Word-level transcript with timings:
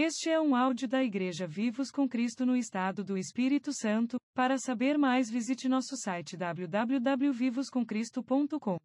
Este 0.00 0.30
é 0.30 0.40
um 0.40 0.54
áudio 0.54 0.86
da 0.86 1.02
Igreja 1.02 1.44
Vivos 1.44 1.90
com 1.90 2.08
Cristo 2.08 2.46
no 2.46 2.54
Estado 2.54 3.02
do 3.02 3.18
Espírito 3.18 3.72
Santo. 3.72 4.16
Para 4.32 4.56
saber 4.56 4.96
mais, 4.96 5.28
visite 5.28 5.68
nosso 5.68 5.96
site 5.96 6.36
www.vivoscomcristo.com. 6.36 8.78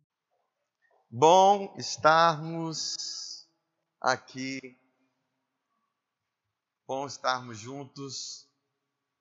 Bom 1.12 1.76
estarmos 1.78 3.48
aqui, 4.02 4.60
bom 6.88 7.06
estarmos 7.06 7.60
juntos, 7.60 8.50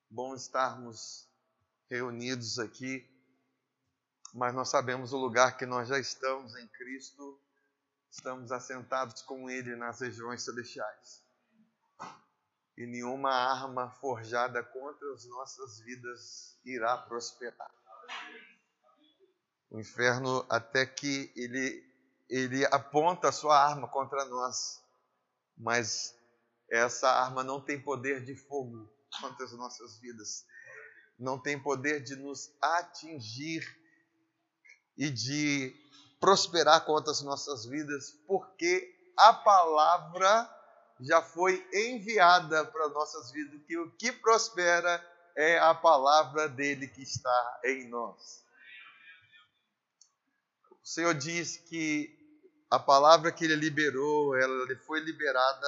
bom 0.09 0.33
estarmos 0.33 1.29
reunidos 1.87 2.57
aqui, 2.57 3.07
mas 4.33 4.51
nós 4.55 4.69
sabemos 4.69 5.13
o 5.13 5.17
lugar 5.19 5.57
que 5.57 5.67
nós 5.67 5.89
já 5.89 5.99
estamos 5.99 6.55
em 6.55 6.67
Cristo, 6.69 7.39
estamos 8.09 8.51
assentados 8.51 9.21
com 9.21 9.47
Ele 9.47 9.75
nas 9.75 10.01
regiões 10.01 10.41
celestiais 10.41 11.22
e 12.77 12.85
nenhuma 12.85 13.31
arma 13.31 13.89
forjada 13.91 14.63
contra 14.63 15.13
as 15.13 15.25
nossas 15.25 15.79
vidas 15.79 16.57
irá 16.65 16.97
prosperar. 16.97 17.71
O 19.69 19.79
inferno, 19.79 20.45
até 20.49 20.85
que 20.85 21.31
ele, 21.35 21.83
ele 22.29 22.65
aponta 22.67 23.29
a 23.29 23.31
sua 23.31 23.57
arma 23.57 23.87
contra 23.87 24.25
nós, 24.25 24.83
mas 25.57 26.15
essa 26.69 27.09
arma 27.09 27.43
não 27.43 27.61
tem 27.61 27.81
poder 27.81 28.23
de 28.23 28.35
fogo 28.35 28.89
contra 29.21 29.45
as 29.45 29.53
nossas 29.53 29.99
vidas, 29.99 30.45
não 31.17 31.39
tem 31.39 31.61
poder 31.61 32.01
de 32.01 32.15
nos 32.15 32.51
atingir 32.61 33.63
e 34.97 35.09
de 35.09 35.75
prosperar 36.19 36.85
contra 36.85 37.11
as 37.11 37.21
nossas 37.21 37.65
vidas, 37.65 38.11
porque 38.27 38.91
a 39.17 39.33
palavra 39.33 40.62
já 40.99 41.21
foi 41.21 41.65
enviada 41.73 42.65
para 42.65 42.89
nossas 42.89 43.31
vidas, 43.31 43.61
que 43.65 43.77
o 43.77 43.91
que 43.91 44.11
prospera 44.11 45.03
é 45.35 45.57
a 45.59 45.73
palavra 45.73 46.47
dele 46.47 46.87
que 46.87 47.01
está 47.01 47.61
em 47.65 47.87
nós. 47.89 48.43
O 50.71 50.85
Senhor 50.85 51.13
diz 51.13 51.57
que 51.57 52.19
a 52.69 52.77
palavra 52.77 53.31
que 53.31 53.45
ele 53.45 53.55
liberou, 53.55 54.35
ela 54.35 54.75
foi 54.85 54.99
liberada 54.99 55.67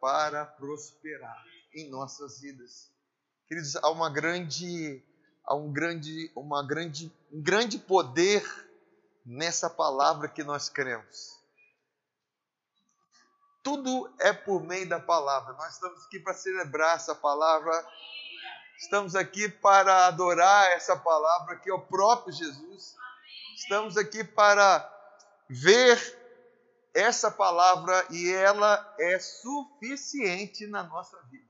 para 0.00 0.44
prosperar 0.44 1.44
em 1.74 1.88
nossas 1.88 2.40
vidas. 2.40 2.90
Queridos, 3.46 3.76
há 3.76 3.90
uma 3.90 4.10
grande 4.10 5.02
há 5.44 5.54
um 5.54 5.72
grande 5.72 6.30
uma 6.36 6.66
grande 6.66 7.10
um 7.32 7.42
grande 7.42 7.78
poder 7.78 8.44
nessa 9.24 9.70
palavra 9.70 10.28
que 10.28 10.44
nós 10.44 10.68
cremos 10.68 11.37
tudo 13.68 14.10
é 14.18 14.32
por 14.32 14.62
meio 14.62 14.88
da 14.88 14.98
palavra. 14.98 15.52
Nós 15.52 15.74
estamos 15.74 16.02
aqui 16.06 16.18
para 16.18 16.32
celebrar 16.32 16.96
essa 16.96 17.14
palavra, 17.14 17.86
estamos 18.78 19.14
aqui 19.14 19.46
para 19.46 20.06
adorar 20.06 20.72
essa 20.72 20.96
palavra 20.96 21.56
que 21.56 21.68
é 21.68 21.74
o 21.74 21.82
próprio 21.82 22.32
Jesus. 22.32 22.96
Estamos 23.56 23.98
aqui 23.98 24.24
para 24.24 24.90
ver 25.50 25.98
essa 26.94 27.30
palavra 27.30 28.06
e 28.10 28.32
ela 28.32 28.94
é 28.98 29.18
suficiente 29.18 30.66
na 30.66 30.82
nossa 30.84 31.20
vida. 31.24 31.46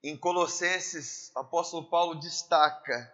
Em 0.00 0.16
Colossenses, 0.16 1.32
o 1.34 1.40
apóstolo 1.40 1.90
Paulo 1.90 2.20
destaca 2.20 3.12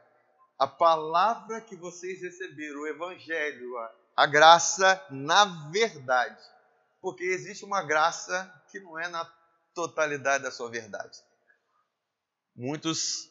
a 0.58 0.66
palavra 0.66 1.62
que 1.62 1.76
vocês 1.76 2.20
receberam, 2.20 2.80
o 2.80 2.86
evangelho, 2.86 3.78
a 3.78 4.07
graça 4.26 5.04
na 5.10 5.44
verdade. 5.70 6.42
Porque 7.00 7.24
existe 7.24 7.64
uma 7.64 7.82
graça 7.82 8.52
que 8.70 8.80
não 8.80 8.98
é 8.98 9.08
na 9.08 9.24
totalidade 9.74 10.44
da 10.44 10.50
sua 10.50 10.68
verdade. 10.68 11.18
Muitos 12.54 13.30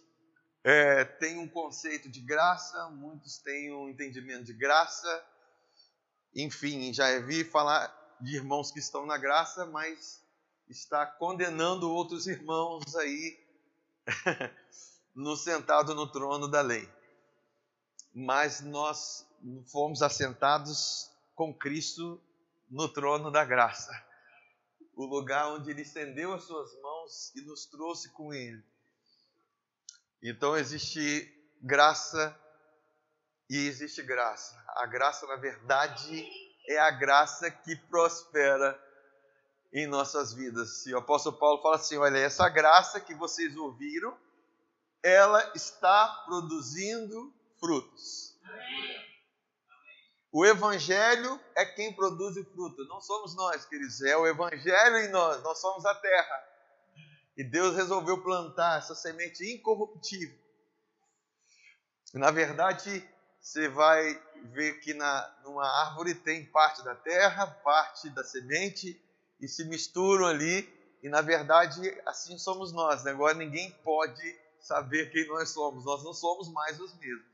é, 0.63 1.03
têm 1.03 1.37
um 1.37 1.47
conceito 1.47 2.09
de 2.09 2.21
graça, 2.21 2.89
muitos 2.89 3.37
têm 3.39 3.73
um 3.73 3.89
entendimento 3.89 4.45
de 4.45 4.53
graça. 4.53 5.25
Enfim, 6.33 6.93
já 6.93 7.19
vi 7.19 7.43
falar 7.43 7.93
de 8.21 8.35
irmãos 8.35 8.71
que 8.71 8.79
estão 8.79 9.05
na 9.05 9.17
graça, 9.17 9.65
mas 9.65 10.23
está 10.69 11.05
condenando 11.05 11.91
outros 11.91 12.27
irmãos 12.27 12.95
aí 12.95 13.37
no 15.13 15.35
sentado 15.35 15.93
no 15.93 16.09
trono 16.09 16.47
da 16.47 16.61
lei. 16.61 16.89
Mas 18.13 18.61
nós 18.61 19.26
fomos 19.71 20.01
assentados 20.01 21.11
com 21.35 21.53
Cristo 21.53 22.21
no 22.69 22.89
trono 22.89 23.31
da 23.31 23.45
graça, 23.45 23.91
o 24.95 25.05
lugar 25.05 25.47
onde 25.53 25.71
Ele 25.71 25.81
estendeu 25.81 26.33
as 26.33 26.43
suas 26.43 26.73
mãos 26.81 27.35
e 27.35 27.41
nos 27.41 27.65
trouxe 27.65 28.09
com 28.09 28.33
Ele. 28.33 28.63
Então 30.21 30.57
existe 30.57 31.33
graça 31.61 32.37
e 33.49 33.67
existe 33.67 34.01
graça. 34.01 34.61
A 34.75 34.85
graça, 34.85 35.25
na 35.27 35.35
verdade, 35.35 36.27
é 36.67 36.77
a 36.79 36.91
graça 36.91 37.49
que 37.49 37.75
prospera 37.75 38.77
em 39.71 39.87
nossas 39.87 40.33
vidas. 40.33 40.85
E 40.85 40.93
o 40.93 40.97
apóstolo 40.97 41.37
Paulo 41.37 41.61
fala 41.61 41.75
assim: 41.75 41.97
olha, 41.97 42.17
essa 42.17 42.47
graça 42.49 42.99
que 42.99 43.13
vocês 43.13 43.55
ouviram, 43.55 44.17
ela 45.03 45.51
está 45.55 46.23
produzindo 46.25 47.33
frutos. 47.59 48.36
O 50.31 50.45
Evangelho 50.45 51.39
é 51.55 51.65
quem 51.65 51.93
produz 51.93 52.35
o 52.35 52.45
fruto, 52.45 52.85
não 52.85 52.99
somos 53.01 53.35
nós, 53.35 53.65
queridos, 53.65 54.01
é 54.01 54.15
o 54.17 54.27
Evangelho 54.27 54.97
em 54.97 55.09
nós, 55.09 55.41
nós 55.41 55.59
somos 55.59 55.85
a 55.85 55.95
terra. 55.95 56.43
E 57.37 57.43
Deus 57.43 57.75
resolveu 57.75 58.21
plantar 58.21 58.79
essa 58.79 58.95
semente 58.95 59.45
incorruptível. 59.53 60.37
Na 62.13 62.31
verdade, 62.31 63.07
você 63.39 63.69
vai 63.69 64.21
ver 64.51 64.79
que 64.79 64.93
na, 64.93 65.39
numa 65.43 65.65
árvore 65.65 66.15
tem 66.15 66.45
parte 66.45 66.83
da 66.83 66.95
terra, 66.95 67.47
parte 67.47 68.09
da 68.09 68.23
semente, 68.23 69.01
e 69.39 69.47
se 69.47 69.65
misturam 69.65 70.25
ali, 70.25 70.67
e 71.01 71.09
na 71.09 71.21
verdade 71.21 72.01
assim 72.05 72.37
somos 72.37 72.73
nós. 72.73 73.03
Né? 73.03 73.11
Agora 73.11 73.33
ninguém 73.35 73.71
pode 73.83 74.39
saber 74.59 75.11
quem 75.11 75.27
nós 75.27 75.49
somos, 75.49 75.85
nós 75.85 76.03
não 76.03 76.13
somos 76.13 76.51
mais 76.51 76.79
os 76.79 76.93
mesmos. 76.97 77.25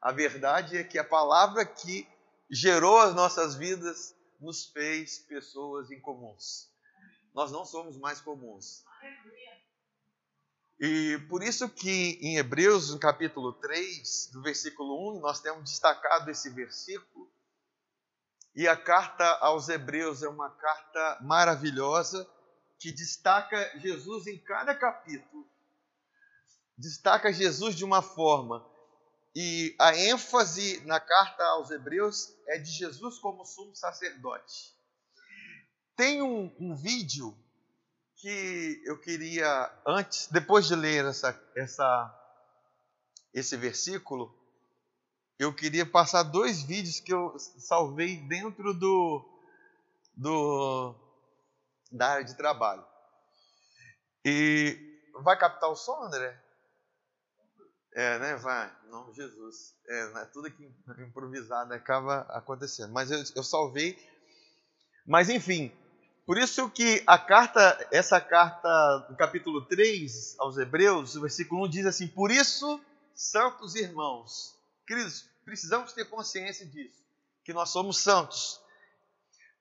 A 0.00 0.12
verdade 0.12 0.76
é 0.76 0.84
que 0.84 0.98
a 0.98 1.04
palavra 1.04 1.64
que 1.64 2.06
gerou 2.50 2.98
as 2.98 3.14
nossas 3.14 3.54
vidas, 3.54 4.14
nos 4.40 4.66
fez 4.66 5.18
pessoas 5.18 5.90
incomuns. 5.90 6.70
Nós 7.34 7.50
não 7.50 7.64
somos 7.64 7.98
mais 7.98 8.20
comuns. 8.20 8.84
E 10.78 11.18
por 11.28 11.42
isso 11.42 11.68
que 11.68 12.18
em 12.20 12.36
Hebreus, 12.36 12.90
no 12.90 12.98
capítulo 12.98 13.52
3, 13.54 14.30
do 14.32 14.42
versículo 14.42 15.16
1, 15.16 15.20
nós 15.20 15.40
temos 15.40 15.64
destacado 15.64 16.30
esse 16.30 16.50
versículo. 16.50 17.30
E 18.54 18.68
a 18.68 18.76
carta 18.76 19.24
aos 19.40 19.68
Hebreus 19.68 20.22
é 20.22 20.28
uma 20.28 20.50
carta 20.50 21.18
maravilhosa 21.22 22.28
que 22.78 22.92
destaca 22.92 23.78
Jesus 23.78 24.26
em 24.26 24.38
cada 24.38 24.74
capítulo. 24.74 25.46
Destaca 26.76 27.32
Jesus 27.32 27.74
de 27.74 27.84
uma 27.84 28.02
forma 28.02 28.66
e 29.38 29.76
a 29.78 29.94
ênfase 29.94 30.80
na 30.86 30.98
carta 30.98 31.44
aos 31.44 31.70
Hebreus 31.70 32.34
é 32.48 32.56
de 32.56 32.70
Jesus 32.70 33.18
como 33.18 33.44
sumo 33.44 33.76
sacerdote. 33.76 34.74
Tem 35.94 36.22
um, 36.22 36.50
um 36.58 36.74
vídeo 36.74 37.36
que 38.14 38.80
eu 38.86 38.98
queria, 38.98 39.70
antes, 39.86 40.28
depois 40.28 40.66
de 40.66 40.74
ler 40.74 41.04
essa, 41.04 41.38
essa, 41.54 42.40
esse 43.34 43.58
versículo, 43.58 44.34
eu 45.38 45.54
queria 45.54 45.84
passar 45.84 46.22
dois 46.22 46.62
vídeos 46.62 46.98
que 46.98 47.12
eu 47.12 47.38
salvei 47.38 48.16
dentro 48.16 48.72
do, 48.72 49.22
do 50.16 50.94
da 51.92 52.08
área 52.12 52.24
de 52.24 52.34
trabalho. 52.38 52.86
E 54.24 54.98
vai 55.22 55.38
captar 55.38 55.68
o 55.68 55.76
som, 55.76 56.04
André? 56.04 56.42
É, 57.96 58.18
né? 58.18 58.36
Vai, 58.36 58.70
em 58.84 58.90
nome 58.90 59.10
de 59.12 59.22
Jesus. 59.22 59.74
É, 59.88 60.08
né? 60.10 60.28
tudo 60.30 60.50
que 60.50 60.70
improvisado 60.98 61.72
acaba 61.72 62.26
acontecendo. 62.28 62.92
Mas 62.92 63.10
eu, 63.10 63.24
eu 63.34 63.42
salvei. 63.42 63.98
Mas 65.06 65.30
enfim, 65.30 65.72
por 66.26 66.36
isso 66.36 66.68
que 66.68 67.02
a 67.06 67.18
carta, 67.18 67.88
essa 67.90 68.20
carta 68.20 68.98
do 69.08 69.16
capítulo 69.16 69.64
3 69.64 70.38
aos 70.38 70.58
Hebreus, 70.58 71.16
o 71.16 71.22
versículo 71.22 71.64
1 71.64 71.70
diz 71.70 71.86
assim: 71.86 72.06
Por 72.06 72.30
isso, 72.30 72.78
santos 73.14 73.74
irmãos, 73.74 74.54
queridos, 74.86 75.26
precisamos 75.42 75.94
ter 75.94 76.04
consciência 76.04 76.66
disso, 76.66 77.02
que 77.44 77.54
nós 77.54 77.70
somos 77.70 77.96
santos. 77.96 78.60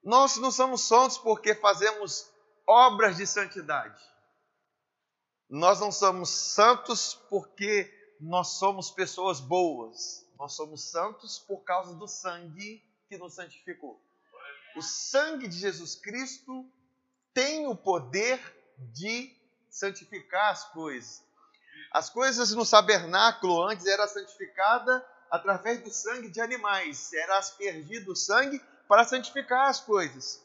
Nós 0.04 0.36
não 0.36 0.52
somos 0.52 0.82
santos 0.82 1.18
porque 1.18 1.56
fazemos 1.56 2.30
obras 2.68 3.16
de 3.16 3.26
santidade. 3.26 4.04
Nós 5.50 5.80
não 5.80 5.90
somos 5.90 6.30
santos 6.30 7.14
porque 7.30 7.90
nós 8.20 8.60
somos 8.60 8.92
pessoas 8.92 9.40
boas, 9.40 10.26
nós 10.38 10.54
somos 10.54 10.84
santos 10.90 11.40
por 11.40 11.64
causa 11.64 11.94
do 11.96 12.08
sangue 12.08 12.84
que 13.08 13.18
nos 13.18 13.34
santificou. 13.34 14.02
O 14.76 14.82
sangue 14.82 15.48
de 15.48 15.58
Jesus 15.58 15.96
Cristo 15.96 16.66
tem 17.34 17.68
o 17.68 17.76
poder 17.76 18.40
de 18.94 19.34
santificar 19.70 20.52
as 20.52 20.66
coisas. 20.72 21.24
As 21.92 22.10
coisas 22.10 22.52
no 22.52 22.66
tabernáculo 22.66 23.64
antes 23.64 23.86
era 23.86 24.08
santificada 24.08 25.06
através 25.32 25.82
do 25.82 25.90
sangue 25.90 26.30
de 26.30 26.42
animais, 26.42 27.12
era 27.14 27.38
aspergido 27.38 28.12
o 28.12 28.16
sangue 28.16 28.62
para 28.88 29.04
santificar 29.04 29.70
as 29.70 29.80
coisas. 29.80 30.44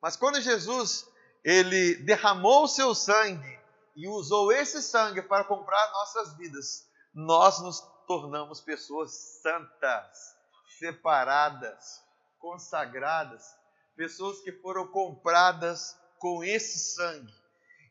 Mas 0.00 0.16
quando 0.16 0.40
Jesus 0.40 1.06
ele 1.44 1.96
derramou 1.96 2.64
o 2.64 2.68
seu 2.68 2.94
sangue 2.94 3.58
e 3.94 4.08
usou 4.08 4.50
esse 4.50 4.82
sangue 4.82 5.22
para 5.22 5.44
comprar 5.44 5.92
nossas 5.92 6.36
vidas, 6.36 6.86
nós 7.14 7.62
nos 7.62 7.80
tornamos 8.06 8.60
pessoas 8.60 9.12
santas, 9.40 10.36
separadas, 10.78 12.02
consagradas, 12.38 13.44
pessoas 13.96 14.40
que 14.40 14.52
foram 14.52 14.86
compradas 14.88 15.96
com 16.18 16.42
esse 16.42 16.94
sangue. 16.94 17.32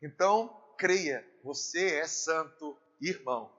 Então, 0.01 0.49
creia, 0.77 1.25
você 1.43 1.95
é 1.95 2.07
santo, 2.07 2.77
irmão. 3.01 3.51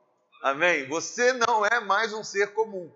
Amém? 0.43 0.87
Você 0.89 1.33
não 1.33 1.65
é 1.65 1.81
mais 1.81 2.13
um 2.13 2.23
ser 2.23 2.53
comum. 2.53 2.93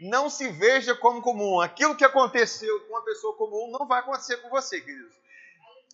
Não 0.00 0.30
se 0.30 0.48
veja 0.48 0.94
como 0.94 1.22
comum. 1.22 1.60
Aquilo 1.60 1.96
que 1.96 2.04
aconteceu 2.04 2.80
com 2.82 2.92
uma 2.92 3.04
pessoa 3.04 3.34
comum 3.36 3.70
não 3.72 3.88
vai 3.88 4.00
acontecer 4.00 4.36
com 4.36 4.50
você, 4.50 4.80
queridos. 4.80 5.16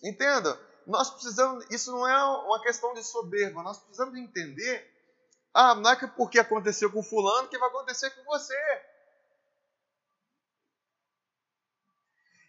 Entenda? 0.03 0.59
Nós 0.85 1.09
precisamos, 1.09 1.65
isso 1.71 1.91
não 1.91 2.07
é 2.07 2.23
uma 2.45 2.61
questão 2.61 2.93
de 2.93 3.03
soberba, 3.03 3.63
nós 3.63 3.79
precisamos 3.79 4.15
entender. 4.15 4.92
Ah, 5.53 5.75
não 5.75 5.91
é 5.91 5.95
que 5.95 6.07
porque 6.07 6.39
aconteceu 6.39 6.91
com 6.91 7.03
fulano 7.03 7.47
que 7.47 7.57
vai 7.57 7.69
acontecer 7.69 8.09
com 8.11 8.23
você. 8.23 8.57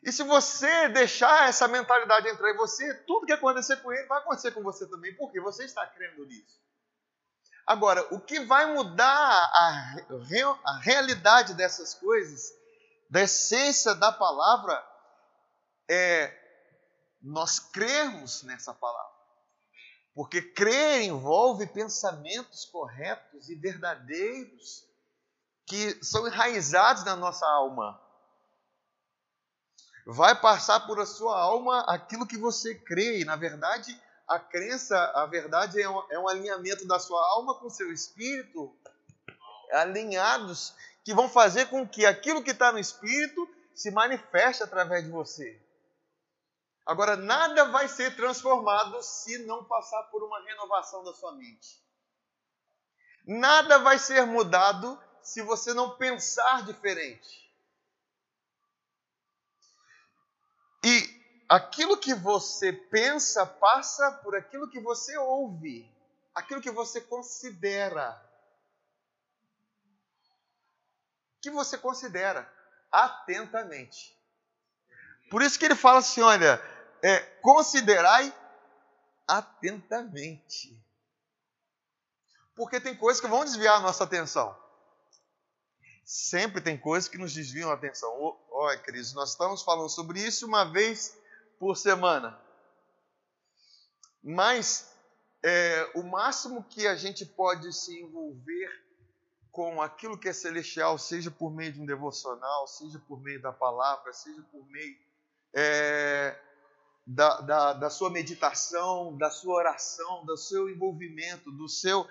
E 0.03 0.13
se 0.13 0.23
você 0.23 0.89
deixar 0.91 1.49
essa 1.49 1.67
mentalidade 1.67 2.29
entrar 2.29 2.51
em 2.51 2.57
você, 2.57 2.93
tudo 3.07 3.27
que 3.27 3.33
acontecer 3.33 3.77
com 3.79 3.91
ele 3.93 4.07
vai 4.07 4.19
acontecer 4.19 4.53
com 4.53 4.63
você 4.63 4.87
também, 4.87 5.15
porque 5.17 5.41
você 5.41 5.65
está 5.65 5.87
crendo 5.87 6.27
nisso. 6.27 6.63
Agora, 7.67 8.07
o 8.15 8.21
que 8.21 8.41
vai 8.41 8.67
mudar 8.75 9.09
a, 9.09 9.97
a 10.65 10.79
realidade 10.81 11.55
dessas 11.55 11.95
coisas, 11.95 12.53
da 13.09 13.23
essência 13.23 13.95
da 13.95 14.13
palavra, 14.13 14.87
é 15.89 16.31
nós 17.23 17.59
crermos 17.59 18.43
nessa 18.43 18.75
palavra. 18.75 19.14
Porque 20.15 20.41
crer 20.41 21.03
envolve 21.03 21.67
pensamentos 21.67 22.65
corretos 22.67 23.49
e 23.49 23.55
verdadeiros 23.55 24.85
que 25.67 26.05
são 26.05 26.27
enraizados 26.27 27.05
na 27.05 27.17
nossa 27.17 27.47
alma 27.47 28.01
vai 30.07 30.39
passar 30.39 30.81
por 30.81 31.01
a 31.01 31.07
sua 31.07 31.39
alma 31.39 31.81
aquilo 31.89 32.27
que 32.27 32.37
você 32.37 32.75
crê. 32.75 33.21
E, 33.21 33.25
na 33.25 33.37
verdade, 33.37 33.99
a 34.29 34.39
crença, 34.39 34.97
a 35.15 35.27
verdade 35.27 35.81
é 35.81 35.89
um, 35.89 36.03
é 36.11 36.19
um 36.19 36.29
alinhamento 36.29 36.87
da 36.87 36.99
sua 36.99 37.21
alma 37.31 37.55
com 37.55 37.67
o 37.67 37.71
seu 37.71 37.93
espírito, 37.93 38.75
alinhados, 39.73 40.75
que 41.05 41.15
vão 41.15 41.29
fazer 41.29 41.67
com 41.67 41.87
que 41.87 42.07
aquilo 42.07 42.43
que 42.43 42.51
está 42.51 42.73
no 42.73 42.79
espírito 42.79 43.49
se 43.75 43.91
manifeste 43.91 44.63
através 44.63 45.05
de 45.05 45.11
você. 45.11 45.61
Agora, 46.87 47.17
nada 47.17 47.65
vai 47.67 47.89
ser 47.89 48.15
transformado 48.15 49.03
se 49.03 49.39
não 49.47 49.65
passar 49.65 50.03
por 50.05 50.23
uma 50.23 50.41
renovação 50.45 51.03
da 51.03 51.15
sua 51.15 51.33
mente. 51.33 51.83
Nada 53.27 53.79
vai 53.79 53.99
ser 53.99 54.27
mudado 54.27 55.03
se 55.23 55.41
você 55.41 55.73
não 55.73 55.97
pensar 55.97 56.63
diferente. 56.65 57.51
E 60.85 61.45
aquilo 61.49 61.97
que 61.97 62.13
você 62.13 62.71
pensa 62.71 63.47
passa 63.47 64.13
por 64.23 64.37
aquilo 64.37 64.69
que 64.69 64.79
você 64.79 65.17
ouve, 65.17 65.91
aquilo 66.35 66.61
que 66.61 66.71
você 66.71 67.01
considera. 67.01 68.23
Que 71.41 71.51
você 71.51 71.79
considera 71.79 72.47
atentamente. 72.93 74.15
Por 75.31 75.41
isso 75.41 75.59
que 75.59 75.65
ele 75.65 75.75
fala 75.75 76.01
assim: 76.01 76.21
olha, 76.21 76.63
é, 77.05 77.21
considerai 77.43 78.35
atentamente. 79.29 80.83
Porque 82.57 82.81
tem 82.81 82.97
coisas 82.97 83.21
que 83.21 83.29
vão 83.29 83.45
desviar 83.45 83.77
a 83.77 83.81
nossa 83.81 84.05
atenção. 84.05 84.57
Sempre 86.03 86.63
tem 86.63 86.79
coisas 86.79 87.07
que 87.07 87.19
nos 87.19 87.35
desviam 87.35 87.71
a 87.71 87.75
atenção. 87.75 88.11
Olha, 88.51 88.79
queridos, 88.79 89.13
nós 89.13 89.31
estamos 89.31 89.63
falando 89.63 89.91
sobre 89.91 90.19
isso 90.19 90.47
uma 90.47 90.65
vez 90.65 91.15
por 91.59 91.77
semana. 91.77 92.41
Mas 94.23 94.91
é, 95.43 95.91
o 95.95 96.03
máximo 96.03 96.65
que 96.65 96.87
a 96.87 96.97
gente 96.97 97.27
pode 97.27 97.71
se 97.75 98.01
envolver 98.01 98.83
com 99.53 99.83
aquilo 99.83 100.19
que 100.19 100.29
é 100.29 100.33
celestial, 100.33 100.99
seja 100.99 101.31
por 101.31 101.53
meio 101.53 101.73
de 101.73 101.83
um 101.83 101.87
devocional, 101.87 102.67
seja 102.67 102.99
por 102.99 103.21
meio 103.21 103.43
da 103.43 103.53
palavra, 103.53 104.11
seja 104.15 104.43
por 104.51 104.67
meio 104.71 104.97
é, 105.53 106.37
da, 107.07 107.41
da, 107.41 107.73
da 107.75 107.91
sua 107.91 108.11
meditação, 108.11 109.17
da 109.17 109.31
sua 109.31 109.57
oração, 109.57 110.25
do 110.25 110.37
seu 110.37 110.71
envolvimento, 110.71 111.51
do 111.53 111.69
seu, 111.69 112.09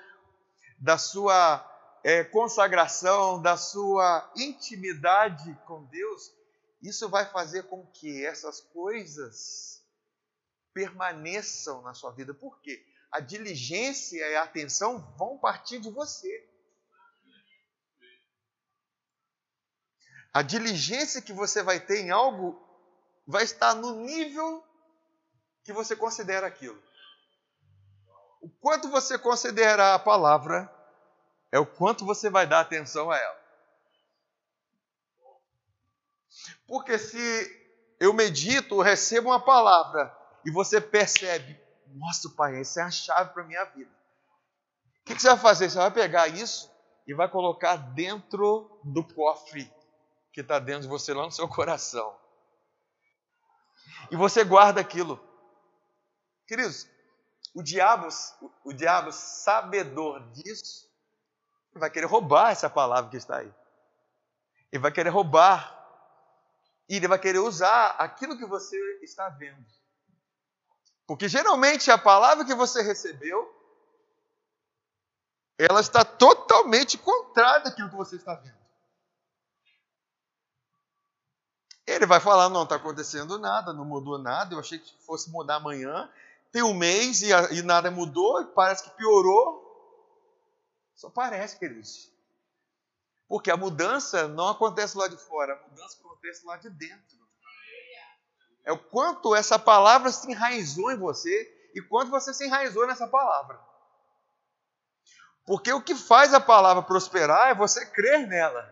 da 0.78 0.98
sua 0.98 1.70
é, 2.04 2.24
consagração, 2.24 3.42
da 3.42 3.58
sua 3.58 4.32
intimidade 4.36 5.58
com 5.66 5.84
Deus, 5.86 6.34
isso 6.82 7.10
vai 7.10 7.26
fazer 7.26 7.64
com 7.64 7.86
que 7.88 8.26
essas 8.26 8.60
coisas 8.60 9.84
permaneçam 10.74 11.82
na 11.82 11.94
sua 11.94 12.12
vida. 12.12 12.34
Por 12.34 12.60
quê? 12.62 12.86
A 13.12 13.20
diligência 13.20 14.18
e 14.18 14.36
a 14.36 14.44
atenção 14.44 15.00
vão 15.18 15.38
partir 15.38 15.80
de 15.80 15.90
você. 15.90 16.50
A 20.34 20.42
diligência 20.42 21.22
que 21.22 21.32
você 21.32 21.62
vai 21.62 21.80
ter 21.80 22.02
em 22.02 22.10
algo 22.10 22.60
vai 23.26 23.44
estar 23.44 23.76
no 23.76 24.04
nível 24.04 24.64
que 25.64 25.74
você 25.74 25.96
considera 25.96 26.48
aquilo. 26.48 26.82
O 28.42 28.50
quanto 28.50 28.90
você 28.90 29.18
considera 29.18 29.94
a 29.94 30.00
palavra 30.00 30.72
é 31.52 31.60
o 31.60 31.66
quanto 31.66 32.06
você 32.06 32.30
vai 32.30 32.46
dar 32.46 32.60
atenção 32.60 33.10
a 33.10 33.18
ela. 33.18 33.44
Porque 36.68 36.98
se 36.98 37.64
eu 38.00 38.14
medito, 38.14 38.82
recebo 38.82 39.30
uma 39.30 39.40
palavra 39.40 40.16
e 40.46 40.52
você 40.52 40.82
percebe, 40.82 41.60
nossa, 41.88 42.30
pai, 42.32 42.60
essa 42.60 42.82
é 42.82 42.84
a 42.84 42.92
chave 42.92 43.34
para 43.34 43.44
a 43.44 43.46
minha 43.46 43.64
vida. 43.66 43.92
O 45.02 45.06
que 45.06 45.20
você 45.20 45.30
vai 45.30 45.38
fazer? 45.38 45.70
Você 45.70 45.78
vai 45.78 45.92
pegar 45.92 46.28
isso 46.28 46.72
e 47.08 47.14
vai 47.14 47.30
colocar 47.30 47.76
dentro 47.76 48.80
do 48.84 49.04
cofre 49.04 49.72
que 50.34 50.42
está 50.42 50.58
dentro 50.58 50.82
de 50.82 50.88
você, 50.88 51.14
lá 51.14 51.24
no 51.24 51.32
seu 51.32 51.48
coração. 51.48 52.18
E 54.10 54.16
você 54.16 54.44
guarda 54.44 54.82
aquilo. 54.82 55.20
Queridos, 56.48 56.88
o 57.54 57.62
diabo, 57.62 58.08
o 58.64 58.74
diabo 58.74 59.12
sabedor 59.12 60.22
disso, 60.32 60.90
vai 61.74 61.90
querer 61.90 62.06
roubar 62.06 62.52
essa 62.52 62.70
palavra 62.70 63.10
que 63.10 63.18
está 63.18 63.38
aí. 63.38 63.54
Ele 64.72 64.82
vai 64.82 64.92
querer 64.92 65.10
roubar. 65.10 65.82
E 66.90 66.98
ele 66.98 67.08
vai 67.08 67.18
querer 67.18 67.40
usar 67.40 67.96
aquilo 67.98 68.38
que 68.38 68.46
você 68.46 68.78
está 69.02 69.30
vendo. 69.30 69.66
Porque 71.06 71.28
geralmente 71.28 71.90
a 71.92 71.98
palavra 71.98 72.46
que 72.46 72.54
você 72.54 72.82
recebeu, 72.82 73.52
ela 75.58 75.80
está 75.80 76.04
totalmente 76.04 76.98
contrária 76.98 77.66
daquilo 77.66 77.90
que 77.90 77.96
você 77.96 78.16
está 78.16 78.36
vendo. 78.36 78.64
Ele 81.86 82.06
vai 82.06 82.20
falar: 82.20 82.50
não 82.50 82.64
está 82.64 82.76
acontecendo 82.76 83.38
nada, 83.38 83.74
não 83.74 83.86
mudou 83.86 84.18
nada, 84.18 84.56
eu 84.56 84.60
achei 84.60 84.80
que 84.80 84.96
fosse 85.06 85.30
mudar 85.30 85.56
amanhã. 85.56 86.10
Tem 86.54 86.62
um 86.62 86.76
mês 86.76 87.24
e, 87.24 87.30
e 87.52 87.64
nada 87.64 87.90
mudou, 87.90 88.46
parece 88.54 88.84
que 88.84 88.92
piorou. 88.92 89.62
Só 90.96 91.10
parece, 91.10 91.58
queridos. 91.58 92.14
Porque 93.28 93.50
a 93.50 93.58
mudança 93.58 94.28
não 94.28 94.50
acontece 94.50 94.96
lá 94.96 95.08
de 95.08 95.18
fora, 95.18 95.56
a 95.56 95.68
mudança 95.68 95.98
acontece 96.00 96.46
lá 96.46 96.56
de 96.58 96.70
dentro. 96.70 97.18
É 98.64 98.72
o 98.72 98.78
quanto 98.78 99.36
essa 99.36 99.58
palavra 99.58 100.12
se 100.12 100.30
enraizou 100.32 100.92
em 100.92 100.98
você 100.98 101.72
e 101.74 101.82
quanto 101.82 102.12
você 102.12 102.32
se 102.32 102.46
enraizou 102.46 102.86
nessa 102.86 103.08
palavra. 103.08 103.60
Porque 105.48 105.74
o 105.74 105.82
que 105.82 105.96
faz 105.96 106.36
a 106.36 106.40
palavra 106.40 106.84
prosperar 106.84 107.50
é 107.50 107.56
você 107.56 107.84
crer 107.88 108.28
nela. 108.28 108.72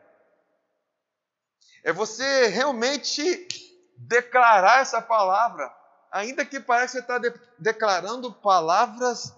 É 1.83 1.91
você 1.91 2.45
realmente 2.45 3.47
declarar 3.97 4.81
essa 4.81 5.01
palavra. 5.01 5.80
Ainda 6.11 6.45
que 6.45 6.59
pareça 6.59 7.01
que 7.01 7.07
você 7.07 7.13
está 7.13 7.17
de 7.17 7.33
declarando 7.57 8.33
palavras 8.33 9.33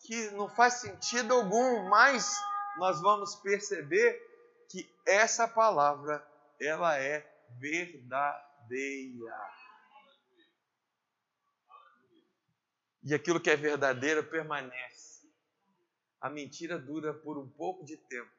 que 0.00 0.30
não 0.32 0.48
faz 0.48 0.74
sentido 0.74 1.32
algum, 1.32 1.88
mas 1.88 2.36
nós 2.76 3.00
vamos 3.00 3.34
perceber 3.36 4.20
que 4.68 4.92
essa 5.06 5.48
palavra 5.48 6.26
ela 6.60 6.98
é 6.98 7.26
verdadeira. 7.58 8.32
E 13.02 13.14
aquilo 13.14 13.40
que 13.40 13.50
é 13.50 13.56
verdadeiro 13.56 14.22
permanece. 14.24 15.26
A 16.20 16.30
mentira 16.30 16.78
dura 16.78 17.12
por 17.14 17.38
um 17.38 17.48
pouco 17.48 17.84
de 17.84 17.96
tempo. 17.96 18.30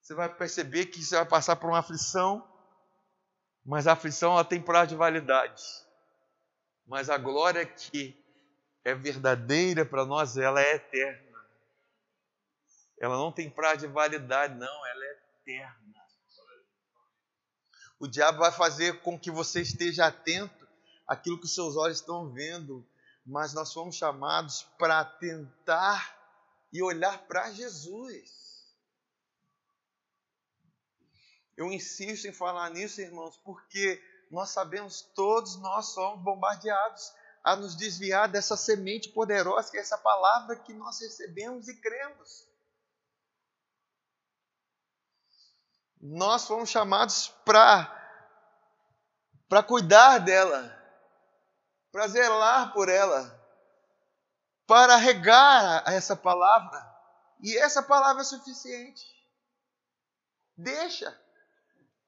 Você 0.00 0.14
vai 0.14 0.32
perceber 0.34 0.86
que 0.86 1.02
você 1.04 1.16
vai 1.16 1.26
passar 1.26 1.56
por 1.56 1.68
uma 1.68 1.80
aflição, 1.80 2.46
mas 3.64 3.86
a 3.86 3.92
aflição 3.92 4.32
ela 4.32 4.44
tem 4.44 4.62
prazo 4.62 4.90
de 4.90 4.96
validade. 4.96 5.62
Mas 6.90 7.08
a 7.08 7.16
glória 7.16 7.64
que 7.64 8.20
é 8.82 8.92
verdadeira 8.92 9.86
para 9.86 10.04
nós, 10.04 10.36
ela 10.36 10.60
é 10.60 10.74
eterna. 10.74 11.38
Ela 12.98 13.16
não 13.16 13.30
tem 13.30 13.48
prazo 13.48 13.86
de 13.86 13.86
validade, 13.86 14.58
não, 14.58 14.86
ela 14.86 15.04
é 15.04 15.12
eterna. 15.12 16.04
O 17.96 18.08
diabo 18.08 18.38
vai 18.38 18.50
fazer 18.50 19.00
com 19.02 19.16
que 19.16 19.30
você 19.30 19.60
esteja 19.60 20.06
atento 20.06 20.66
àquilo 21.06 21.40
que 21.40 21.46
seus 21.46 21.76
olhos 21.76 21.98
estão 21.98 22.28
vendo, 22.28 22.84
mas 23.24 23.54
nós 23.54 23.72
fomos 23.72 23.94
chamados 23.94 24.62
para 24.76 25.04
tentar 25.04 26.18
e 26.72 26.82
olhar 26.82 27.24
para 27.28 27.52
Jesus. 27.52 28.74
Eu 31.56 31.72
insisto 31.72 32.26
em 32.26 32.32
falar 32.32 32.68
nisso, 32.70 33.00
irmãos, 33.00 33.36
porque 33.44 34.02
nós 34.30 34.50
sabemos, 34.50 35.02
todos 35.14 35.56
nós 35.56 35.86
somos 35.86 36.22
bombardeados 36.22 37.12
a 37.42 37.56
nos 37.56 37.74
desviar 37.74 38.28
dessa 38.28 38.56
semente 38.56 39.08
poderosa, 39.08 39.70
que 39.70 39.76
é 39.76 39.80
essa 39.80 39.98
palavra 39.98 40.56
que 40.56 40.72
nós 40.72 41.00
recebemos 41.00 41.66
e 41.68 41.80
cremos. 41.80 42.48
Nós 46.00 46.46
fomos 46.46 46.70
chamados 46.70 47.28
para 47.44 47.98
para 49.48 49.64
cuidar 49.64 50.18
dela, 50.18 50.72
para 51.90 52.06
zelar 52.06 52.72
por 52.72 52.88
ela, 52.88 53.36
para 54.64 54.94
regar 54.94 55.82
essa 55.88 56.14
palavra. 56.14 56.88
E 57.40 57.58
essa 57.58 57.82
palavra 57.82 58.22
é 58.22 58.24
suficiente. 58.24 59.04
Deixa. 60.56 61.20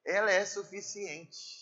Ela 0.05 0.31
é 0.31 0.47
suficiente. 0.47 1.62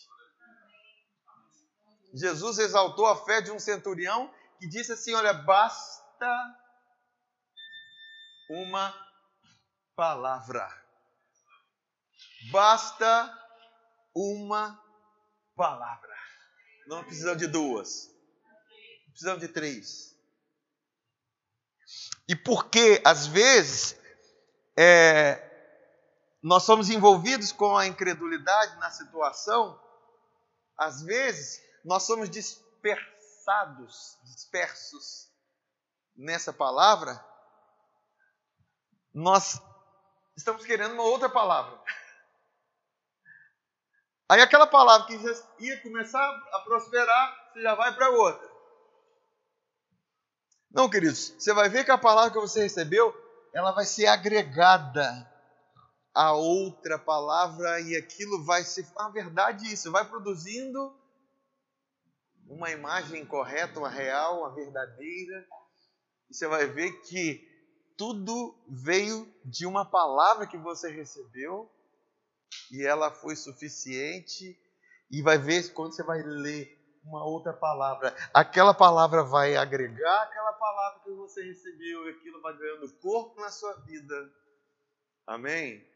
Jesus 2.13 2.59
exaltou 2.59 3.07
a 3.07 3.25
fé 3.25 3.41
de 3.41 3.51
um 3.51 3.59
centurião 3.59 4.33
que 4.59 4.69
disse 4.69 4.93
assim: 4.93 5.15
Olha, 5.15 5.33
basta 5.33 6.57
uma 8.49 8.95
palavra. 9.95 10.69
Basta 12.51 13.39
uma 14.15 14.83
palavra. 15.55 16.17
Não 16.87 17.05
precisamos 17.05 17.39
de 17.39 17.47
duas. 17.47 18.11
Precisamos 19.11 19.41
de 19.41 19.49
três. 19.49 20.17
E 22.29 22.35
porque, 22.35 23.03
às 23.05 23.27
vezes, 23.27 24.01
é, 24.77 25.51
nós 26.43 26.63
somos 26.63 26.89
envolvidos 26.89 27.53
com 27.53 27.77
a 27.77 27.87
incredulidade 27.87 28.79
na 28.79 28.91
situação, 28.91 29.81
às 30.79 31.03
vezes 31.03 31.61
nós 31.85 32.03
somos 32.03 32.29
dispersados, 32.29 34.19
dispersos 34.25 35.31
nessa 36.17 36.53
palavra, 36.53 37.25
nós 39.13 39.61
estamos 40.37 40.65
querendo 40.65 40.93
uma 40.93 41.05
outra 41.05 41.29
palavra. 41.29 41.81
Aí 44.29 44.41
aquela 44.41 44.67
palavra 44.67 45.07
que 45.07 45.19
já 45.19 45.43
ia 45.59 45.83
começar 45.83 46.23
a 46.53 46.61
prosperar, 46.61 47.51
você 47.53 47.63
já 47.63 47.75
vai 47.75 47.95
para 47.95 48.11
outra. 48.11 48.49
Não, 50.71 50.89
queridos, 50.89 51.35
você 51.37 51.53
vai 51.53 51.69
ver 51.69 51.85
que 51.85 51.91
a 51.91 51.99
palavra 51.99 52.31
que 52.31 52.39
você 52.39 52.63
recebeu, 52.63 53.13
ela 53.53 53.73
vai 53.73 53.85
ser 53.85 54.07
agregada 54.07 55.29
a 56.15 56.33
outra 56.33 56.97
palavra 56.97 57.81
e 57.81 57.97
aquilo 57.97 58.45
vai 58.45 58.63
se. 58.63 58.87
Na 58.95 59.09
verdade, 59.09 59.73
isso 59.73 59.91
vai 59.91 60.05
produzindo 60.05 60.97
uma 62.51 62.69
imagem 62.71 63.25
correta, 63.25 63.79
uma 63.79 63.89
real, 63.89 64.41
uma 64.41 64.55
verdadeira. 64.55 65.47
E 66.29 66.35
você 66.35 66.49
vai 66.49 66.67
ver 66.67 66.91
que 67.03 67.49
tudo 67.97 68.59
veio 68.69 69.33
de 69.45 69.65
uma 69.65 69.85
palavra 69.85 70.47
que 70.47 70.59
você 70.59 70.91
recebeu 70.91 71.71
e 72.73 72.85
ela 72.85 73.11
foi 73.11 73.37
suficiente. 73.37 74.59
E 75.09 75.23
vai 75.23 75.39
ver 75.39 75.73
quando 75.73 75.95
você 75.95 76.03
vai 76.03 76.23
ler 76.23 76.77
uma 77.05 77.25
outra 77.25 77.53
palavra, 77.53 78.15
aquela 78.35 78.75
palavra 78.75 79.25
vai 79.25 79.57
agregar 79.57 80.23
aquela 80.23 80.53
palavra 80.53 81.01
que 81.01 81.11
você 81.13 81.43
recebeu 81.43 82.07
e 82.07 82.11
aquilo 82.11 82.43
vai 82.43 82.57
ganhando 82.57 82.93
corpo 82.97 83.41
na 83.41 83.51
sua 83.51 83.75
vida. 83.81 84.31
Amém? 85.27 85.87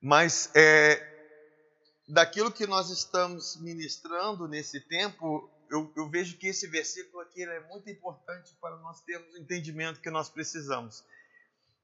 Mas 0.00 0.50
é, 0.56 1.11
daquilo 2.08 2.52
que 2.52 2.66
nós 2.66 2.90
estamos 2.90 3.56
ministrando 3.60 4.48
nesse 4.48 4.80
tempo, 4.80 5.50
eu, 5.70 5.92
eu 5.96 6.08
vejo 6.08 6.36
que 6.36 6.48
esse 6.48 6.66
versículo 6.66 7.22
aqui 7.22 7.42
é 7.42 7.60
muito 7.68 7.88
importante 7.88 8.54
para 8.60 8.76
nós 8.76 9.00
termos 9.02 9.34
o 9.34 9.38
entendimento 9.38 10.00
que 10.00 10.10
nós 10.10 10.28
precisamos. 10.28 11.04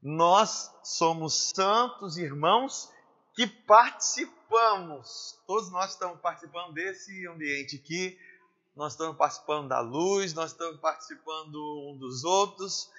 Nós 0.02 0.70
somos 0.84 1.52
santos 1.54 2.18
irmãos 2.18 2.92
que 3.34 3.46
participamos, 3.46 5.38
todos 5.46 5.70
nós 5.70 5.92
estamos 5.92 6.20
participando 6.20 6.74
desse 6.74 7.26
ambiente 7.28 7.76
aqui, 7.76 8.18
nós 8.76 8.92
estamos 8.92 9.16
participando 9.16 9.68
da 9.68 9.80
luz, 9.80 10.34
nós 10.34 10.52
estamos 10.52 10.80
participando 10.80 11.56
um 11.88 11.96
dos 11.98 12.24
outros, 12.24 12.90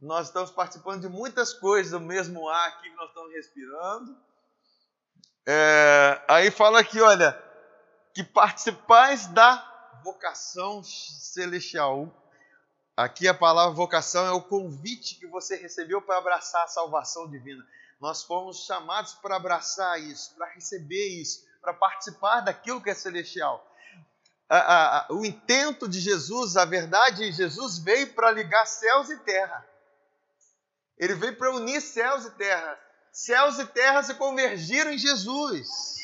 nós 0.00 0.28
estamos 0.28 0.50
participando 0.50 1.02
de 1.02 1.08
muitas 1.08 1.54
coisas, 1.54 1.92
o 1.92 2.00
mesmo 2.00 2.48
ar 2.48 2.68
aqui 2.68 2.90
que 2.90 2.96
nós 2.96 3.08
estamos 3.08 3.32
respirando. 3.32 4.16
É, 5.48 6.20
aí 6.26 6.50
fala 6.50 6.80
aqui, 6.80 7.00
olha, 7.00 7.40
que 8.12 8.24
participais 8.24 9.28
da 9.28 10.00
vocação 10.02 10.82
celestial. 10.82 12.12
Aqui 12.96 13.28
a 13.28 13.34
palavra 13.34 13.72
vocação 13.72 14.26
é 14.26 14.32
o 14.32 14.42
convite 14.42 15.14
que 15.14 15.26
você 15.26 15.54
recebeu 15.54 16.02
para 16.02 16.18
abraçar 16.18 16.64
a 16.64 16.68
salvação 16.68 17.30
divina. 17.30 17.64
Nós 18.00 18.24
fomos 18.24 18.64
chamados 18.66 19.14
para 19.14 19.36
abraçar 19.36 20.00
isso, 20.00 20.34
para 20.34 20.46
receber 20.48 21.20
isso, 21.20 21.46
para 21.60 21.72
participar 21.72 22.40
daquilo 22.40 22.82
que 22.82 22.90
é 22.90 22.94
celestial. 22.94 23.64
o 25.10 25.24
intento 25.24 25.88
de 25.88 26.00
Jesus, 26.00 26.56
a 26.56 26.64
verdade, 26.64 27.30
Jesus 27.30 27.78
veio 27.78 28.12
para 28.14 28.32
ligar 28.32 28.66
céus 28.66 29.10
e 29.10 29.18
terra. 29.18 29.64
Ele 30.98 31.14
veio 31.14 31.36
para 31.36 31.52
unir 31.52 31.80
céus 31.80 32.24
e 32.24 32.30
terra 32.32 32.85
céus 33.16 33.58
e 33.58 33.64
terra 33.64 34.02
se 34.02 34.12
convergiram 34.12 34.92
em 34.92 34.98
Jesus. 34.98 35.96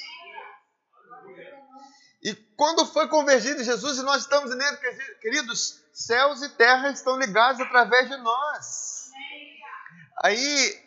E 2.23 2.35
quando 2.57 2.87
foi 2.87 3.07
convergido 3.07 3.61
em 3.61 3.65
Jesus, 3.65 3.99
e 3.99 4.03
nós 4.03 4.23
estamos 4.23 4.57
nele, 4.57 4.77
queridos, 5.21 5.83
céus 5.93 6.41
e 6.41 6.49
terra 6.49 6.89
estão 6.91 7.19
ligados 7.19 7.61
através 7.61 8.09
de 8.09 8.17
nós. 8.17 9.11
Aí, 10.25 10.83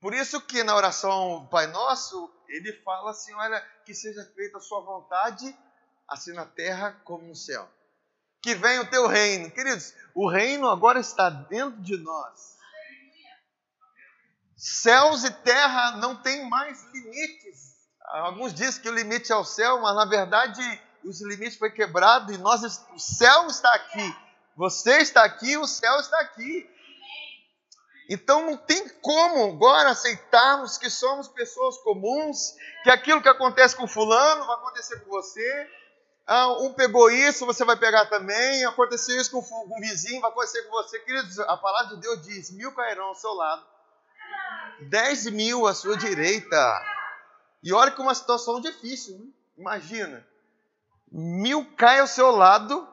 por 0.00 0.12
isso 0.14 0.40
que 0.40 0.64
na 0.64 0.74
oração 0.74 1.46
Pai 1.48 1.68
Nosso, 1.68 2.28
ele 2.48 2.72
fala 2.82 3.12
assim: 3.12 3.32
olha, 3.34 3.60
que 3.84 3.94
seja 3.94 4.24
feita 4.34 4.58
a 4.58 4.60
sua 4.60 4.80
vontade, 4.80 5.56
assim 6.08 6.32
na 6.32 6.44
terra 6.44 7.00
como 7.04 7.24
no 7.24 7.36
céu. 7.36 7.70
Que 8.42 8.52
venha 8.52 8.82
o 8.82 8.90
teu 8.90 9.06
reino. 9.06 9.48
Queridos, 9.52 9.94
o 10.12 10.28
reino 10.28 10.68
agora 10.68 10.98
está 10.98 11.30
dentro 11.30 11.80
de 11.82 11.96
nós. 11.98 12.57
Céus 14.58 15.22
e 15.22 15.30
terra 15.30 15.92
não 15.98 16.16
têm 16.16 16.48
mais 16.48 16.84
limites. 16.92 17.76
Alguns 18.06 18.52
dizem 18.52 18.82
que 18.82 18.88
o 18.88 18.94
limite 18.94 19.30
é 19.30 19.36
o 19.36 19.44
céu, 19.44 19.80
mas 19.80 19.94
na 19.94 20.04
verdade 20.04 20.60
os 21.04 21.22
limites 21.22 21.56
foi 21.56 21.70
quebrado 21.70 22.32
e 22.32 22.38
nós 22.38 22.60
o 22.92 22.98
céu 22.98 23.46
está 23.46 23.72
aqui. 23.72 24.16
Você 24.56 24.98
está 24.98 25.22
aqui, 25.22 25.56
o 25.56 25.64
céu 25.64 26.00
está 26.00 26.18
aqui. 26.18 26.68
Então 28.10 28.46
não 28.46 28.56
tem 28.56 28.88
como 29.00 29.52
agora 29.52 29.90
aceitarmos 29.90 30.76
que 30.76 30.90
somos 30.90 31.28
pessoas 31.28 31.78
comuns, 31.78 32.56
que 32.82 32.90
aquilo 32.90 33.22
que 33.22 33.28
acontece 33.28 33.76
com 33.76 33.86
fulano 33.86 34.44
vai 34.44 34.56
acontecer 34.56 34.98
com 35.04 35.10
você. 35.10 35.70
Ah, 36.26 36.48
um 36.62 36.72
pegou 36.72 37.08
isso, 37.12 37.46
você 37.46 37.64
vai 37.64 37.76
pegar 37.76 38.06
também. 38.06 38.64
Aconteceu 38.64 39.20
isso 39.20 39.30
com 39.30 39.38
um 39.38 39.80
vizinho, 39.80 40.20
vai 40.20 40.30
acontecer 40.32 40.62
com 40.62 40.72
você. 40.72 40.98
Queridos, 40.98 41.38
a 41.38 41.56
palavra 41.56 41.94
de 41.94 42.02
Deus 42.02 42.22
diz: 42.22 42.50
mil 42.50 42.72
cairão 42.72 43.04
ao 43.04 43.14
seu 43.14 43.32
lado, 43.34 43.64
10 44.80 45.30
mil 45.30 45.66
à 45.66 45.74
sua 45.74 45.96
direita. 45.96 46.84
E 47.62 47.72
olha 47.72 47.90
que 47.90 48.00
uma 48.00 48.14
situação 48.14 48.60
difícil, 48.60 49.18
né? 49.18 49.30
imagina. 49.56 50.26
Mil 51.10 51.74
cai 51.74 52.00
ao 52.00 52.06
seu 52.06 52.30
lado, 52.30 52.86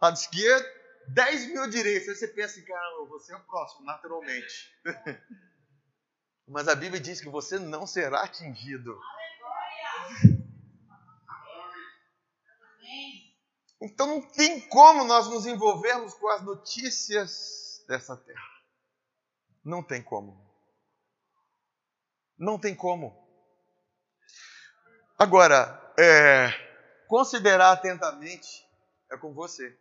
lado 0.00 0.16
esquerdo, 0.16 0.66
10 1.08 1.48
mil 1.48 1.62
à 1.62 1.66
direita. 1.66 2.10
Aí 2.10 2.16
você 2.16 2.28
pensa, 2.28 2.62
caramba, 2.62 3.06
você 3.06 3.32
é 3.32 3.36
o 3.36 3.40
próximo, 3.40 3.84
naturalmente. 3.84 4.72
Mas 6.46 6.68
a 6.68 6.76
Bíblia 6.76 7.00
diz 7.00 7.20
que 7.20 7.28
você 7.28 7.58
não 7.58 7.86
será 7.86 8.22
atingido. 8.22 8.96
Então 13.80 14.06
não 14.06 14.22
tem 14.22 14.60
como 14.68 15.04
nós 15.04 15.28
nos 15.28 15.44
envolvermos 15.44 16.14
com 16.14 16.28
as 16.28 16.42
notícias 16.42 17.84
dessa 17.88 18.16
terra. 18.16 18.62
Não 19.64 19.82
tem 19.82 20.02
como. 20.02 20.45
Não 22.38 22.58
tem 22.58 22.74
como. 22.74 23.26
Agora, 25.18 25.94
é, 25.98 26.48
considerar 27.08 27.72
atentamente 27.72 28.66
é 29.10 29.16
com 29.16 29.32
você. 29.32 29.78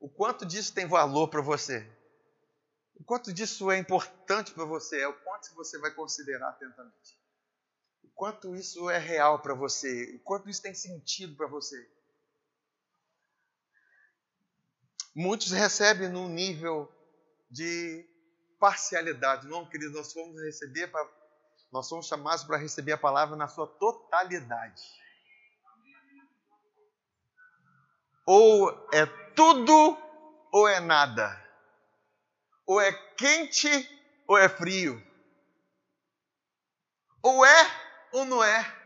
O 0.00 0.08
quanto 0.08 0.44
disso 0.44 0.74
tem 0.74 0.86
valor 0.86 1.28
para 1.28 1.40
você? 1.40 1.88
O 2.96 3.04
quanto 3.04 3.32
disso 3.32 3.70
é 3.70 3.78
importante 3.78 4.52
para 4.52 4.64
você? 4.64 5.00
É 5.00 5.08
o 5.08 5.20
quanto 5.20 5.54
você 5.54 5.78
vai 5.78 5.92
considerar 5.92 6.48
atentamente. 6.48 7.18
O 8.02 8.08
quanto 8.08 8.56
isso 8.56 8.90
é 8.90 8.98
real 8.98 9.40
para 9.40 9.54
você? 9.54 10.16
O 10.16 10.20
quanto 10.20 10.50
isso 10.50 10.60
tem 10.60 10.74
sentido 10.74 11.36
para 11.36 11.46
você? 11.46 11.88
Muitos 15.14 15.52
recebem 15.52 16.08
num 16.08 16.28
nível 16.28 16.90
de 17.50 18.08
parcialidade. 18.62 19.48
Não, 19.48 19.68
querido, 19.68 19.98
nós 19.98 20.12
fomos 20.12 20.40
receber 20.40 20.88
nós 21.72 21.88
somos 21.88 22.06
chamados 22.06 22.44
para 22.44 22.58
receber 22.58 22.92
a 22.92 22.98
palavra 22.98 23.34
na 23.34 23.48
sua 23.48 23.66
totalidade. 23.66 24.82
Ou 28.24 28.70
é 28.92 29.04
tudo 29.34 29.98
ou 30.52 30.68
é 30.68 30.78
nada. 30.78 31.42
Ou 32.64 32.80
é 32.80 32.92
quente 33.16 33.68
ou 34.28 34.38
é 34.38 34.48
frio. 34.48 35.02
Ou 37.20 37.44
é 37.44 37.66
ou 38.12 38.24
não 38.26 38.44
é. 38.44 38.82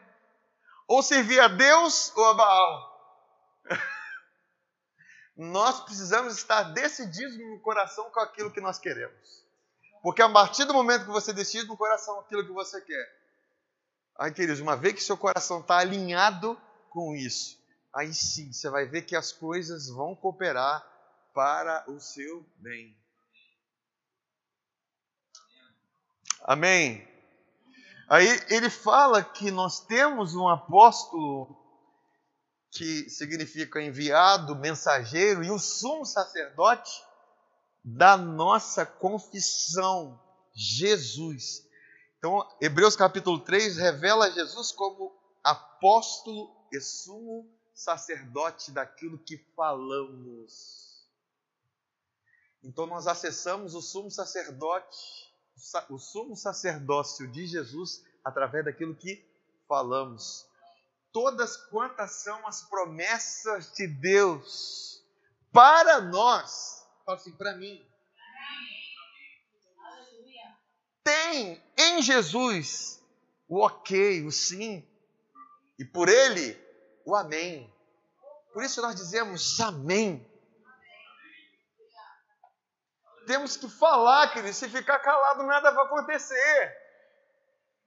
Ou 0.89 1.03
servir 1.03 1.41
a 1.41 1.49
Deus 1.49 2.17
ou 2.17 2.25
a 2.25 2.35
Baal. 2.35 2.97
nós 5.37 5.81
precisamos 5.81 6.35
estar 6.35 6.63
decididos 6.73 7.37
no 7.37 7.61
coração 7.61 8.11
com 8.11 8.21
aquilo 8.21 8.53
que 8.53 8.61
nós 8.61 8.79
queremos. 8.79 9.46
Porque 10.07 10.23
a 10.23 10.29
partir 10.29 10.65
do 10.67 10.73
momento 10.73 11.05
que 11.05 11.11
você 11.11 11.33
decide 11.33 11.67
no 11.67 11.77
coração 11.77 12.21
aquilo 12.21 12.47
que 12.47 12.53
você 12.53 12.81
quer, 12.81 13.13
aí, 14.17 14.33
queridos, 14.33 14.61
uma 14.61 14.77
vez 14.77 14.95
que 14.95 15.03
seu 15.03 15.17
coração 15.17 15.59
está 15.59 15.79
alinhado 15.79 16.57
com 16.91 17.17
isso, 17.17 17.59
aí 17.93 18.15
sim 18.15 18.53
você 18.53 18.71
vai 18.71 18.87
ver 18.87 19.03
que 19.03 19.17
as 19.17 19.33
coisas 19.33 19.89
vão 19.89 20.15
cooperar 20.15 20.81
para 21.35 21.85
o 21.91 21.99
seu 21.99 22.47
bem. 22.55 22.97
Amém? 26.43 27.05
Aí 28.09 28.29
ele 28.49 28.71
fala 28.71 29.25
que 29.25 29.51
nós 29.51 29.81
temos 29.81 30.37
um 30.37 30.49
apóstolo 30.49 31.49
que 32.71 33.11
significa 33.11 33.83
enviado, 33.83 34.55
mensageiro, 34.55 35.43
e 35.43 35.51
o 35.51 35.59
sumo 35.59 36.07
sacerdote 36.07 37.05
da 37.89 38.17
nossa 38.17 38.85
confissão, 38.85 40.21
Jesus. 40.53 41.65
Então, 42.19 42.45
Hebreus 42.61 42.97
capítulo 42.97 43.39
3 43.39 43.77
revela 43.77 44.31
Jesus 44.33 44.73
como 44.73 45.17
apóstolo 45.45 46.51
e 46.73 46.81
sumo 46.81 47.49
sacerdote 47.73 48.73
daquilo 48.73 49.17
que 49.17 49.39
falamos. 49.55 51.07
Então, 52.65 52.87
nós 52.87 53.07
acessamos 53.07 53.77
o 53.77 53.81
sumo 53.81 54.11
sacerdote, 54.11 55.33
o 55.89 55.99
sumo 55.99 56.35
sacerdócio 56.35 57.31
de 57.31 57.47
Jesus 57.47 58.05
através 58.25 58.65
daquilo 58.65 58.97
que 58.97 59.25
falamos 59.69 60.47
todas 61.17 61.57
quantas 61.57 62.11
são 62.11 62.47
as 62.47 62.61
promessas 62.61 63.73
de 63.73 63.87
Deus 63.87 65.03
para 65.51 65.99
nós. 65.99 66.76
Fala 67.07 67.19
assim, 67.19 67.31
para 67.37 67.55
mim. 67.55 67.89
Tem 71.05 71.63
em 71.79 72.03
Jesus 72.03 73.01
o 73.49 73.65
ok, 73.65 74.27
o 74.27 74.33
sim, 74.33 74.85
e 75.79 75.85
por 75.85 76.09
ele 76.09 76.61
o 77.05 77.15
amém. 77.15 77.73
Por 78.53 78.65
isso 78.65 78.83
nós 78.83 78.97
dizemos 78.97 79.61
amém. 79.61 80.29
Temos 83.25 83.57
que 83.57 83.69
falar, 83.69 84.33
querido. 84.33 84.53
Se 84.53 84.69
ficar 84.69 84.99
calado, 84.99 85.45
nada 85.45 85.71
vai 85.71 85.85
acontecer. 85.85 86.77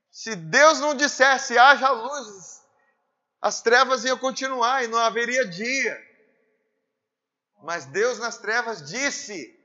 Se 0.10 0.34
Deus 0.34 0.80
não 0.80 0.96
dissesse 0.96 1.58
haja 1.58 1.90
luz, 1.92 2.66
as 3.42 3.62
trevas 3.62 4.06
iam 4.06 4.18
continuar 4.18 4.84
e 4.84 4.88
não 4.88 4.98
haveria 4.98 5.46
dia. 5.46 6.09
Mas 7.62 7.86
Deus 7.86 8.20
nas 8.20 8.38
trevas 8.38 8.88
disse: 8.90 9.58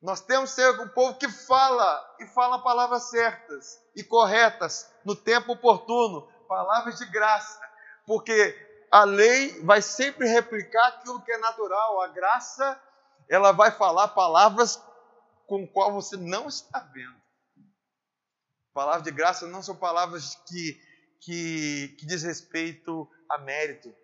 nós 0.00 0.20
temos 0.20 0.50
que 0.50 0.56
ser 0.56 0.80
um 0.80 0.88
povo 0.88 1.18
que 1.18 1.28
fala 1.28 2.16
e 2.20 2.26
fala 2.26 2.62
palavras 2.62 3.10
certas 3.10 3.80
e 3.94 4.04
corretas 4.04 4.90
no 5.04 5.16
tempo 5.16 5.52
oportuno, 5.52 6.28
palavras 6.48 6.98
de 6.98 7.06
graça, 7.06 7.60
porque 8.06 8.56
a 8.90 9.04
lei 9.04 9.60
vai 9.62 9.82
sempre 9.82 10.28
replicar 10.28 10.88
aquilo 10.88 11.22
que 11.22 11.32
é 11.32 11.38
natural, 11.38 12.00
a 12.00 12.08
graça 12.08 12.80
ela 13.28 13.52
vai 13.52 13.70
falar 13.70 14.08
palavras 14.08 14.82
com 15.46 15.66
qual 15.66 15.92
você 15.92 16.16
não 16.16 16.48
está 16.48 16.80
vendo. 16.92 17.18
Palavras 18.72 19.02
de 19.02 19.10
graça 19.10 19.46
não 19.46 19.62
são 19.62 19.76
palavras 19.76 20.34
que 20.46 20.88
que, 21.20 21.96
que 21.98 22.06
diz 22.06 22.22
respeito 22.22 23.08
a 23.28 23.38
mérito. 23.38 23.94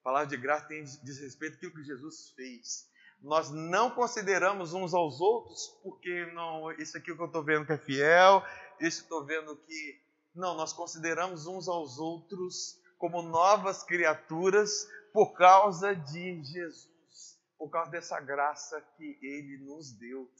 A 0.00 0.04
palavra 0.04 0.28
de 0.28 0.36
graça 0.36 0.66
tem, 0.66 0.82
diz 0.82 1.18
respeito 1.18 1.56
àquilo 1.56 1.74
que 1.74 1.84
Jesus 1.84 2.30
fez. 2.30 2.88
Nós 3.20 3.50
não 3.50 3.90
consideramos 3.90 4.72
uns 4.72 4.94
aos 4.94 5.20
outros 5.20 5.76
porque 5.82 6.26
não, 6.32 6.70
isso 6.72 6.96
aqui 6.96 7.14
que 7.14 7.20
eu 7.20 7.26
estou 7.26 7.42
vendo 7.42 7.66
que 7.66 7.72
é 7.72 7.78
fiel, 7.78 8.42
isso 8.80 9.02
estou 9.02 9.24
vendo 9.24 9.56
que. 9.56 10.00
Não, 10.34 10.54
nós 10.54 10.72
consideramos 10.72 11.46
uns 11.46 11.68
aos 11.68 11.98
outros 11.98 12.78
como 12.96 13.22
novas 13.22 13.82
criaturas 13.82 14.88
por 15.12 15.32
causa 15.32 15.96
de 15.96 16.42
Jesus, 16.44 17.38
por 17.58 17.68
causa 17.70 17.90
dessa 17.90 18.20
graça 18.20 18.80
que 18.96 19.18
Ele 19.20 19.58
nos 19.58 19.90
deu. 19.92 20.30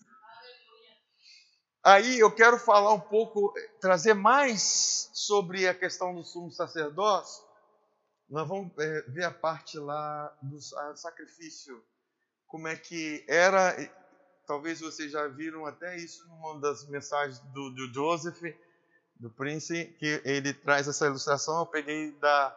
Aí 1.83 2.19
eu 2.19 2.31
quero 2.31 2.59
falar 2.59 2.93
um 2.93 3.01
pouco, 3.01 3.53
trazer 3.81 4.15
mais 4.15 5.11
sobre 5.15 5.67
a 5.67 5.75
questão 5.75 6.15
do 6.15 6.23
sumo 6.23 6.51
sacerdócio. 6.51 7.48
Nós 8.29 8.47
vamos 8.47 8.77
é, 8.79 9.03
ver 9.03 9.25
a 9.25 9.31
parte 9.31 9.79
lá 9.79 10.37
do 10.43 10.61
sacrifício, 10.97 11.83
como 12.47 12.69
é 12.69 12.77
que 12.77 13.25
era. 13.27 13.75
Talvez 14.47 14.81
vocês 14.81 15.13
já 15.13 15.27
viram 15.29 15.67
até 15.67 15.97
isso 15.97 16.27
numa 16.29 16.61
das 16.61 16.87
mensagens 16.89 17.39
do, 17.53 17.71
do 17.71 17.93
Joseph, 17.93 18.43
do 19.17 19.31
Prince, 19.31 19.87
que 19.99 20.23
ele 20.25 20.53
traz 20.53 20.89
essa 20.89 21.07
ilustração. 21.07 21.61
Eu 21.61 21.67
peguei 21.67 22.13
da, 22.13 22.57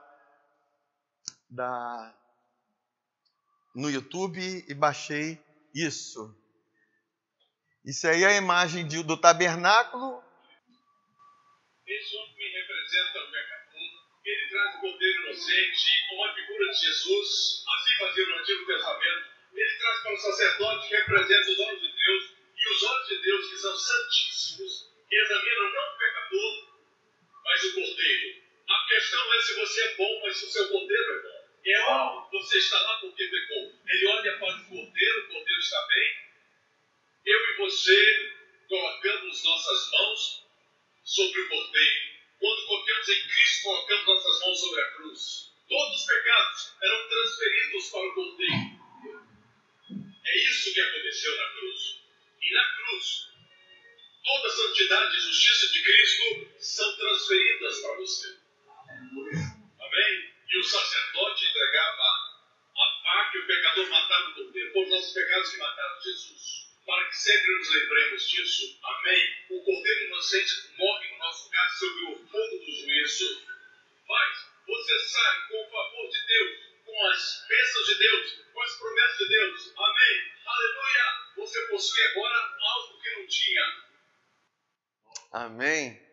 da 1.49 2.15
no 3.73 3.89
YouTube 3.89 4.65
e 4.67 4.73
baixei 4.73 5.41
isso. 5.73 6.36
Isso 7.84 8.07
aí 8.07 8.23
é 8.23 8.27
a 8.27 8.38
imagem 8.38 8.88
de, 8.88 9.01
do 9.03 9.17
tabernáculo. 9.17 10.21
Homem 11.84 12.36
me 12.38 12.47
representa 12.60 13.19
o 13.19 13.31
pecador. 13.31 13.61
Ele 14.31 14.47
traz 14.47 14.75
o 14.75 14.79
cordeiro 14.79 15.21
inocente 15.23 16.07
como 16.07 16.23
a 16.23 16.33
figura 16.33 16.71
de 16.71 16.79
Jesus. 16.79 17.63
Assim 17.67 17.97
fazia 17.97 18.25
no 18.27 18.35
Antigo 18.37 18.65
Testamento. 18.65 19.25
Ele 19.53 19.77
traz 19.77 20.03
para 20.03 20.13
o 20.13 20.17
sacerdote 20.17 20.87
que 20.87 20.95
representa 20.95 21.51
os 21.51 21.59
olhos 21.59 21.81
de 21.81 21.91
Deus. 21.91 22.23
E 22.55 22.69
os 22.73 22.83
olhos 22.83 23.07
de 23.09 23.21
Deus, 23.23 23.49
que 23.49 23.57
são 23.57 23.75
santíssimos, 23.75 24.89
examinam 25.11 25.73
não 25.73 25.93
o 25.93 25.97
pecador, 25.97 26.67
mas 27.43 27.63
o 27.65 27.73
cordeiro. 27.73 28.41
A 28.69 28.87
questão 28.87 29.33
é 29.33 29.41
se 29.41 29.55
você 29.55 29.81
é 29.81 29.95
bom, 29.95 30.21
mas 30.21 30.37
se 30.37 30.45
o 30.45 30.49
seu 30.49 30.69
cordeiro 30.69 31.13
é 31.13 31.21
bom. 31.23 31.41
É 31.65 31.79
óbvio, 31.81 32.39
você 32.39 32.57
está 32.57 32.79
lá 32.79 32.99
porque 32.99 33.27
pecou. 33.27 33.81
Ele 33.85 34.07
olha 34.07 34.37
para 34.39 34.55
o 34.55 34.69
cordeiro, 34.69 35.19
o 35.19 35.27
cordeiro 35.27 35.59
está 35.59 35.87
bem, 35.87 36.15
eu 37.25 37.49
e 37.49 37.57
você 37.57 38.31
colocamos 38.69 39.43
nossas 39.43 39.91
mãos 39.91 40.45
sobre 41.03 41.41
o 41.41 41.49
cordeiro. 41.49 42.20
Quando 42.41 42.65
colocamos 42.65 43.08
em 43.08 43.27
Cristo, 43.27 43.63
colocamos 43.65 44.06
nossas 44.08 44.39
mãos 44.41 44.60
sobre 44.60 44.82
a 44.82 44.91
cruz. 44.93 45.54
Todos 45.69 46.01
os 46.01 46.06
pecados 46.08 46.73
eram 46.82 47.08
transferidos 47.08 47.89
para 47.91 48.08
o 48.08 48.13
cordeiro. 48.15 48.82
É 50.25 50.38
isso 50.49 50.73
que 50.73 50.82
aconteceu 50.82 51.38
na 51.38 51.49
cruz. 51.51 52.01
E 52.41 52.54
na 52.54 52.77
cruz, 52.77 53.27
toda 54.25 54.47
a 54.47 54.51
santidade 54.51 55.17
e 55.17 55.19
justiça 55.19 55.71
de 55.71 55.84
Cristo 55.84 56.56
são 56.58 56.97
transferidas 56.97 57.80
para 57.80 57.95
você. 57.97 58.38
Amém? 59.80 60.34
E 60.49 60.58
o 60.58 60.63
sacerdote 60.63 61.45
entregava 61.45 62.01
a 62.75 63.04
faca 63.04 63.38
e 63.38 63.41
o 63.41 63.45
pecador 63.45 63.88
matava 63.88 64.30
o 64.32 64.34
cordeiro. 64.34 64.73
Por 64.73 64.88
nossos 64.88 65.13
pecados 65.13 65.51
que 65.51 65.58
mataram 65.58 66.01
Jesus 66.01 66.61
para 66.85 67.07
que 67.07 67.17
sempre 67.17 67.57
nos 67.57 67.69
lembremos 67.69 68.29
disso. 68.29 68.79
Amém? 68.83 69.45
O 69.51 69.63
Cordeiro 69.63 70.05
Inocente 70.05 70.73
morre 70.77 71.11
no 71.11 71.17
nosso 71.19 71.45
lugar 71.45 71.69
sob 71.69 72.03
o 72.05 72.27
fogo 72.27 72.57
do 72.57 72.71
juízo. 72.71 73.47
Mas 74.07 74.45
você 74.67 74.99
sai 74.99 75.47
com 75.47 75.63
o 75.63 75.69
favor 75.69 76.09
de 76.09 76.27
Deus, 76.27 76.59
com 76.85 77.05
as 77.07 77.45
bênçãos 77.47 77.85
de 77.85 77.97
Deus, 77.97 78.45
com 78.53 78.61
as 78.61 78.77
promessas 78.77 79.17
de 79.17 79.27
Deus. 79.27 79.73
Amém. 79.77 80.31
Aleluia. 80.45 81.35
Você 81.37 81.67
possui 81.67 82.03
agora 82.07 82.57
algo 82.59 83.01
que 83.01 83.09
não 83.17 83.27
tinha. 83.27 83.91
Amém. 85.31 86.11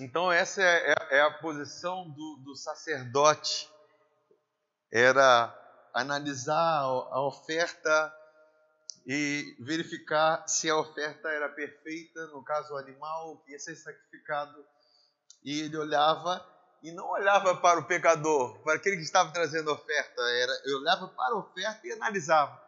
Então 0.00 0.30
essa 0.30 0.62
é, 0.62 0.92
é, 0.92 1.18
é 1.18 1.20
a 1.20 1.30
posição 1.30 2.10
do, 2.10 2.42
do 2.44 2.56
sacerdote. 2.56 3.70
Era 4.92 5.52
analisar 5.94 6.80
a 6.82 7.26
oferta 7.26 8.12
e 9.06 9.56
verificar 9.60 10.46
se 10.48 10.68
a 10.70 10.76
oferta 10.76 11.28
era 11.28 11.48
perfeita, 11.48 12.26
no 12.28 12.42
caso 12.42 12.74
o 12.74 12.78
animal 12.78 13.36
que 13.44 13.52
ia 13.52 13.58
ser 13.58 13.76
sacrificado. 13.76 14.64
E 15.44 15.60
ele 15.60 15.76
olhava 15.76 16.44
e 16.82 16.92
não 16.92 17.08
olhava 17.08 17.56
para 17.56 17.80
o 17.80 17.86
pecador, 17.86 18.58
para 18.60 18.74
aquele 18.74 18.96
que 18.96 19.02
estava 19.02 19.32
trazendo 19.32 19.70
a 19.70 19.74
oferta, 19.74 20.22
era, 20.22 20.62
eu 20.66 20.78
olhava 20.78 21.08
para 21.08 21.34
a 21.34 21.38
oferta 21.38 21.86
e 21.86 21.92
analisava 21.92 22.64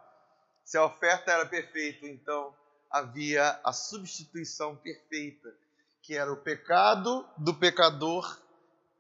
se 0.67 0.77
a 0.77 0.85
oferta 0.85 1.31
era 1.31 1.47
perfeita, 1.47 2.07
então 2.09 2.53
havia 2.91 3.61
a 3.63 3.73
substituição 3.73 4.75
perfeita, 4.75 5.55
que 6.03 6.17
era 6.17 6.33
o 6.33 6.37
pecado 6.37 7.25
do 7.39 7.55
pecador 7.55 8.41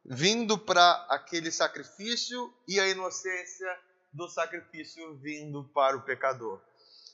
vindo 0.04 0.56
para 0.56 1.06
aquele 1.10 1.50
sacrifício 1.50 2.54
e 2.68 2.78
a 2.78 2.86
inocência 2.86 3.80
do 4.12 4.28
sacrifício 4.28 5.16
vindo 5.16 5.64
para 5.74 5.96
o 5.96 6.02
pecador. 6.02 6.60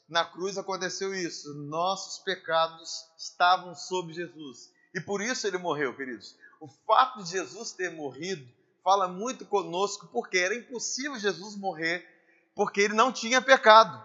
Na 0.09 0.25
cruz 0.25 0.59
aconteceu 0.59 1.15
isso. 1.15 1.55
Nossos 1.55 2.23
pecados 2.23 3.07
estavam 3.17 3.75
sobre 3.75 4.15
Jesus. 4.15 4.73
E 4.95 5.01
por 5.01 5.23
isso 5.23 5.47
ele 5.47 5.59
morreu, 5.59 5.97
queridos. 5.97 6.37
O 6.61 6.69
fato 6.87 7.23
de 7.23 7.31
Jesus 7.31 7.73
ter 7.73 7.91
morrido 7.91 8.47
fala 8.85 9.09
muito 9.09 9.47
conosco, 9.47 10.09
porque 10.09 10.39
era 10.39 10.55
impossível 10.55 11.19
Jesus 11.19 11.57
morrer, 11.57 12.07
porque 12.55 12.81
ele 12.83 12.95
não 12.95 13.13
tinha 13.13 13.41
pecado. 13.41 14.05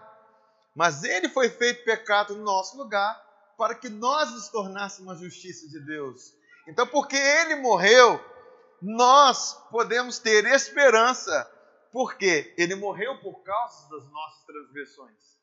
Mas 0.74 1.02
ele 1.02 1.28
foi 1.28 1.48
feito 1.50 1.84
pecado 1.84 2.36
no 2.36 2.44
nosso 2.44 2.76
lugar, 2.76 3.20
para 3.56 3.74
que 3.74 3.88
nós 3.88 4.30
nos 4.30 4.48
tornássemos 4.48 5.12
a 5.12 5.20
justiça 5.20 5.68
de 5.68 5.80
Deus. 5.80 6.32
Então, 6.68 6.86
porque 6.86 7.16
ele 7.16 7.56
morreu, 7.56 8.20
nós 8.80 9.54
podemos 9.70 10.18
ter 10.18 10.44
esperança, 10.46 11.50
porque 11.90 12.54
ele 12.56 12.76
morreu 12.76 13.18
por 13.20 13.42
causa 13.42 13.88
das 13.88 14.08
nossas 14.08 14.44
transgressões. 14.44 15.37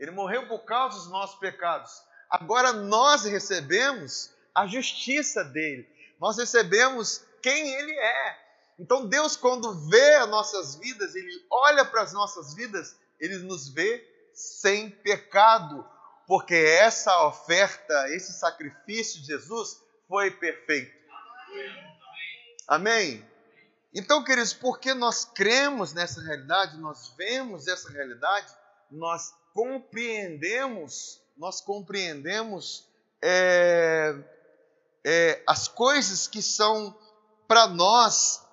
Ele 0.00 0.10
morreu 0.10 0.48
por 0.48 0.64
causa 0.64 0.96
dos 0.96 1.10
nossos 1.10 1.38
pecados. 1.38 2.02
Agora 2.30 2.72
nós 2.72 3.24
recebemos 3.24 4.32
a 4.54 4.66
justiça 4.66 5.44
dele. 5.44 5.86
Nós 6.18 6.38
recebemos 6.38 7.22
quem 7.42 7.74
ele 7.74 7.92
é. 7.92 8.38
Então 8.78 9.06
Deus, 9.06 9.36
quando 9.36 9.88
vê 9.90 10.14
as 10.14 10.28
nossas 10.28 10.76
vidas, 10.76 11.14
ele 11.14 11.46
olha 11.50 11.84
para 11.84 12.00
as 12.00 12.14
nossas 12.14 12.54
vidas, 12.54 12.96
ele 13.20 13.36
nos 13.38 13.68
vê 13.68 14.02
sem 14.32 14.88
pecado, 14.90 15.86
porque 16.26 16.54
essa 16.54 17.26
oferta, 17.26 18.08
esse 18.08 18.32
sacrifício 18.32 19.20
de 19.20 19.26
Jesus 19.26 19.82
foi 20.08 20.30
perfeito. 20.30 20.98
Amém? 22.66 23.28
Então, 23.92 24.24
queridos, 24.24 24.54
porque 24.54 24.94
nós 24.94 25.24
cremos 25.24 25.92
nessa 25.92 26.22
realidade, 26.22 26.78
nós 26.78 27.12
vemos 27.18 27.66
essa 27.66 27.90
realidade, 27.90 28.46
nós 28.90 29.34
compreendemos, 29.54 31.20
nós 31.36 31.60
compreendemos 31.60 32.86
é, 33.22 34.14
é, 35.04 35.42
as 35.46 35.68
coisas 35.68 36.26
que 36.26 36.42
são 36.42 36.96
para 37.46 37.66
nós 37.66 38.44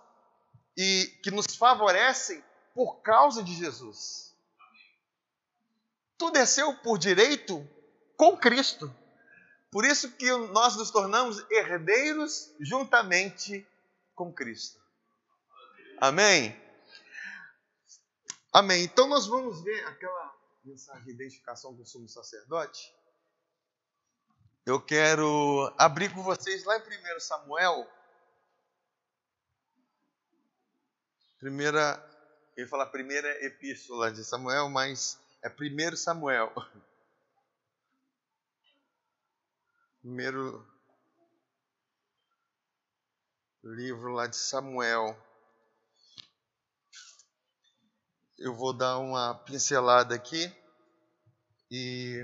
e 0.75 1.05
que 1.23 1.31
nos 1.31 1.55
favorecem 1.55 2.43
por 2.73 3.01
causa 3.01 3.43
de 3.43 3.53
Jesus. 3.53 4.35
Tudo 6.17 6.37
é 6.37 6.45
seu 6.45 6.75
por 6.75 6.97
direito 6.97 7.67
com 8.15 8.37
Cristo. 8.37 8.93
Por 9.71 9.85
isso 9.85 10.11
que 10.13 10.31
nós 10.31 10.75
nos 10.75 10.89
tornamos 10.89 11.45
herdeiros 11.51 12.53
juntamente 12.59 13.65
com 14.15 14.33
Cristo. 14.33 14.81
Amém? 15.99 16.59
Amém. 18.51 18.83
Então 18.83 19.07
nós 19.07 19.27
vamos 19.27 19.61
ver 19.61 19.85
aquela 19.85 20.36
mensagem 20.67 21.05
de 21.05 21.11
identificação 21.11 21.75
com 21.75 21.81
o 21.81 21.85
sumo 21.85 22.09
sacerdote, 22.09 22.93
eu 24.65 24.83
quero 24.83 25.73
abrir 25.77 26.13
com 26.13 26.21
vocês 26.21 26.65
lá 26.65 26.77
em 26.77 26.81
1 26.81 27.19
Samuel. 27.21 27.89
Primeira, 31.39 32.03
eu 32.57 32.65
ia 32.65 32.69
falar 32.69 32.87
primeira 32.87 33.45
epístola 33.45 34.11
de 34.11 34.25
Samuel, 34.25 34.69
mas 34.69 35.17
é 35.41 35.49
1 35.49 35.95
Samuel. 35.95 36.53
Primeiro 40.01 40.67
livro 43.63 44.11
lá 44.11 44.27
de 44.27 44.35
Samuel. 44.35 45.17
Eu 48.37 48.53
vou 48.53 48.71
dar 48.71 48.99
uma 48.99 49.33
pincelada 49.33 50.13
aqui 50.13 50.53
e 51.71 52.23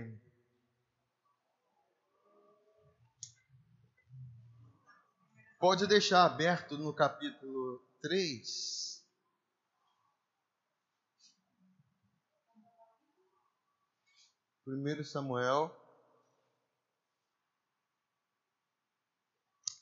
pode 5.60 5.88
deixar 5.88 6.24
aberto 6.24 6.78
no 6.78 6.94
capítulo 6.94 7.84
3. 8.02 9.04
Primeiro 14.64 15.04
Samuel. 15.04 15.76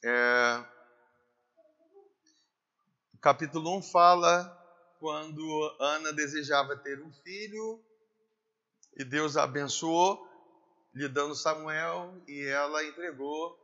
É, 0.03 0.65
capítulo 3.19 3.77
1 3.77 3.83
fala 3.83 4.60
quando 5.01 5.75
Ana 5.79 6.13
desejava 6.13 6.77
ter 6.77 7.01
um 7.01 7.11
filho 7.11 7.83
e 8.95 9.03
Deus 9.03 9.35
a 9.35 9.45
abençoou, 9.45 10.29
lhe 10.93 11.07
dando 11.07 11.33
Samuel, 11.33 12.21
e 12.27 12.45
ela 12.45 12.85
entregou 12.85 13.57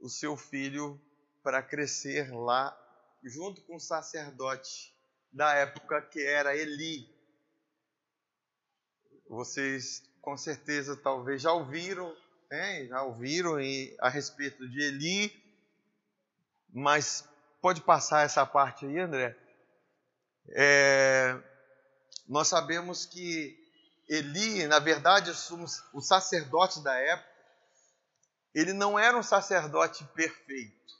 o 0.00 0.08
seu 0.08 0.36
filho 0.36 1.00
para 1.44 1.62
crescer 1.62 2.34
lá, 2.34 2.76
junto 3.22 3.62
com 3.62 3.76
o 3.76 3.80
sacerdote 3.80 4.92
da 5.30 5.54
época 5.54 6.02
que 6.02 6.20
era 6.20 6.56
Eli. 6.56 7.08
Vocês 9.28 10.02
com 10.20 10.36
certeza 10.36 10.96
talvez 10.96 11.40
já 11.40 11.52
ouviram, 11.52 12.16
né? 12.50 12.84
já 12.86 13.00
ouviram 13.04 13.58
a 14.00 14.08
respeito 14.08 14.68
de 14.68 14.82
Eli, 14.82 15.32
mas 16.68 17.28
pode 17.60 17.80
passar 17.80 18.24
essa 18.24 18.44
parte 18.44 18.86
aí, 18.86 18.98
André? 18.98 19.40
É, 20.48 21.40
nós 22.28 22.48
sabemos 22.48 23.06
que 23.06 23.62
Eli, 24.08 24.66
na 24.66 24.78
verdade, 24.78 25.30
o 25.92 26.00
sacerdote 26.00 26.82
da 26.82 26.94
época, 26.94 27.32
ele 28.54 28.72
não 28.72 28.98
era 28.98 29.16
um 29.16 29.22
sacerdote 29.22 30.04
perfeito. 30.14 30.92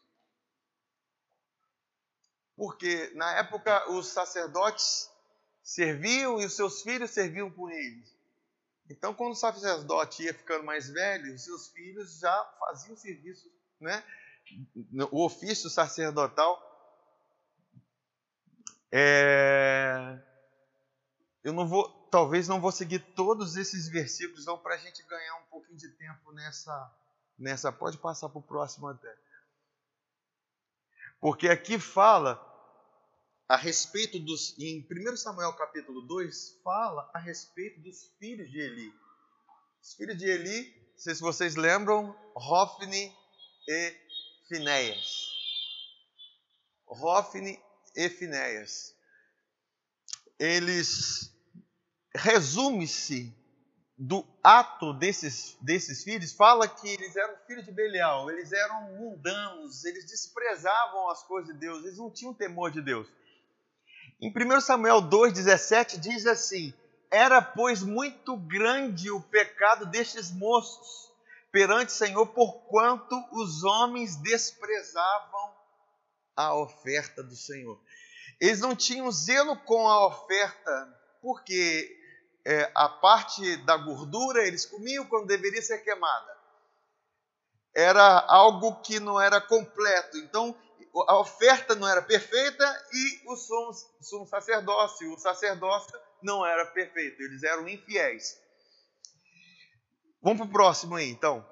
Porque 2.56 3.12
na 3.14 3.38
época 3.38 3.90
os 3.90 4.08
sacerdotes 4.08 5.10
serviam 5.62 6.40
e 6.40 6.46
os 6.46 6.54
seus 6.54 6.82
filhos 6.82 7.10
serviam 7.10 7.50
com 7.50 7.68
eles. 7.68 8.10
Então, 8.88 9.14
quando 9.14 9.32
o 9.32 9.36
sacerdote 9.36 10.22
ia 10.22 10.34
ficando 10.34 10.64
mais 10.64 10.88
velho, 10.88 11.34
os 11.34 11.44
seus 11.44 11.68
filhos 11.68 12.18
já 12.18 12.44
faziam 12.58 12.96
serviço, 12.96 13.50
né? 13.80 14.02
o 15.10 15.24
ofício 15.24 15.68
sacerdotal 15.70 16.71
é... 18.92 20.22
Eu 21.42 21.52
não 21.52 21.66
vou, 21.66 21.88
talvez 22.10 22.46
não 22.46 22.60
vou 22.60 22.70
seguir 22.70 23.00
todos 23.14 23.56
esses 23.56 23.88
versículos, 23.88 24.46
não, 24.46 24.58
para 24.58 24.74
a 24.74 24.78
gente 24.78 25.02
ganhar 25.04 25.36
um 25.36 25.46
pouquinho 25.46 25.76
de 25.76 25.88
tempo 25.88 26.30
nessa, 26.32 26.94
nessa. 27.36 27.72
Pode 27.72 27.98
passar 27.98 28.28
para 28.28 28.38
o 28.38 28.42
próximo 28.42 28.86
até. 28.86 29.12
Porque 31.20 31.48
aqui 31.48 31.78
fala 31.78 32.40
a 33.48 33.56
respeito 33.56 34.20
dos. 34.20 34.56
Em 34.58 34.86
1 34.88 35.16
Samuel 35.16 35.52
capítulo 35.54 36.02
2, 36.02 36.60
fala 36.62 37.10
a 37.12 37.18
respeito 37.18 37.80
dos 37.80 38.12
filhos 38.18 38.50
de 38.50 38.60
Eli. 38.60 38.94
Os 39.82 39.94
filhos 39.94 40.16
de 40.16 40.26
Eli, 40.26 40.90
não 40.92 40.98
sei 40.98 41.14
se 41.14 41.20
vocês 41.20 41.56
lembram, 41.56 42.16
Hofni 42.36 43.12
e 43.68 43.96
Finéias. 44.48 45.28
Hofni 46.86 47.58
e 47.94 48.08
Finéias. 48.08 48.94
Eles 50.38 51.32
resume-se 52.14 53.34
do 53.96 54.26
ato 54.42 54.92
desses, 54.94 55.56
desses 55.60 56.02
filhos, 56.02 56.32
fala 56.32 56.66
que 56.66 56.88
eles 56.88 57.14
eram 57.14 57.36
filhos 57.46 57.64
de 57.64 57.72
Belial, 57.72 58.30
eles 58.30 58.52
eram 58.52 58.92
mundanos, 58.94 59.84
eles 59.84 60.04
desprezavam 60.06 61.08
as 61.10 61.22
coisas 61.22 61.54
de 61.54 61.60
Deus, 61.60 61.84
eles 61.84 61.98
não 61.98 62.10
tinham 62.10 62.34
temor 62.34 62.70
de 62.70 62.82
Deus. 62.82 63.06
Em 64.20 64.30
1 64.30 64.60
Samuel 64.60 65.02
2,17 65.02 65.98
diz 66.00 66.26
assim: 66.26 66.74
Era, 67.10 67.40
pois, 67.40 67.82
muito 67.82 68.36
grande 68.36 69.10
o 69.10 69.20
pecado 69.20 69.86
destes 69.86 70.32
moços 70.32 71.12
perante 71.52 71.90
o 71.90 71.92
Senhor, 71.92 72.26
porquanto 72.28 73.14
os 73.32 73.62
homens 73.62 74.16
desprezavam 74.16 75.51
a 76.36 76.54
oferta 76.54 77.22
do 77.22 77.36
Senhor. 77.36 77.80
Eles 78.40 78.60
não 78.60 78.74
tinham 78.74 79.10
zelo 79.10 79.56
com 79.64 79.88
a 79.88 80.06
oferta, 80.06 81.00
porque 81.20 81.96
é, 82.44 82.70
a 82.74 82.88
parte 82.88 83.56
da 83.58 83.76
gordura 83.76 84.46
eles 84.46 84.66
comiam 84.66 85.06
quando 85.06 85.26
deveria 85.26 85.62
ser 85.62 85.78
queimada. 85.78 86.36
Era 87.74 88.26
algo 88.28 88.80
que 88.82 89.00
não 89.00 89.20
era 89.20 89.40
completo. 89.40 90.18
Então, 90.18 90.56
a 91.08 91.18
oferta 91.18 91.74
não 91.74 91.88
era 91.88 92.02
perfeita 92.02 92.86
e 92.92 93.22
o 93.26 93.36
sumo, 93.36 93.72
sumo 94.00 94.26
sacerdócio, 94.26 95.12
o 95.12 95.18
sacerdócio 95.18 95.98
não 96.22 96.44
era 96.44 96.66
perfeito, 96.66 97.20
eles 97.22 97.42
eram 97.42 97.66
infiéis. 97.68 98.38
Vamos 100.20 100.38
para 100.38 100.46
o 100.46 100.52
próximo 100.52 100.96
aí, 100.96 101.08
então. 101.08 101.46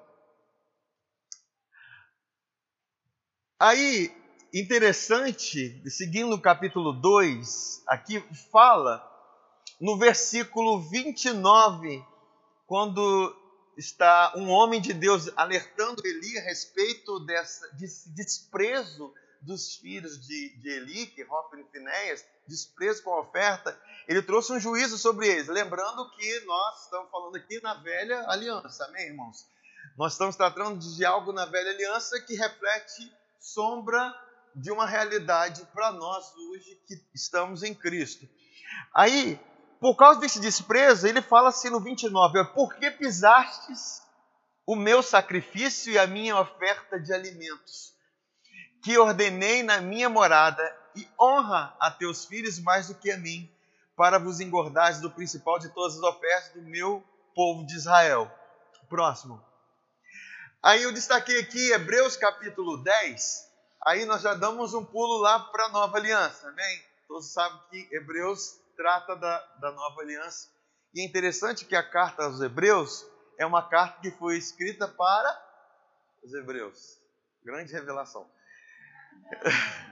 Aí, 3.59 4.09
interessante, 4.53 5.81
seguindo 5.89 6.35
o 6.35 6.41
capítulo 6.41 6.91
2, 6.91 7.83
aqui 7.87 8.21
fala 8.51 9.07
no 9.79 9.97
versículo 9.97 10.81
29, 10.89 12.03
quando 12.67 13.35
está 13.77 14.33
um 14.35 14.49
homem 14.49 14.81
de 14.81 14.93
Deus 14.93 15.31
alertando 15.37 16.05
Eli 16.05 16.37
a 16.37 16.41
respeito 16.41 17.19
dessa, 17.21 17.67
desse 17.75 18.09
desprezo 18.09 19.13
dos 19.41 19.75
filhos 19.75 20.19
de, 20.27 20.49
de 20.57 20.69
Eli, 20.69 21.07
que 21.07 21.23
Hofni 21.23 21.61
e 21.61 21.71
Finéias, 21.71 22.25
desprezo 22.45 23.01
com 23.03 23.13
a 23.13 23.21
oferta, 23.21 23.79
ele 24.07 24.21
trouxe 24.21 24.51
um 24.51 24.59
juízo 24.59 24.97
sobre 24.97 25.27
eles, 25.27 25.47
lembrando 25.47 26.11
que 26.11 26.39
nós 26.41 26.83
estamos 26.83 27.09
falando 27.09 27.37
aqui 27.37 27.59
na 27.61 27.75
velha 27.75 28.27
aliança, 28.27 28.85
amém, 28.85 29.07
irmãos? 29.07 29.47
Nós 29.97 30.11
estamos 30.11 30.35
tratando 30.35 30.77
de 30.77 31.05
algo 31.05 31.31
na 31.31 31.45
velha 31.45 31.71
aliança 31.71 32.19
que 32.21 32.35
reflete 32.35 33.11
sombra 33.39 34.13
de 34.55 34.71
uma 34.71 34.85
realidade 34.85 35.65
para 35.73 35.91
nós 35.91 36.33
hoje 36.35 36.75
que 36.87 36.95
estamos 37.13 37.63
em 37.63 37.73
Cristo. 37.73 38.27
Aí, 38.93 39.39
por 39.79 39.95
causa 39.95 40.19
desse 40.19 40.39
desprezo, 40.39 41.07
ele 41.07 41.21
fala 41.21 41.49
assim 41.49 41.69
no 41.69 41.79
29, 41.79 42.45
por 42.53 42.75
que 42.75 42.91
pisastes 42.91 44.01
o 44.65 44.75
meu 44.75 45.01
sacrifício 45.01 45.91
e 45.91 45.97
a 45.97 46.07
minha 46.07 46.39
oferta 46.39 46.99
de 46.99 47.13
alimentos? 47.13 47.91
que 48.81 48.97
ordenei 48.97 49.61
na 49.61 49.79
minha 49.79 50.09
morada, 50.09 50.77
e 50.95 51.07
honra 51.19 51.73
a 51.79 51.89
teus 51.89 52.25
filhos 52.25 52.59
mais 52.59 52.87
do 52.87 52.95
que 52.95 53.11
a 53.11 53.17
mim, 53.17 53.49
para 53.95 54.19
vos 54.19 54.39
engordares 54.39 54.99
do 54.99 55.09
principal 55.09 55.57
de 55.59 55.69
todas 55.69 55.95
as 55.95 56.03
ofertas 56.03 56.53
do 56.53 56.61
meu 56.63 57.03
povo 57.33 57.65
de 57.65 57.75
Israel. 57.75 58.29
Próximo. 58.89 59.41
Aí 60.61 60.83
eu 60.83 60.91
destaquei 60.91 61.39
aqui 61.39 61.71
Hebreus 61.71 62.17
capítulo 62.17 62.83
10, 62.83 63.50
aí 63.85 64.05
nós 64.05 64.21
já 64.21 64.33
damos 64.33 64.73
um 64.73 64.85
pulo 64.85 65.19
lá 65.19 65.39
para 65.39 65.65
a 65.65 65.69
nova 65.69 65.97
aliança, 65.97 66.49
amém? 66.49 66.83
Todos 67.07 67.31
sabem 67.33 67.59
que 67.69 67.95
Hebreus 67.95 68.59
trata 68.75 69.15
da, 69.15 69.39
da 69.59 69.71
nova 69.71 70.01
aliança. 70.01 70.49
E 70.93 71.01
é 71.01 71.05
interessante 71.05 71.65
que 71.65 71.75
a 71.75 71.87
carta 71.87 72.23
aos 72.23 72.41
Hebreus 72.41 73.05
é 73.37 73.45
uma 73.45 73.67
carta 73.67 74.01
que 74.01 74.11
foi 74.11 74.37
escrita 74.37 74.87
para 74.87 75.51
os 76.23 76.33
Hebreus. 76.33 76.99
Grande 77.43 77.71
revelação. 77.73 78.29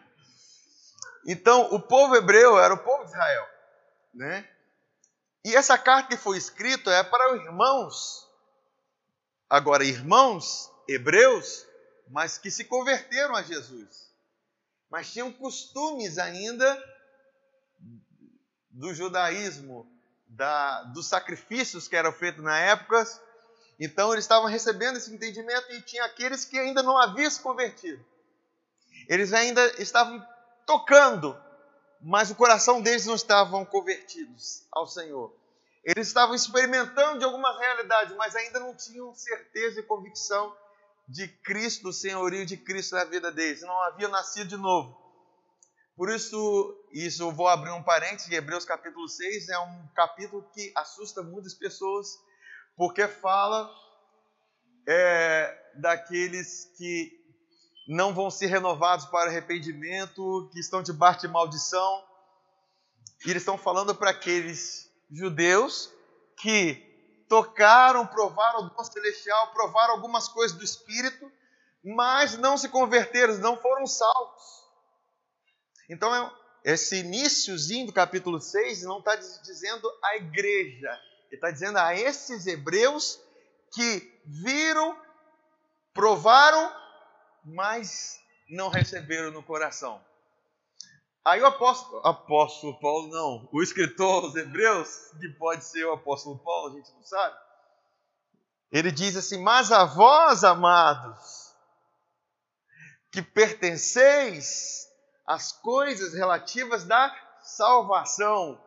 Então, 1.26 1.74
o 1.74 1.80
povo 1.80 2.16
hebreu 2.16 2.58
era 2.58 2.74
o 2.74 2.78
povo 2.78 3.04
de 3.04 3.12
Israel, 3.12 3.48
né? 4.14 4.50
E 5.44 5.56
essa 5.56 5.78
carta 5.78 6.10
que 6.10 6.18
foi 6.18 6.38
escrita 6.38 6.92
é 6.92 7.04
para 7.04 7.36
irmãos, 7.36 8.28
agora 9.50 9.84
irmãos 9.84 10.72
hebreus, 10.88 11.68
mas 12.10 12.38
que 12.38 12.50
se 12.50 12.66
converteram 12.66 13.36
a 13.36 13.44
Jesus, 13.44 14.12
mas 14.90 15.12
tinham 15.12 15.32
costumes 15.32 16.18
ainda 16.18 16.84
do 18.72 18.94
judaísmo, 18.94 19.88
da, 20.28 20.84
dos 20.84 21.08
sacrifícios 21.08 21.88
que 21.88 21.96
eram 21.96 22.12
feitos 22.12 22.44
na 22.44 22.58
época. 22.58 23.06
Então 23.80 24.12
eles 24.12 24.26
estavam 24.26 24.48
recebendo 24.48 24.98
esse 24.98 25.14
entendimento 25.14 25.72
e 25.72 25.82
tinha 25.82 26.04
aqueles 26.06 26.46
que 26.46 26.58
ainda 26.58 26.82
não 26.82 26.98
haviam 26.98 27.30
se 27.30 27.40
convertido. 27.40 28.04
Eles 29.08 29.32
ainda 29.32 29.64
estavam 29.82 30.26
tocando, 30.66 31.40
mas 32.02 32.32
o 32.32 32.36
coração 32.36 32.82
deles 32.82 33.06
não 33.06 33.16
estavam 33.16 33.64
convertidos 33.66 34.66
ao 34.72 34.88
Senhor. 34.88 35.36
Eles 35.84 36.08
estavam 36.08 36.36
experimentando 36.36 37.20
de 37.20 37.26
algumas 37.26 37.58
realidades, 37.58 38.16
mas 38.16 38.36
ainda 38.36 38.60
não 38.60 38.76
tinham 38.76 39.14
certeza 39.14 39.80
e 39.80 39.84
convicção 39.84 40.56
de 41.10 41.28
Cristo, 41.28 41.84
do 41.84 41.94
senhorio 41.94 42.46
de 42.46 42.56
Cristo 42.56 42.96
na 42.96 43.04
vida 43.04 43.32
deles. 43.32 43.62
Não 43.62 43.82
haviam 43.84 44.12
nascido 44.12 44.48
de 44.48 44.58
novo. 44.58 44.96
Por 45.96 46.10
isso, 46.10 46.88
isso 46.94 47.24
eu 47.24 47.32
vou 47.32 47.48
abrir 47.48 47.72
um 47.72 47.84
parênteses, 47.84 48.32
Hebreus 48.32 48.64
capítulo 48.64 49.06
6 49.10 49.50
é 49.50 49.60
um 49.60 49.88
capítulo 49.94 50.50
que 50.54 50.72
assusta 50.76 51.22
muitas 51.22 51.54
pessoas, 51.54 52.08
porque 52.78 53.06
fala 53.06 53.70
é, 54.88 55.72
daqueles 55.76 56.72
que 56.78 57.12
não 57.90 58.14
vão 58.14 58.30
ser 58.30 58.46
renovados 58.46 59.08
para 59.08 59.30
arrependimento, 59.30 60.50
que 60.54 60.60
estão 60.60 60.82
debaixo 60.82 61.22
de 61.22 61.28
maldição. 61.28 62.04
E 63.26 63.32
eles 63.32 63.42
estão 63.42 63.58
falando 63.58 63.94
para 63.94 64.12
aqueles 64.12 64.90
judeus 65.12 65.92
que 66.38 66.89
tocaram, 67.30 68.06
provaram 68.08 68.62
o 68.62 68.70
dom 68.70 68.84
celestial, 68.84 69.54
provaram 69.54 69.94
algumas 69.94 70.28
coisas 70.28 70.58
do 70.58 70.64
Espírito, 70.64 71.32
mas 71.84 72.38
não 72.38 72.58
se 72.58 72.68
converteram, 72.68 73.38
não 73.38 73.56
foram 73.56 73.86
salvos. 73.88 74.44
Então, 75.90 76.14
é 76.14 76.40
esse 76.74 76.98
iníciozinho 76.98 77.88
do 77.88 77.94
capítulo 77.94 78.42
6 78.42 78.84
não 78.84 79.00
está 79.00 79.16
dizendo 79.16 79.90
a 80.04 80.18
igreja, 80.18 80.92
ele 81.28 81.36
está 81.36 81.52
dizendo 81.52 81.78
a 81.78 81.96
esses 81.96 82.48
hebreus 82.48 83.18
que 83.72 84.20
viram, 84.26 85.00
provaram 85.94 86.80
mas 87.46 88.20
não 88.50 88.70
receberam 88.70 89.32
no 89.32 89.44
coração. 89.44 90.04
Aí 91.26 91.42
o 91.42 91.46
apóstolo, 91.46 92.02
apóstolo 92.06 92.80
Paulo, 92.80 93.08
não, 93.10 93.50
o 93.52 93.62
escritor 93.62 94.26
aos 94.26 94.36
Hebreus, 94.36 94.90
que 95.20 95.30
pode 95.38 95.64
ser 95.66 95.86
o 95.86 95.94
apóstolo 95.94 96.40
Paulo, 96.40 96.74
a 96.74 96.78
gente 96.78 96.92
não 96.94 97.04
sabe. 97.04 97.38
Ele 98.72 98.92
diz 98.92 99.16
assim: 99.16 99.42
Mas 99.42 99.72
a 99.72 99.86
vós, 99.86 100.44
amados, 100.44 101.54
que 103.12 103.22
pertenceis 103.22 104.88
às 105.26 105.52
coisas 105.52 106.14
relativas 106.14 106.86
da 106.86 107.14
salvação, 107.42 108.62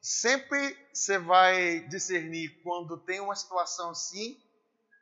sempre 0.00 0.76
você 0.92 1.18
vai 1.18 1.80
discernir 1.88 2.60
quando 2.62 2.96
tem 2.98 3.20
uma 3.20 3.36
situação 3.36 3.90
assim, 3.90 4.40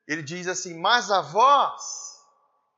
ele 0.08 0.22
diz 0.22 0.48
assim: 0.48 0.78
Mas 0.78 1.10
a 1.10 1.20
vós, 1.20 2.14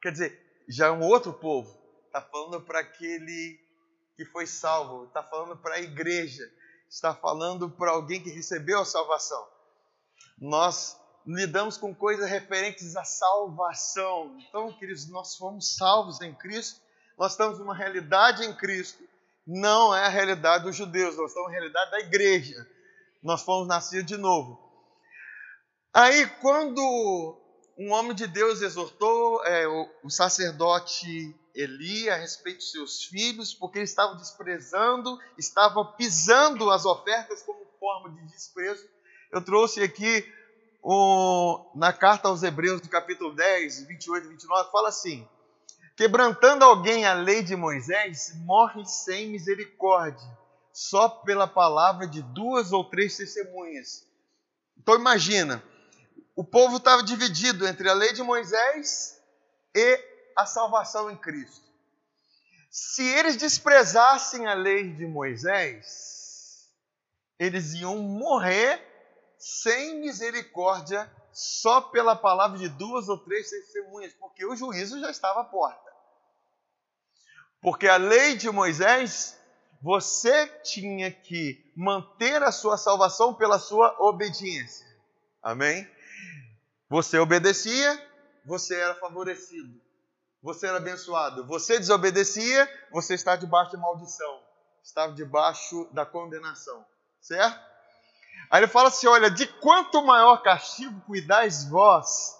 Quer 0.06 0.12
dizer, 0.12 0.64
já 0.68 0.86
é 0.86 0.90
um 0.92 1.02
outro 1.02 1.32
povo. 1.32 1.76
Está 2.06 2.20
falando 2.22 2.60
para 2.60 2.78
aquele 2.78 3.58
que 4.16 4.24
foi 4.24 4.46
salvo, 4.46 5.04
está 5.04 5.22
falando 5.22 5.56
para 5.56 5.74
a 5.74 5.80
igreja, 5.80 6.42
está 6.88 7.14
falando 7.14 7.68
para 7.68 7.90
alguém 7.90 8.22
que 8.22 8.30
recebeu 8.30 8.80
a 8.80 8.84
salvação. 8.84 9.46
Nós 10.38 10.98
lidamos 11.26 11.76
com 11.76 11.94
coisas 11.94 12.28
referentes 12.28 12.96
à 12.96 13.04
salvação. 13.04 14.36
Então, 14.48 14.72
queridos, 14.72 15.08
nós 15.08 15.36
fomos 15.36 15.76
salvos 15.76 16.20
em 16.20 16.34
Cristo, 16.34 16.80
nós 17.18 17.32
estamos 17.32 17.58
numa 17.58 17.74
realidade 17.74 18.44
em 18.44 18.54
Cristo, 18.54 19.02
não 19.46 19.94
é 19.94 20.04
a 20.04 20.08
realidade 20.08 20.64
dos 20.64 20.76
judeus, 20.76 21.16
nós 21.16 21.30
estamos 21.30 21.48
na 21.48 21.58
realidade 21.58 21.90
da 21.90 22.00
igreja. 22.00 22.66
Nós 23.22 23.42
fomos 23.42 23.66
nascidos 23.66 24.06
de 24.06 24.16
novo. 24.16 24.60
Aí, 25.92 26.26
quando 26.40 27.38
um 27.78 27.92
homem 27.92 28.14
de 28.14 28.26
Deus 28.26 28.62
exortou 28.62 29.44
é, 29.44 29.68
o, 29.68 29.88
o, 30.04 30.10
sacerdote 30.10 31.34
Eli 31.54 32.08
a 32.08 32.16
respeito 32.16 32.58
de 32.58 32.70
seus 32.70 33.04
filhos, 33.04 33.52
porque 33.52 33.78
eles 33.78 33.90
estavam 33.90 34.16
desprezando, 34.16 35.18
estavam 35.36 35.92
pisando 35.92 36.70
as 36.70 36.86
ofertas 36.86 37.42
como 37.42 37.66
forma 37.78 38.10
de 38.10 38.26
desprezo. 38.26 38.86
Eu 39.30 39.42
trouxe 39.42 39.82
aqui 39.82 40.24
o, 40.82 41.70
na 41.74 41.92
carta 41.92 42.28
aos 42.28 42.42
Hebreus, 42.42 42.80
do 42.80 42.88
capítulo 42.88 43.34
10, 43.34 43.86
28 43.86 44.24
e 44.24 44.28
29, 44.30 44.70
fala 44.70 44.88
assim: 44.88 45.28
Quebrantando 45.96 46.64
alguém 46.64 47.04
a 47.04 47.12
lei 47.12 47.42
de 47.42 47.56
Moisés, 47.56 48.32
morre 48.44 48.84
sem 48.86 49.28
misericórdia, 49.28 50.26
só 50.72 51.08
pela 51.08 51.46
palavra 51.46 52.06
de 52.06 52.22
duas 52.22 52.72
ou 52.72 52.84
três 52.84 53.16
testemunhas. 53.16 54.06
Então 54.78 54.94
imagina, 54.94 55.62
o 56.36 56.44
povo 56.44 56.76
estava 56.76 57.02
dividido 57.02 57.66
entre 57.66 57.88
a 57.88 57.94
lei 57.94 58.12
de 58.12 58.22
Moisés 58.22 59.18
e 59.74 59.98
a 60.36 60.44
salvação 60.44 61.10
em 61.10 61.16
Cristo. 61.16 61.64
Se 62.70 63.02
eles 63.02 63.36
desprezassem 63.36 64.46
a 64.46 64.52
lei 64.52 64.92
de 64.92 65.06
Moisés, 65.06 66.70
eles 67.38 67.72
iam 67.72 67.96
morrer 67.96 68.82
sem 69.38 69.98
misericórdia 70.00 71.10
só 71.32 71.80
pela 71.80 72.14
palavra 72.14 72.58
de 72.58 72.68
duas 72.68 73.08
ou 73.08 73.16
três 73.18 73.48
testemunhas, 73.48 74.12
porque 74.14 74.44
o 74.44 74.54
juízo 74.54 75.00
já 75.00 75.10
estava 75.10 75.40
à 75.40 75.44
porta. 75.44 75.90
Porque 77.62 77.88
a 77.88 77.96
lei 77.96 78.36
de 78.36 78.50
Moisés, 78.50 79.38
você 79.80 80.46
tinha 80.62 81.10
que 81.10 81.72
manter 81.74 82.42
a 82.42 82.52
sua 82.52 82.76
salvação 82.76 83.32
pela 83.32 83.58
sua 83.58 83.96
obediência. 84.00 84.86
Amém? 85.42 85.95
Você 86.88 87.18
obedecia, 87.18 88.10
você 88.44 88.76
era 88.76 88.94
favorecido. 88.94 89.80
Você 90.42 90.66
era 90.66 90.76
abençoado. 90.76 91.46
Você 91.46 91.78
desobedecia, 91.78 92.68
você 92.92 93.14
está 93.14 93.34
debaixo 93.34 93.72
de 93.72 93.76
maldição. 93.76 94.40
Estava 94.82 95.12
debaixo 95.12 95.88
da 95.92 96.06
condenação. 96.06 96.86
Certo? 97.20 97.58
Aí 98.50 98.60
ele 98.60 98.68
fala 98.68 98.88
assim: 98.88 99.08
olha, 99.08 99.30
de 99.30 99.46
quanto 99.46 100.04
maior 100.04 100.42
castigo 100.42 101.00
cuidais 101.00 101.68
vós, 101.68 102.36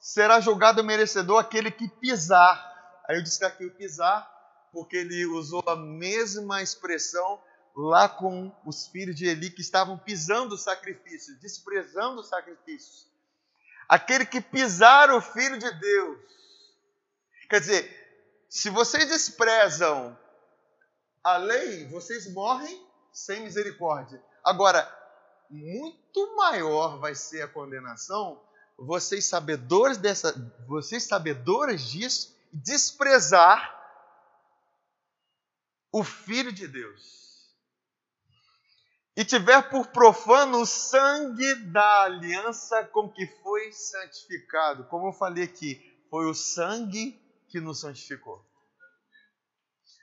será 0.00 0.40
julgado 0.40 0.82
merecedor 0.82 1.38
aquele 1.38 1.70
que 1.70 1.88
pisar. 1.88 2.72
Aí 3.08 3.16
eu 3.16 3.22
disse 3.22 3.44
aqui 3.44 3.64
o 3.64 3.74
pisar, 3.74 4.28
porque 4.72 4.96
ele 4.96 5.24
usou 5.26 5.62
a 5.66 5.76
mesma 5.76 6.62
expressão 6.62 7.40
lá 7.76 8.08
com 8.08 8.52
os 8.64 8.86
filhos 8.88 9.14
de 9.14 9.26
Eli 9.26 9.50
que 9.50 9.60
estavam 9.60 9.96
pisando 9.98 10.54
o 10.54 10.58
sacrifício, 10.58 11.38
desprezando 11.38 12.20
o 12.20 12.24
sacrifício. 12.24 13.13
Aquele 13.88 14.24
que 14.24 14.40
pisar 14.40 15.10
o 15.10 15.20
filho 15.20 15.58
de 15.58 15.70
Deus. 15.70 16.18
Quer 17.48 17.60
dizer, 17.60 18.46
se 18.48 18.70
vocês 18.70 19.08
desprezam 19.08 20.18
a 21.22 21.36
lei, 21.36 21.86
vocês 21.88 22.32
morrem 22.32 22.86
sem 23.12 23.42
misericórdia. 23.42 24.22
Agora, 24.42 24.86
muito 25.50 26.36
maior 26.36 26.98
vai 26.98 27.14
ser 27.14 27.42
a 27.42 27.48
condenação, 27.48 28.40
vocês 28.76 29.24
sabedores 29.24 29.96
dessa, 29.96 30.34
vocês 30.66 31.04
sabedores 31.04 31.82
disso, 31.82 32.36
desprezar 32.52 33.72
o 35.92 36.02
filho 36.02 36.52
de 36.52 36.66
Deus. 36.66 37.23
E 39.16 39.24
tiver 39.24 39.70
por 39.70 39.86
profano 39.88 40.60
o 40.60 40.66
sangue 40.66 41.54
da 41.72 42.02
aliança 42.02 42.84
com 42.84 43.08
que 43.08 43.26
foi 43.42 43.70
santificado. 43.72 44.84
Como 44.88 45.08
eu 45.08 45.12
falei 45.12 45.44
aqui, 45.44 45.80
foi 46.10 46.26
o 46.26 46.34
sangue 46.34 47.20
que 47.48 47.60
nos 47.60 47.80
santificou. 47.80 48.44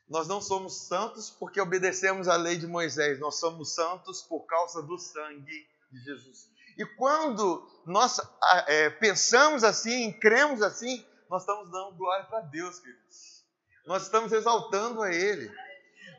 Nós 0.08 0.28
não 0.28 0.41
somos 0.41 0.88
santos 0.88 1.30
porque 1.30 1.60
obedecemos 1.60 2.28
a 2.28 2.36
lei 2.36 2.58
de 2.58 2.67
Moisés, 2.67 3.19
nós 3.19 3.39
somos 3.39 3.74
santos 3.74 4.21
por 4.21 4.45
causa 4.45 4.82
do 4.82 4.97
sangue 4.97 5.67
de 5.91 6.04
Jesus. 6.04 6.50
E 6.78 6.86
quando 6.97 7.65
nós 7.86 8.19
é, 8.67 8.89
pensamos 8.89 9.63
assim, 9.63 10.12
cremos 10.19 10.62
assim, 10.62 11.06
nós 11.30 11.43
estamos 11.43 11.71
dando 11.71 11.95
glória 11.95 12.26
para 12.26 12.41
Deus, 12.41 12.80
queridos. 12.80 13.45
Nós 13.86 14.04
estamos 14.04 14.32
exaltando 14.32 15.02
a 15.02 15.13
Ele. 15.13 15.50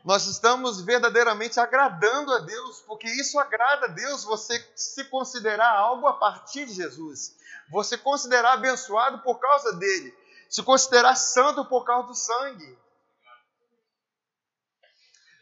Nós 0.03 0.25
estamos 0.25 0.81
verdadeiramente 0.81 1.59
agradando 1.59 2.33
a 2.33 2.39
Deus, 2.39 2.81
porque 2.81 3.07
isso 3.07 3.39
agrada 3.39 3.85
a 3.85 3.89
Deus, 3.89 4.23
você 4.25 4.59
se 4.75 5.05
considerar 5.05 5.77
algo 5.77 6.07
a 6.07 6.13
partir 6.13 6.65
de 6.65 6.73
Jesus. 6.73 7.37
Você 7.71 7.97
considerar 7.97 8.53
abençoado 8.53 9.19
por 9.19 9.39
causa 9.39 9.73
dele. 9.73 10.13
Se 10.49 10.61
considerar 10.61 11.15
santo 11.15 11.63
por 11.65 11.85
causa 11.85 12.09
do 12.09 12.15
sangue. 12.15 12.77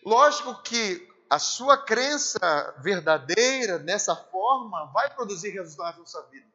Lógico 0.05 0.61
que 0.61 1.09
a 1.29 1.39
sua 1.39 1.77
crença 1.77 2.39
verdadeira 2.79 3.79
nessa 3.79 4.15
forma 4.15 4.91
vai 4.93 5.09
produzir 5.15 5.49
resultados 5.49 5.99
na 5.99 6.05
sua 6.05 6.21
vida. 6.23 6.47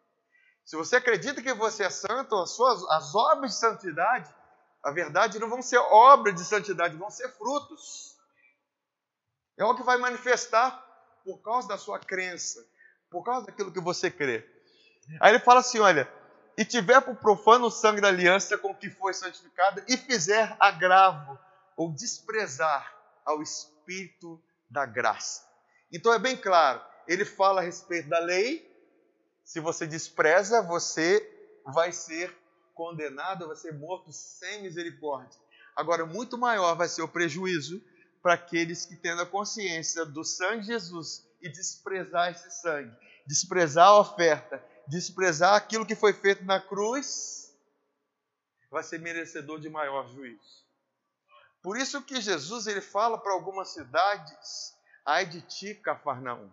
Se 0.64 0.76
você 0.76 0.96
acredita 0.96 1.42
que 1.42 1.54
você 1.54 1.84
é 1.84 1.90
santo, 1.90 2.36
as, 2.36 2.50
suas, 2.50 2.82
as 2.90 3.14
obras 3.14 3.52
de 3.52 3.56
santidade, 3.58 4.32
a 4.82 4.90
verdade, 4.90 5.38
não 5.38 5.48
vão 5.48 5.62
ser 5.62 5.78
obras 5.78 6.34
de 6.34 6.44
santidade, 6.44 6.96
vão 6.96 7.10
ser 7.10 7.28
frutos. 7.30 8.16
É 9.58 9.62
algo 9.62 9.76
que 9.76 9.82
vai 9.82 9.96
manifestar 9.96 10.84
por 11.24 11.38
causa 11.42 11.66
da 11.66 11.78
sua 11.78 11.98
crença, 11.98 12.64
por 13.10 13.24
causa 13.24 13.46
daquilo 13.46 13.72
que 13.72 13.80
você 13.80 14.10
crê. 14.10 14.48
Aí 15.20 15.32
ele 15.32 15.40
fala 15.40 15.60
assim: 15.60 15.80
olha, 15.80 16.10
e 16.56 16.64
tiver 16.64 17.00
por 17.00 17.16
profano 17.16 17.66
o 17.66 17.70
sangue 17.70 18.00
da 18.00 18.08
aliança 18.08 18.56
com 18.56 18.74
que 18.74 18.88
foi 18.90 19.12
santificada, 19.12 19.84
e 19.88 19.96
fizer 19.96 20.56
agravo 20.58 21.38
ou 21.76 21.92
desprezar 21.92 22.94
ao 23.24 23.42
Espírito 23.42 24.42
da 24.70 24.86
graça. 24.86 25.44
Então 25.92 26.12
é 26.12 26.18
bem 26.18 26.36
claro, 26.36 26.80
ele 27.06 27.24
fala 27.24 27.60
a 27.60 27.64
respeito 27.64 28.08
da 28.08 28.18
lei. 28.18 28.72
Se 29.44 29.60
você 29.60 29.86
despreza, 29.86 30.62
você 30.62 31.22
vai 31.66 31.92
ser 31.92 32.36
condenado, 32.76 33.48
vai 33.48 33.56
ser 33.56 33.72
morto 33.72 34.12
sem 34.12 34.62
misericórdia. 34.62 35.40
Agora, 35.74 36.06
muito 36.06 36.38
maior 36.38 36.76
vai 36.76 36.88
ser 36.88 37.02
o 37.02 37.08
prejuízo 37.08 37.82
para 38.22 38.34
aqueles 38.34 38.84
que 38.84 38.94
tendo 38.94 39.22
a 39.22 39.26
consciência 39.26 40.04
do 40.04 40.22
sangue 40.22 40.60
de 40.60 40.66
Jesus 40.68 41.26
e 41.40 41.48
desprezar 41.48 42.30
esse 42.30 42.50
sangue, 42.50 42.94
desprezar 43.26 43.88
a 43.88 43.98
oferta, 43.98 44.64
desprezar 44.86 45.54
aquilo 45.54 45.86
que 45.86 45.96
foi 45.96 46.12
feito 46.12 46.44
na 46.44 46.60
cruz, 46.60 47.56
vai 48.70 48.82
ser 48.82 49.00
merecedor 49.00 49.58
de 49.58 49.68
maior 49.68 50.08
juízo. 50.08 50.66
Por 51.62 51.76
isso 51.76 52.02
que 52.02 52.20
Jesus 52.20 52.66
ele 52.66 52.80
fala 52.80 53.18
para 53.18 53.32
algumas 53.32 53.72
cidades: 53.72 54.74
ai 55.04 55.26
de 55.26 55.40
ti, 55.40 55.74
Cafarnaum. 55.74 56.50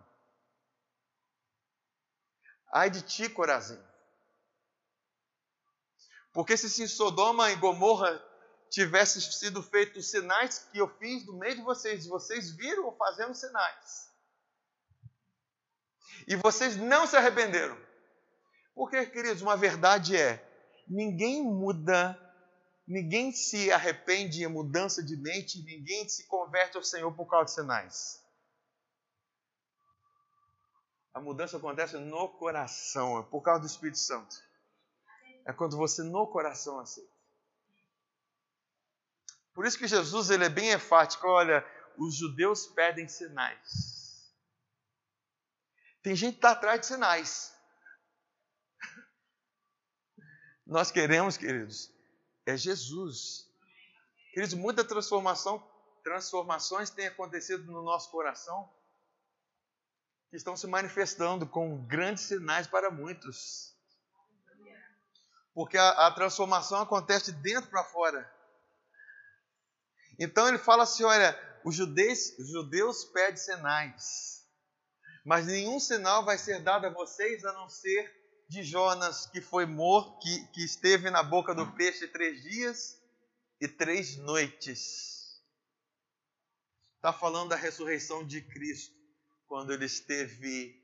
Ai 2.72 2.90
de 2.90 3.02
ti, 3.02 3.28
Corazim. 3.28 3.80
Porque 6.34 6.56
se 6.56 6.82
em 6.82 6.86
Sodoma 6.86 7.50
e 7.50 7.56
Gomorra 7.56 8.22
tivessem 8.68 9.22
sido 9.22 9.62
feitos 9.62 10.04
os 10.04 10.10
sinais 10.10 10.58
que 10.70 10.78
eu 10.78 10.88
fiz 10.98 11.24
no 11.24 11.38
meio 11.38 11.56
de 11.56 11.62
vocês, 11.62 12.06
vocês 12.06 12.54
viram 12.54 12.94
fazendo 12.96 13.34
sinais. 13.34 14.12
E 16.28 16.36
vocês 16.36 16.76
não 16.76 17.06
se 17.06 17.16
arrependeram. 17.16 17.78
Porque, 18.74 19.06
queridos, 19.06 19.40
uma 19.40 19.56
verdade 19.56 20.16
é: 20.16 20.46
ninguém 20.86 21.42
muda 21.42 22.20
Ninguém 22.86 23.32
se 23.32 23.72
arrepende 23.72 24.44
em 24.44 24.46
mudança 24.46 25.02
de 25.02 25.16
mente, 25.16 25.62
ninguém 25.62 26.06
se 26.06 26.26
converte 26.26 26.76
ao 26.76 26.82
Senhor 26.82 27.10
por 27.14 27.26
causa 27.26 27.46
de 27.46 27.52
sinais. 27.52 28.22
A 31.14 31.20
mudança 31.20 31.56
acontece 31.56 31.96
no 31.96 32.28
coração, 32.28 33.18
é 33.18 33.22
por 33.22 33.40
causa 33.40 33.60
do 33.60 33.66
Espírito 33.66 33.98
Santo. 33.98 34.36
É 35.44 35.52
quando 35.52 35.76
você 35.76 36.02
no 36.02 36.26
coração 36.26 36.80
aceita. 36.80 37.12
Por 39.52 39.66
isso 39.66 39.78
que 39.78 39.86
Jesus 39.86 40.30
ele 40.30 40.44
é 40.44 40.48
bem 40.48 40.72
enfático. 40.72 41.26
Olha, 41.26 41.64
os 41.96 42.16
judeus 42.16 42.66
pedem 42.66 43.06
sinais. 43.06 44.34
Tem 46.02 46.14
gente 46.16 46.32
que 46.32 46.38
está 46.38 46.50
atrás 46.50 46.80
de 46.80 46.86
sinais. 46.86 47.54
Nós 50.66 50.90
queremos, 50.90 51.36
queridos, 51.36 51.90
é 52.44 52.56
Jesus. 52.56 53.48
Queridos, 54.32 54.54
muita 54.54 54.84
transformação, 54.84 55.64
transformações 56.02 56.90
têm 56.90 57.06
acontecido 57.06 57.64
no 57.70 57.82
nosso 57.82 58.10
coração 58.10 58.68
que 60.28 60.36
estão 60.36 60.56
se 60.56 60.66
manifestando 60.66 61.46
com 61.46 61.86
grandes 61.86 62.24
sinais 62.24 62.66
para 62.66 62.90
muitos. 62.90 63.73
Porque 65.54 65.78
a, 65.78 66.06
a 66.06 66.10
transformação 66.10 66.80
acontece 66.80 67.32
de 67.32 67.40
dentro 67.40 67.70
para 67.70 67.84
fora. 67.84 68.30
Então 70.18 70.48
ele 70.48 70.58
fala 70.58 70.82
assim: 70.82 71.04
olha, 71.04 71.38
os 71.64 71.74
judeus, 71.74 72.38
os 72.38 72.50
judeus 72.50 73.04
pedem 73.06 73.36
sinais, 73.36 74.46
mas 75.24 75.46
nenhum 75.46 75.80
sinal 75.80 76.24
vai 76.24 76.36
ser 76.36 76.60
dado 76.60 76.86
a 76.86 76.90
vocês 76.90 77.44
a 77.44 77.52
não 77.52 77.68
ser 77.68 78.24
de 78.48 78.62
Jonas 78.62 79.26
que 79.26 79.40
foi 79.40 79.64
morto, 79.64 80.18
que, 80.20 80.46
que 80.48 80.64
esteve 80.64 81.10
na 81.10 81.22
boca 81.22 81.54
do 81.54 81.72
peixe 81.72 82.06
três 82.08 82.42
dias 82.42 83.00
e 83.60 83.66
três 83.66 84.16
noites. 84.18 85.42
Está 86.96 87.12
falando 87.12 87.50
da 87.50 87.56
ressurreição 87.56 88.26
de 88.26 88.42
Cristo, 88.42 88.94
quando 89.46 89.72
ele 89.72 89.84
esteve 89.84 90.82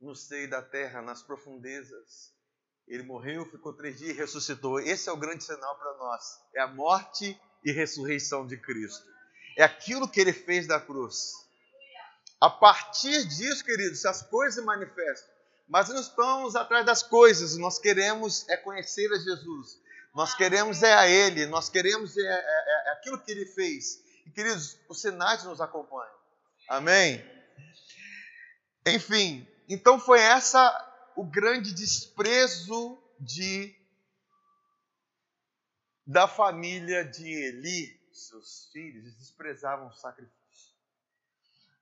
no 0.00 0.14
seio 0.14 0.48
da 0.48 0.62
terra, 0.62 1.02
nas 1.02 1.22
profundezas. 1.22 2.37
Ele 2.88 3.02
morreu, 3.02 3.44
ficou 3.44 3.72
três 3.72 3.98
dias 3.98 4.10
e 4.10 4.18
ressuscitou. 4.18 4.80
Esse 4.80 5.08
é 5.08 5.12
o 5.12 5.16
grande 5.16 5.44
sinal 5.44 5.76
para 5.76 5.94
nós. 5.98 6.40
É 6.54 6.60
a 6.60 6.66
morte 6.66 7.38
e 7.64 7.70
ressurreição 7.70 8.46
de 8.46 8.56
Cristo. 8.56 9.06
É 9.56 9.62
aquilo 9.62 10.08
que 10.08 10.20
ele 10.20 10.32
fez 10.32 10.66
da 10.66 10.80
cruz. 10.80 11.32
A 12.40 12.48
partir 12.48 13.26
disso, 13.26 13.64
queridos, 13.64 14.06
as 14.06 14.22
coisas 14.22 14.54
se 14.54 14.62
manifestam. 14.62 15.28
Mas 15.68 15.88
não 15.88 16.00
estamos 16.00 16.56
atrás 16.56 16.86
das 16.86 17.02
coisas, 17.02 17.56
nós 17.58 17.78
queremos 17.78 18.48
é 18.48 18.56
conhecer 18.56 19.12
a 19.12 19.18
Jesus. 19.18 19.78
Nós 20.14 20.34
queremos 20.34 20.82
é 20.82 20.94
a 20.94 21.06
Ele, 21.06 21.44
nós 21.46 21.68
queremos 21.68 22.16
é, 22.16 22.22
é, 22.22 22.88
é 22.88 22.92
aquilo 22.92 23.18
que 23.18 23.30
Ele 23.30 23.44
fez. 23.44 24.02
E, 24.24 24.30
queridos, 24.30 24.78
os 24.88 25.00
sinais 25.00 25.44
nos 25.44 25.60
acompanham. 25.60 26.14
Amém? 26.68 27.22
Enfim, 28.86 29.46
então 29.68 30.00
foi 30.00 30.20
essa 30.20 30.87
o 31.18 31.24
grande 31.24 31.74
desprezo 31.74 32.96
de 33.18 33.74
da 36.06 36.28
família 36.28 37.04
de 37.04 37.28
Eli, 37.28 38.00
seus 38.12 38.70
filhos, 38.72 39.16
desprezavam 39.16 39.88
o 39.88 39.92
sacrifício. 39.92 40.76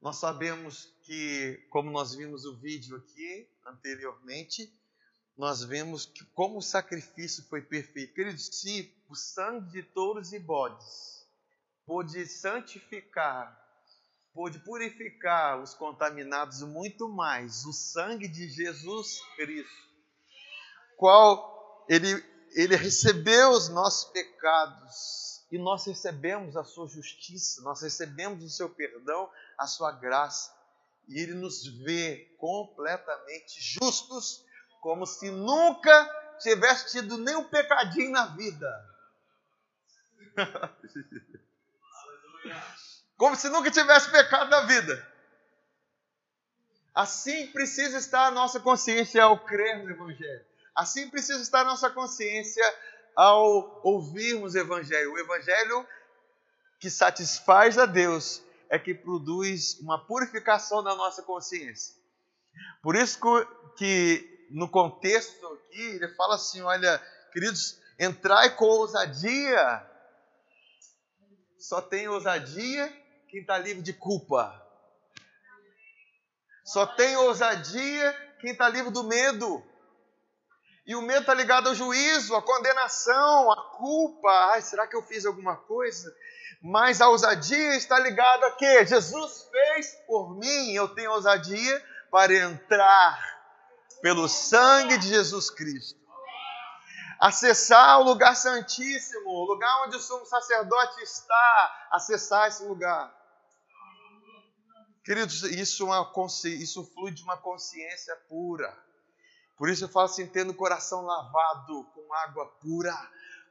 Nós 0.01 0.17
sabemos 0.17 0.91
que, 1.03 1.63
como 1.69 1.91
nós 1.91 2.15
vimos 2.15 2.47
o 2.47 2.57
vídeo 2.57 2.97
aqui 2.97 3.47
anteriormente, 3.67 4.73
nós 5.37 5.63
vemos 5.63 6.07
que 6.07 6.25
como 6.33 6.57
o 6.57 6.63
sacrifício 6.63 7.45
foi 7.45 7.61
perfeito. 7.61 8.15
Queridos, 8.15 8.47
se 8.47 8.91
o 9.07 9.15
sangue 9.15 9.71
de 9.71 9.83
touros 9.83 10.33
e 10.33 10.39
bodes 10.39 11.29
pôde 11.85 12.25
santificar, 12.27 13.66
pôde 14.37 14.59
purificar 14.59 15.63
os 15.63 15.73
contaminados 15.73 16.61
muito 16.61 17.09
mais, 17.09 17.65
o 17.65 17.73
sangue 17.73 18.29
de 18.29 18.51
Jesus 18.51 19.23
Cristo, 19.35 19.89
qual 20.99 21.87
ele, 21.89 22.23
ele 22.53 22.77
recebeu 22.77 23.53
os 23.53 23.71
nossos 23.71 24.11
pecados 24.11 25.43
e 25.51 25.57
nós 25.57 25.87
recebemos 25.87 26.55
a 26.55 26.65
sua 26.65 26.87
justiça, 26.87 27.63
nós 27.63 27.81
recebemos 27.81 28.45
o 28.45 28.51
seu 28.51 28.69
perdão, 28.69 29.31
a 29.57 29.67
sua 29.67 29.91
graça, 29.91 30.55
e 31.09 31.19
ele 31.19 31.33
nos 31.33 31.67
vê 31.83 32.37
completamente 32.39 33.59
justos 33.59 34.45
como 34.83 35.07
se 35.07 35.31
nunca 35.31 36.37
tivesse 36.41 36.91
tido 36.91 37.17
nenhum 37.17 37.45
pecadinho 37.45 38.11
na 38.11 38.27
vida. 38.27 38.69
como 43.17 43.37
se 43.37 43.49
nunca 43.49 43.71
tivesse 43.71 44.11
pecado 44.11 44.51
na 44.51 44.63
vida. 44.63 45.07
Assim 46.95 47.47
precisa 47.49 47.99
estar 47.99 48.27
a 48.27 48.31
nossa 48.31 48.61
consciência 48.61 49.23
ao 49.23 49.39
crer 49.45 49.85
no 49.85 49.91
Evangelho. 49.91 50.45
Assim 50.75 51.09
precisa 51.09 51.41
estar 51.41 51.61
a 51.61 51.65
nossa 51.65 51.91
consciência 51.91 52.65
ao 53.15 53.81
ouvirmos 53.83 54.55
o 54.55 54.59
Evangelho. 54.59 55.13
O 55.13 55.19
Evangelho 55.19 55.87
que 56.79 56.91
satisfaz 56.91 57.79
a 57.79 57.87
Deus 57.87 58.43
é 58.69 58.79
que 58.79 58.95
produz 58.95 59.79
uma 59.81 59.99
purificação 60.07 60.83
da 60.83 60.95
nossa 60.95 61.23
consciência. 61.23 61.95
Por 62.83 62.97
isso 62.97 63.19
que 63.77 64.49
no 64.51 64.69
contexto 64.69 65.47
aqui, 65.47 65.83
ele 65.83 66.09
fala 66.15 66.37
assim: 66.37 66.61
olha, 66.63 66.99
queridos, 67.33 67.79
entrai 67.99 68.55
com 68.57 68.67
ousadia. 68.67 69.91
Só 71.59 71.81
tem 71.81 72.09
ousadia 72.09 73.06
quem 73.37 73.43
está 73.43 73.59
livre 73.59 73.83
de 73.83 73.93
culpa. 73.93 74.51
Só 76.65 76.87
tem 76.87 77.15
ousadia 77.17 78.35
quem 78.41 78.53
está 78.53 78.67
livre 78.67 78.91
do 78.91 79.05
medo. 79.05 79.63
E 80.87 80.97
o 80.97 81.03
medo 81.03 81.21
está 81.21 81.35
ligado 81.35 81.69
ao 81.69 81.75
juízo, 81.75 82.35
à 82.35 82.41
condenação, 82.41 83.53
à 83.53 83.57
culpa. 83.77 84.31
Ai, 84.53 84.63
será 84.63 84.87
que 84.87 84.97
eu 84.97 85.03
fiz 85.03 85.27
alguma 85.27 85.55
coisa? 85.55 86.11
Mas 86.63 87.03
a 87.03 87.11
ousadia 87.11 87.77
está 87.77 87.99
ligada 87.99 88.47
a 88.47 88.53
quê? 88.53 88.87
Jesus 88.87 89.47
fez 89.51 89.93
por 90.07 90.39
mim. 90.39 90.73
Eu 90.73 90.89
tenho 90.89 91.13
ousadia 91.13 91.85
para 92.11 92.33
entrar 92.33 93.21
pelo 94.01 94.31
sangue 94.31 94.97
de 94.97 95.09
Jesus 95.09 95.51
Cristo. 95.51 96.01
Acessar 97.21 98.01
o 98.01 98.05
lugar 98.05 98.35
santíssimo, 98.35 99.29
o 99.29 99.45
lugar 99.45 99.85
onde 99.85 99.97
o 99.97 100.01
sumo 100.01 100.25
sacerdote 100.25 101.03
está, 101.03 101.89
acessar 101.91 102.49
esse 102.49 102.63
lugar. 102.65 103.16
Queridos, 105.07 105.43
isso, 105.45 105.87
é 105.95 106.49
isso 106.51 106.85
flui 106.93 107.11
de 107.11 107.23
uma 107.23 107.39
consciência 107.39 108.15
pura. 108.29 108.77
Por 109.57 109.71
isso 109.71 109.85
eu 109.85 109.89
falo 109.89 110.05
assim, 110.05 110.27
tendo 110.27 110.51
o 110.51 110.55
coração 110.55 111.01
lavado 111.01 111.85
com 111.95 112.13
água 112.13 112.47
pura, 112.61 112.95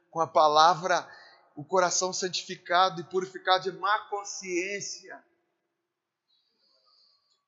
com 0.08 0.20
a 0.20 0.26
palavra, 0.28 1.04
o 1.56 1.64
coração 1.64 2.12
santificado 2.12 3.00
e 3.00 3.04
purificado 3.04 3.64
de 3.64 3.76
má 3.76 3.98
consciência 4.08 5.20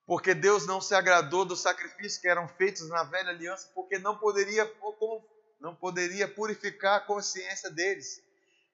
porque 0.08 0.32
Deus 0.32 0.66
não 0.66 0.80
se 0.80 0.94
agradou 0.94 1.44
dos 1.44 1.60
sacrifícios 1.60 2.16
que 2.16 2.26
eram 2.26 2.48
feitos 2.48 2.88
na 2.88 3.04
velha 3.04 3.28
aliança, 3.28 3.70
porque 3.74 3.98
não 3.98 4.16
poderia, 4.16 4.64
não 5.60 5.74
poderia 5.74 6.26
purificar 6.26 6.96
a 6.96 7.00
consciência 7.00 7.70
deles, 7.70 8.24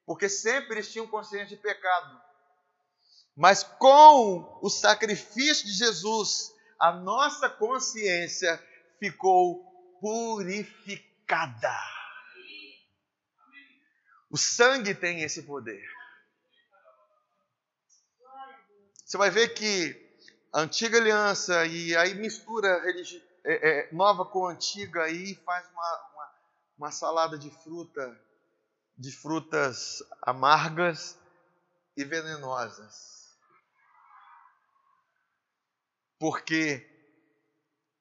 porque 0.05 0.29
sempre 0.29 0.75
eles 0.75 0.89
tinham 0.89 1.05
consciência 1.05 1.57
de 1.57 1.61
pecado. 1.61 2.21
Mas 3.35 3.63
com 3.63 4.59
o 4.61 4.69
sacrifício 4.69 5.65
de 5.65 5.73
Jesus, 5.73 6.53
a 6.79 6.91
nossa 6.93 7.49
consciência 7.49 8.57
ficou 8.99 9.63
purificada. 9.99 11.75
O 14.29 14.37
sangue 14.37 14.95
tem 14.95 15.21
esse 15.21 15.43
poder. 15.43 15.83
Você 19.05 19.17
vai 19.17 19.29
ver 19.29 19.49
que 19.49 20.17
antiga 20.53 20.97
aliança 20.97 21.65
e 21.65 21.95
aí 21.95 22.13
mistura 22.15 22.81
religi- 22.83 23.23
é, 23.43 23.69
é, 23.69 23.93
nova 23.93 24.25
com 24.25 24.47
antiga 24.47 25.07
e 25.09 25.35
faz 25.35 25.67
uma, 25.69 26.09
uma, 26.13 26.35
uma 26.79 26.91
salada 26.91 27.37
de 27.37 27.51
fruta, 27.51 28.19
de 28.97 29.11
frutas 29.11 30.01
amargas 30.21 31.17
e 31.95 32.03
venenosas. 32.03 33.14
Porque 36.19 36.87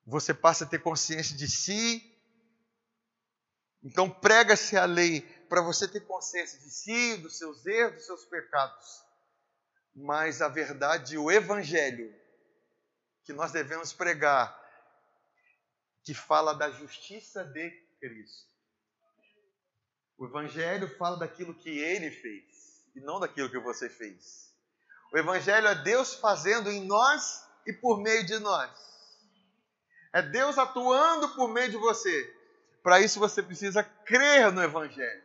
você 0.06 0.32
passa 0.32 0.64
a 0.64 0.68
ter 0.68 0.80
consciência 0.80 1.36
de 1.36 1.48
si, 1.48 2.02
então 3.82 4.08
prega-se 4.10 4.76
a 4.76 4.84
lei 4.84 5.20
para 5.48 5.60
você 5.60 5.86
ter 5.86 6.00
consciência 6.00 6.58
de 6.58 6.70
si, 6.70 7.16
dos 7.18 7.36
seus 7.36 7.64
erros, 7.66 7.96
dos 7.96 8.06
seus 8.06 8.24
pecados. 8.24 9.04
Mas 9.94 10.42
a 10.42 10.48
verdade, 10.48 11.16
o 11.18 11.30
evangelho, 11.30 12.14
que 13.24 13.32
nós 13.32 13.52
devemos 13.52 13.92
pregar, 13.92 14.60
que 16.02 16.12
fala 16.12 16.54
da 16.54 16.70
justiça 16.70 17.44
de 17.44 17.70
Cristo. 17.98 18.54
O 20.18 20.26
Evangelho 20.26 20.88
fala 20.96 21.16
daquilo 21.16 21.54
que 21.54 21.70
ele 21.70 22.10
fez 22.10 22.84
e 22.94 23.00
não 23.00 23.18
daquilo 23.18 23.50
que 23.50 23.58
você 23.58 23.88
fez. 23.88 24.54
O 25.12 25.18
Evangelho 25.18 25.66
é 25.66 25.74
Deus 25.74 26.14
fazendo 26.14 26.70
em 26.70 26.84
nós 26.84 27.43
e 27.66 27.72
por 27.72 28.00
meio 28.00 28.24
de 28.24 28.38
nós. 28.38 28.70
É 30.12 30.22
Deus 30.22 30.58
atuando 30.58 31.28
por 31.34 31.48
meio 31.48 31.70
de 31.70 31.76
você. 31.76 32.34
Para 32.82 33.00
isso 33.00 33.18
você 33.18 33.42
precisa 33.42 33.82
crer 33.82 34.52
no 34.52 34.62
Evangelho 34.62 35.24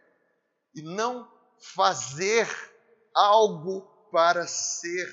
e 0.73 0.81
não 0.81 1.29
fazer 1.59 2.47
algo 3.13 3.81
para 4.11 4.47
ser 4.47 5.07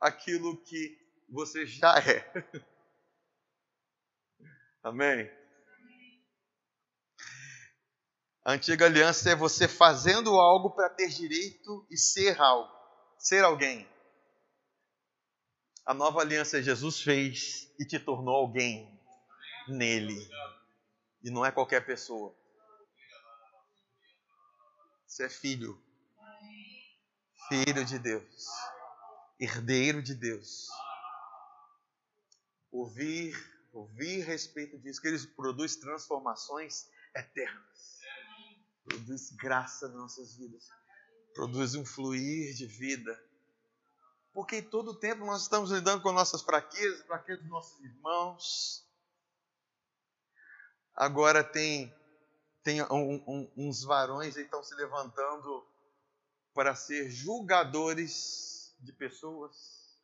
aquilo 0.00 0.56
que 0.64 0.98
você 1.28 1.66
já 1.66 1.98
é. 1.98 2.24
Amém? 4.82 5.30
A 8.44 8.52
antiga 8.52 8.86
aliança 8.86 9.30
é 9.30 9.34
você 9.34 9.66
fazendo 9.66 10.30
algo 10.36 10.70
para 10.70 10.88
ter 10.88 11.08
direito 11.08 11.84
e 11.90 11.98
ser 11.98 12.40
algo, 12.40 12.72
ser 13.18 13.44
alguém. 13.44 13.88
A 15.86 15.94
nova 15.94 16.20
aliança 16.20 16.62
Jesus 16.62 17.00
fez 17.00 17.72
e 17.78 17.86
te 17.86 17.98
tornou 17.98 18.34
alguém 18.34 19.00
nele. 19.68 20.28
E 21.22 21.30
não 21.30 21.46
é 21.46 21.52
qualquer 21.52 21.86
pessoa. 21.86 22.36
Você 25.06 25.24
é 25.24 25.28
filho. 25.28 25.80
Filho 27.48 27.84
de 27.84 27.98
Deus. 27.98 28.46
Herdeiro 29.38 30.02
de 30.02 30.14
Deus 30.14 30.68
ouvir, 32.76 33.34
ouvir 33.72 34.22
a 34.22 34.26
respeito 34.26 34.78
disso, 34.78 35.00
que 35.00 35.08
ele 35.08 35.26
produz 35.28 35.76
transformações 35.76 36.86
eternas. 37.14 38.00
Produz 38.84 39.30
graça 39.30 39.88
nas 39.88 39.96
nossas 39.96 40.36
vidas. 40.36 40.68
Produz 41.34 41.74
um 41.74 41.84
fluir 41.84 42.54
de 42.54 42.66
vida. 42.66 43.18
Porque 44.36 44.60
todo 44.60 44.90
o 44.90 44.94
tempo 44.94 45.24
nós 45.24 45.44
estamos 45.44 45.70
lidando 45.70 46.02
com 46.02 46.12
nossas 46.12 46.42
fraquezas, 46.42 47.06
fraquezas 47.06 47.40
dos 47.40 47.50
nossos 47.50 47.80
irmãos. 47.82 48.86
Agora 50.94 51.42
tem, 51.42 51.90
tem 52.62 52.82
um, 52.82 53.14
um, 53.26 53.52
uns 53.56 53.82
varões 53.82 54.36
aí 54.36 54.42
estão 54.42 54.62
se 54.62 54.74
levantando 54.74 55.66
para 56.52 56.74
ser 56.74 57.08
julgadores 57.08 58.76
de 58.78 58.92
pessoas 58.92 59.96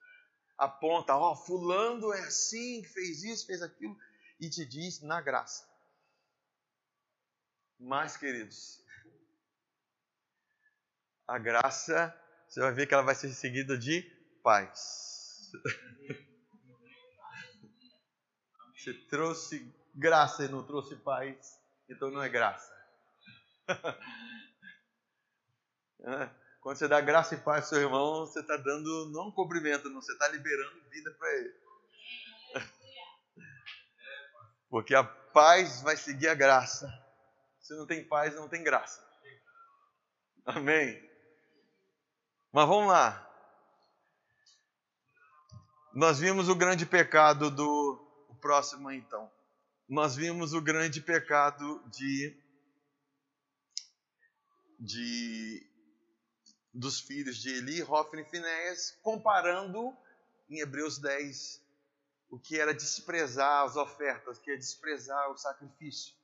aponta, 0.56 1.14
ó, 1.14 1.32
oh, 1.32 1.36
fulano 1.36 2.14
é 2.14 2.20
assim, 2.20 2.82
fez 2.84 3.22
isso, 3.24 3.46
fez 3.46 3.60
aquilo, 3.60 3.94
e 4.40 4.48
te 4.48 4.64
diz 4.64 5.02
na 5.02 5.20
graça. 5.20 5.68
Mas, 7.78 8.16
queridos, 8.16 8.82
a 11.28 11.38
graça, 11.38 12.18
você 12.48 12.60
vai 12.60 12.72
ver 12.72 12.86
que 12.86 12.94
ela 12.94 13.02
vai 13.02 13.14
ser 13.14 13.28
seguida 13.34 13.76
de 13.76 14.21
paz. 14.42 15.50
Você 18.76 18.92
trouxe 19.08 19.72
graça 19.94 20.44
e 20.44 20.48
não 20.48 20.66
trouxe 20.66 20.96
paz, 20.96 21.60
então 21.88 22.10
não 22.10 22.22
é 22.22 22.28
graça. 22.28 22.72
Quando 26.60 26.76
você 26.76 26.88
dá 26.88 27.00
graça 27.00 27.34
e 27.34 27.40
paz 27.40 27.64
ao 27.64 27.68
seu 27.70 27.80
irmão, 27.80 28.26
você 28.26 28.40
está 28.40 28.56
dando 28.56 29.10
não 29.10 29.28
um 29.28 29.32
cumprimento, 29.32 29.88
não, 29.88 30.00
você 30.00 30.12
está 30.12 30.28
liberando 30.28 30.88
vida 30.90 31.10
para 31.12 31.32
ele. 31.36 31.54
Porque 34.68 34.94
a 34.94 35.04
paz 35.04 35.82
vai 35.82 35.96
seguir 35.96 36.28
a 36.28 36.34
graça. 36.34 36.88
Se 37.60 37.74
não 37.74 37.86
tem 37.86 38.04
paz, 38.04 38.34
não 38.34 38.48
tem 38.48 38.62
graça. 38.62 39.04
Amém. 40.44 41.00
Mas 42.52 42.66
vamos 42.66 42.88
lá. 42.88 43.31
Nós 45.94 46.18
vimos 46.18 46.48
o 46.48 46.54
grande 46.54 46.86
pecado 46.86 47.50
do 47.50 48.00
o 48.30 48.34
próximo 48.36 48.90
então. 48.90 49.30
Nós 49.86 50.16
vimos 50.16 50.54
o 50.54 50.60
grande 50.60 51.02
pecado 51.02 51.82
de 51.88 52.34
de 54.80 55.66
dos 56.72 56.98
filhos 56.98 57.36
de 57.36 57.50
Eli, 57.50 57.82
Hofni 57.82 58.22
e 58.22 58.24
Finéias, 58.24 58.98
comparando 59.02 59.94
em 60.48 60.60
Hebreus 60.60 60.96
10 60.98 61.60
o 62.30 62.38
que 62.38 62.58
era 62.58 62.72
desprezar 62.72 63.64
as 63.64 63.76
ofertas, 63.76 64.38
que 64.38 64.50
é 64.50 64.56
desprezar 64.56 65.30
o 65.30 65.36
sacrifício. 65.36 66.14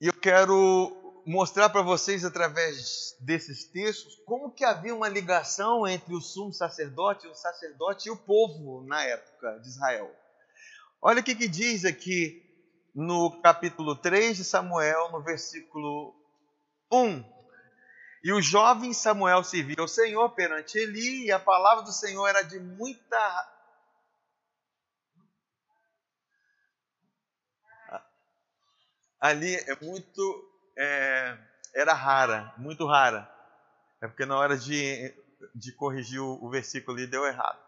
E 0.00 0.06
eu 0.06 0.14
quero 0.14 1.01
mostrar 1.26 1.68
para 1.68 1.82
vocês 1.82 2.24
através 2.24 3.16
desses 3.20 3.64
textos 3.64 4.16
como 4.24 4.50
que 4.50 4.64
havia 4.64 4.94
uma 4.94 5.08
ligação 5.08 5.86
entre 5.86 6.14
o 6.14 6.20
sumo 6.20 6.52
sacerdote, 6.52 7.26
o 7.26 7.34
sacerdote 7.34 8.08
e 8.08 8.12
o 8.12 8.16
povo 8.16 8.82
na 8.86 9.02
época 9.04 9.58
de 9.60 9.68
Israel. 9.68 10.14
Olha 11.00 11.20
o 11.20 11.24
que, 11.24 11.34
que 11.34 11.48
diz 11.48 11.84
aqui 11.84 12.42
no 12.94 13.40
capítulo 13.40 13.96
3 13.96 14.36
de 14.36 14.44
Samuel, 14.44 15.10
no 15.10 15.22
versículo 15.22 16.14
1. 16.92 17.24
E 18.24 18.32
o 18.32 18.40
jovem 18.40 18.92
Samuel 18.92 19.42
servia 19.42 19.80
ao 19.80 19.88
Senhor 19.88 20.30
perante 20.30 20.78
Eli, 20.78 21.26
e 21.26 21.32
a 21.32 21.40
palavra 21.40 21.82
do 21.84 21.92
Senhor 21.92 22.26
era 22.28 22.42
de 22.42 22.60
muita. 22.60 23.48
Ali 29.20 29.56
é 29.56 29.76
muito. 29.80 30.51
É, 30.76 31.38
era 31.74 31.92
rara, 31.92 32.54
muito 32.56 32.86
rara. 32.86 33.30
É 34.00 34.08
porque 34.08 34.26
na 34.26 34.36
hora 34.36 34.56
de, 34.56 35.14
de 35.54 35.72
corrigir 35.72 36.20
o, 36.20 36.44
o 36.44 36.50
versículo 36.50 36.96
ali 36.96 37.06
deu 37.06 37.24
errado. 37.24 37.60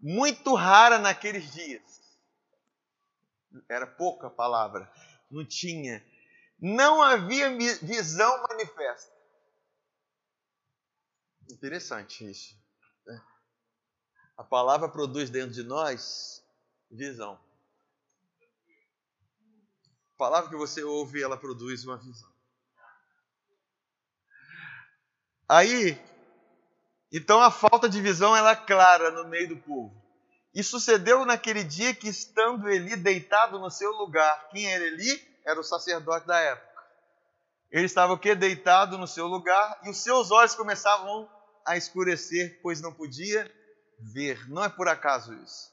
Muito 0.00 0.54
rara 0.54 0.98
naqueles 0.98 1.52
dias. 1.52 2.18
Era 3.68 3.86
pouca 3.86 4.28
palavra. 4.30 4.90
Não 5.30 5.44
tinha. 5.44 6.04
Não 6.60 7.02
havia 7.02 7.56
visão 7.82 8.42
manifesta. 8.48 9.12
Interessante 11.50 12.28
isso. 12.28 12.56
Né? 13.06 13.20
A 14.36 14.44
palavra 14.44 14.88
produz 14.88 15.30
dentro 15.30 15.52
de 15.52 15.62
nós 15.62 16.44
visão. 16.90 17.40
A 20.14 20.18
palavra 20.18 20.50
que 20.50 20.56
você 20.56 20.82
ouve, 20.82 21.22
ela 21.22 21.36
produz 21.36 21.84
uma 21.84 21.96
visão. 21.96 22.37
Aí, 25.48 25.98
então 27.10 27.40
a 27.40 27.50
falta 27.50 27.88
de 27.88 28.00
visão 28.02 28.36
ela 28.36 28.50
é 28.50 28.56
clara 28.56 29.10
no 29.10 29.28
meio 29.28 29.48
do 29.48 29.56
povo. 29.56 29.96
E 30.54 30.62
sucedeu 30.62 31.24
naquele 31.24 31.64
dia 31.64 31.94
que, 31.94 32.08
estando 32.08 32.68
Eli 32.68 32.96
deitado 32.96 33.58
no 33.58 33.70
seu 33.70 33.90
lugar, 33.92 34.48
quem 34.50 34.70
era 34.70 34.84
Eli? 34.84 35.26
Era 35.44 35.58
o 35.58 35.64
sacerdote 35.64 36.26
da 36.26 36.38
época. 36.38 36.68
Ele 37.70 37.86
estava 37.86 38.12
o 38.12 38.18
quê? 38.18 38.34
Deitado 38.34 38.98
no 38.98 39.06
seu 39.06 39.26
lugar 39.26 39.80
e 39.84 39.90
os 39.90 39.98
seus 39.98 40.30
olhos 40.30 40.54
começavam 40.54 41.30
a 41.66 41.76
escurecer, 41.76 42.60
pois 42.62 42.80
não 42.80 42.92
podia 42.92 43.50
ver. 43.98 44.48
Não 44.48 44.64
é 44.64 44.68
por 44.68 44.88
acaso 44.88 45.34
isso. 45.34 45.70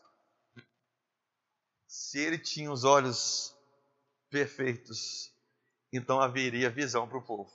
Se 1.87 2.19
ele 2.19 2.37
tinha 2.37 2.71
os 2.71 2.83
olhos 2.83 3.55
perfeitos, 4.29 5.31
então 5.91 6.19
haveria 6.19 6.69
visão 6.69 7.07
para 7.07 7.17
o 7.17 7.25
povo. 7.25 7.51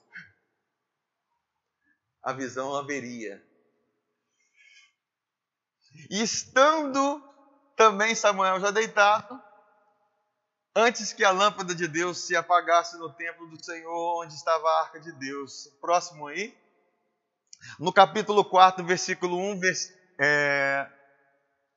A 2.23 2.33
visão 2.33 2.75
haveria. 2.75 3.43
E 6.11 6.23
estando 6.23 7.23
também 7.77 8.14
Samuel 8.14 8.61
já 8.61 8.71
deitado, 8.71 9.41
antes 10.75 11.12
que 11.12 11.25
a 11.25 11.31
lâmpada 11.31 11.75
de 11.75 11.89
Deus 11.89 12.18
se 12.18 12.37
apagasse 12.37 12.97
no 12.99 13.12
templo 13.14 13.49
do 13.49 13.64
Senhor, 13.64 14.23
onde 14.23 14.35
estava 14.35 14.66
a 14.68 14.81
arca 14.83 15.01
de 15.01 15.12
Deus. 15.12 15.68
Próximo 15.81 16.27
aí. 16.27 16.57
No 17.79 17.93
capítulo 17.93 18.45
4, 18.45 18.85
versículo 18.85 19.37
1, 19.37 19.61
vers, 19.61 19.93
é, 20.18 20.91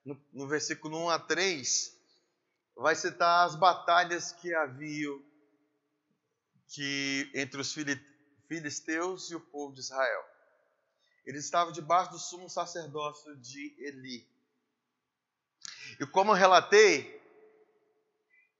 no, 0.05 0.21
no 0.31 0.47
versículo 0.47 0.97
1 1.05 1.09
a 1.09 1.19
3, 1.19 1.93
vai 2.75 2.95
citar 2.95 3.45
as 3.45 3.55
batalhas 3.55 4.31
que 4.31 4.53
haviam 4.53 5.21
que, 6.69 7.29
entre 7.35 7.61
os 7.61 7.73
filisteus 8.47 9.29
e 9.29 9.35
o 9.35 9.41
povo 9.41 9.73
de 9.73 9.81
Israel. 9.81 10.32
Eles 11.25 11.45
estavam 11.45 11.71
debaixo 11.71 12.11
do 12.11 12.19
sumo 12.19 12.49
sacerdócio 12.49 13.35
de 13.37 13.75
Eli. 13.79 14.27
E 15.99 16.05
como 16.07 16.31
eu 16.31 16.35
relatei, 16.35 17.21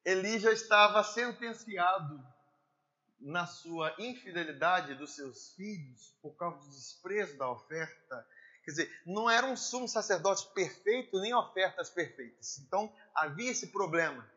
Eli 0.05 0.39
já 0.39 0.51
estava 0.51 1.03
sentenciado 1.03 2.24
na 3.20 3.47
sua 3.47 3.95
infidelidade 3.97 4.95
dos 4.95 5.16
seus 5.16 5.53
filhos, 5.55 6.14
por 6.22 6.36
causa 6.36 6.59
do 6.59 6.70
desprezo 6.70 7.38
da 7.38 7.49
oferta. 7.49 8.28
Quer 8.64 8.72
dizer, 8.72 9.01
não 9.05 9.30
era 9.30 9.45
um 9.47 9.57
sumo 9.57 9.88
sacerdote 9.88 10.47
perfeito, 10.53 11.20
nem 11.20 11.34
ofertas 11.34 11.89
perfeitas. 11.89 12.59
Então 12.59 12.93
havia 13.16 13.51
esse 13.51 13.68
problema. 13.68 14.30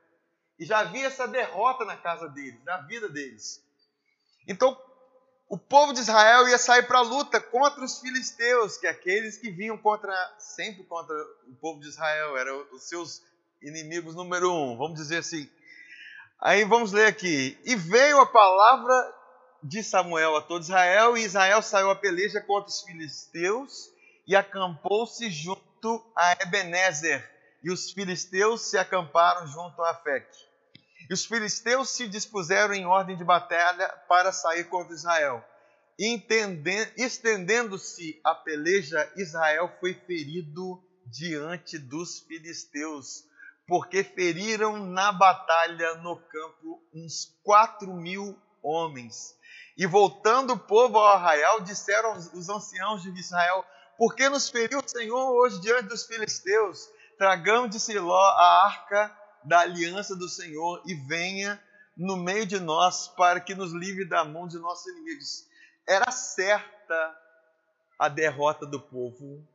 E 0.58 0.64
já 0.64 0.78
havia 0.78 1.06
essa 1.06 1.28
derrota 1.28 1.84
na 1.84 1.96
casa 1.96 2.28
deles, 2.28 2.62
na 2.64 2.78
vida 2.78 3.08
deles. 3.08 3.62
Então, 4.48 4.80
o 5.48 5.56
povo 5.56 5.92
de 5.92 6.00
Israel 6.00 6.48
ia 6.48 6.58
sair 6.58 6.82
para 6.84 6.98
a 6.98 7.02
luta 7.02 7.40
contra 7.40 7.84
os 7.84 8.00
filisteus, 8.00 8.76
que 8.76 8.86
é 8.86 8.90
aqueles 8.90 9.36
que 9.36 9.50
vinham 9.50 9.78
contra, 9.78 10.12
sempre 10.38 10.82
contra 10.84 11.14
o 11.46 11.54
povo 11.60 11.80
de 11.80 11.88
Israel, 11.88 12.36
eram 12.36 12.66
os 12.72 12.88
seus 12.88 13.22
inimigos 13.62 14.14
número 14.14 14.52
um, 14.52 14.76
vamos 14.76 14.98
dizer 14.98 15.18
assim. 15.18 15.48
Aí 16.40 16.64
vamos 16.64 16.92
ler 16.92 17.06
aqui. 17.06 17.58
E 17.64 17.76
veio 17.76 18.20
a 18.20 18.26
palavra 18.26 19.14
de 19.62 19.82
Samuel 19.82 20.36
a 20.36 20.42
todo 20.42 20.62
Israel, 20.62 21.16
e 21.16 21.24
Israel 21.24 21.62
saiu 21.62 21.90
a 21.90 21.96
peleja 21.96 22.40
contra 22.40 22.68
os 22.68 22.82
filisteus 22.82 23.90
e 24.26 24.34
acampou-se 24.34 25.30
junto 25.30 26.04
a 26.14 26.32
Ebenezer, 26.42 27.24
e 27.62 27.70
os 27.70 27.92
filisteus 27.92 28.62
se 28.62 28.76
acamparam 28.76 29.46
junto 29.46 29.80
a 29.82 29.90
Afec. 29.90 30.26
E 31.08 31.14
os 31.14 31.24
filisteus 31.24 31.90
se 31.90 32.08
dispuseram 32.08 32.74
em 32.74 32.86
ordem 32.86 33.16
de 33.16 33.24
batalha 33.24 33.88
para 34.08 34.32
sair 34.32 34.64
contra 34.64 34.94
Israel. 34.94 35.44
Estendendo-se 36.96 38.20
a 38.24 38.34
peleja, 38.34 39.10
Israel 39.16 39.72
foi 39.80 39.94
ferido 39.94 40.82
diante 41.06 41.78
dos 41.78 42.20
filisteus 42.20 43.24
porque 43.66 44.04
feriram 44.04 44.76
na 44.78 45.10
batalha 45.12 45.96
no 45.96 46.16
campo 46.16 46.82
uns 46.94 47.36
quatro 47.42 47.92
mil 47.92 48.38
homens. 48.62 49.34
E 49.76 49.86
voltando 49.86 50.54
o 50.54 50.58
povo 50.58 50.98
ao 50.98 51.16
arraial, 51.16 51.60
disseram 51.60 52.16
os 52.16 52.48
anciãos 52.48 53.02
de 53.02 53.10
Israel: 53.10 53.64
Por 53.98 54.14
que 54.14 54.28
nos 54.28 54.48
feriu 54.48 54.78
o 54.78 54.88
Senhor 54.88 55.32
hoje 55.32 55.60
diante 55.60 55.88
dos 55.88 56.06
filisteus? 56.06 56.88
Tragamos 57.18 57.70
de 57.70 57.80
Siló 57.80 58.14
a 58.14 58.66
arca 58.66 59.25
da 59.44 59.60
aliança 59.60 60.14
do 60.14 60.28
Senhor 60.28 60.82
e 60.86 60.94
venha 60.94 61.62
no 61.96 62.16
meio 62.16 62.46
de 62.46 62.58
nós 62.60 63.08
para 63.08 63.40
que 63.40 63.54
nos 63.54 63.72
livre 63.72 64.04
da 64.04 64.24
mão 64.24 64.46
de 64.46 64.58
nossos 64.58 64.86
inimigos. 64.86 65.46
Era 65.86 66.10
certa 66.10 67.22
a 67.98 68.08
derrota 68.08 68.66
do 68.66 68.80
povo 68.80 69.46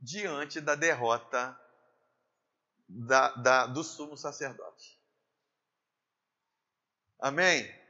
diante 0.00 0.60
da 0.60 0.74
derrota 0.74 1.58
da, 2.88 3.28
da, 3.34 3.66
do 3.66 3.84
sumo 3.84 4.16
sacerdote. 4.16 4.98
Amém? 7.18 7.82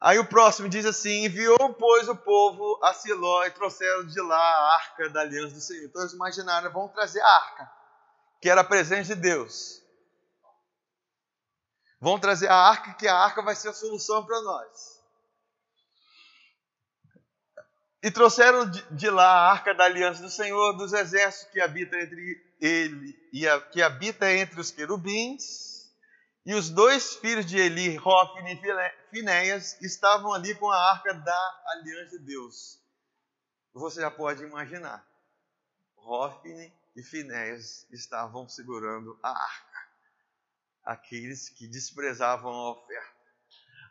Aí 0.00 0.18
o 0.18 0.28
próximo 0.28 0.68
diz 0.68 0.84
assim: 0.84 1.24
enviou, 1.24 1.74
pois, 1.74 2.08
o 2.08 2.16
povo 2.16 2.78
a 2.84 2.92
Siló 2.92 3.44
e 3.44 3.50
trouxeram 3.50 4.06
de 4.06 4.20
lá 4.20 4.36
a 4.36 4.74
arca 4.74 5.08
da 5.08 5.22
aliança 5.22 5.54
do 5.54 5.60
Senhor. 5.60 5.86
Então 5.86 6.02
eles 6.02 6.12
imaginaram, 6.12 6.70
vão 6.70 6.88
trazer 6.88 7.20
a 7.20 7.36
arca, 7.36 7.72
que 8.44 8.50
era 8.50 8.60
a 8.60 8.64
presença 8.64 9.14
de 9.14 9.22
Deus. 9.22 9.82
Vão 11.98 12.20
trazer 12.20 12.46
a 12.48 12.54
arca, 12.54 12.92
que 12.92 13.08
a 13.08 13.16
arca 13.16 13.40
vai 13.40 13.56
ser 13.56 13.70
a 13.70 13.72
solução 13.72 14.22
para 14.26 14.38
nós. 14.42 15.02
E 18.02 18.10
trouxeram 18.10 18.70
de 18.70 19.08
lá 19.08 19.26
a 19.26 19.50
arca 19.50 19.72
da 19.72 19.84
aliança 19.84 20.20
do 20.20 20.28
Senhor 20.28 20.74
dos 20.74 20.92
exércitos 20.92 21.50
que 21.54 21.58
habita 21.58 21.96
entre 21.96 22.54
ele 22.60 23.18
e 23.32 23.48
a, 23.48 23.62
que 23.62 23.80
habita 23.80 24.30
entre 24.30 24.60
os 24.60 24.70
querubins. 24.70 25.90
E 26.44 26.52
os 26.52 26.68
dois 26.68 27.16
filhos 27.16 27.46
de 27.46 27.56
Eli, 27.56 27.96
Rófine 27.96 28.60
e 28.62 29.10
Finéias, 29.10 29.80
estavam 29.80 30.34
ali 30.34 30.54
com 30.54 30.70
a 30.70 30.90
arca 30.90 31.14
da 31.14 31.62
aliança 31.68 32.18
de 32.18 32.26
Deus. 32.26 32.78
Você 33.72 34.02
já 34.02 34.10
pode 34.10 34.44
imaginar. 34.44 35.02
Rófine 35.96 36.70
e 36.96 37.02
Finéias 37.02 37.86
estavam 37.90 38.48
segurando 38.48 39.18
a 39.22 39.30
arca. 39.30 39.88
Aqueles 40.84 41.48
que 41.48 41.66
desprezavam 41.66 42.52
a 42.52 42.70
oferta. 42.72 43.14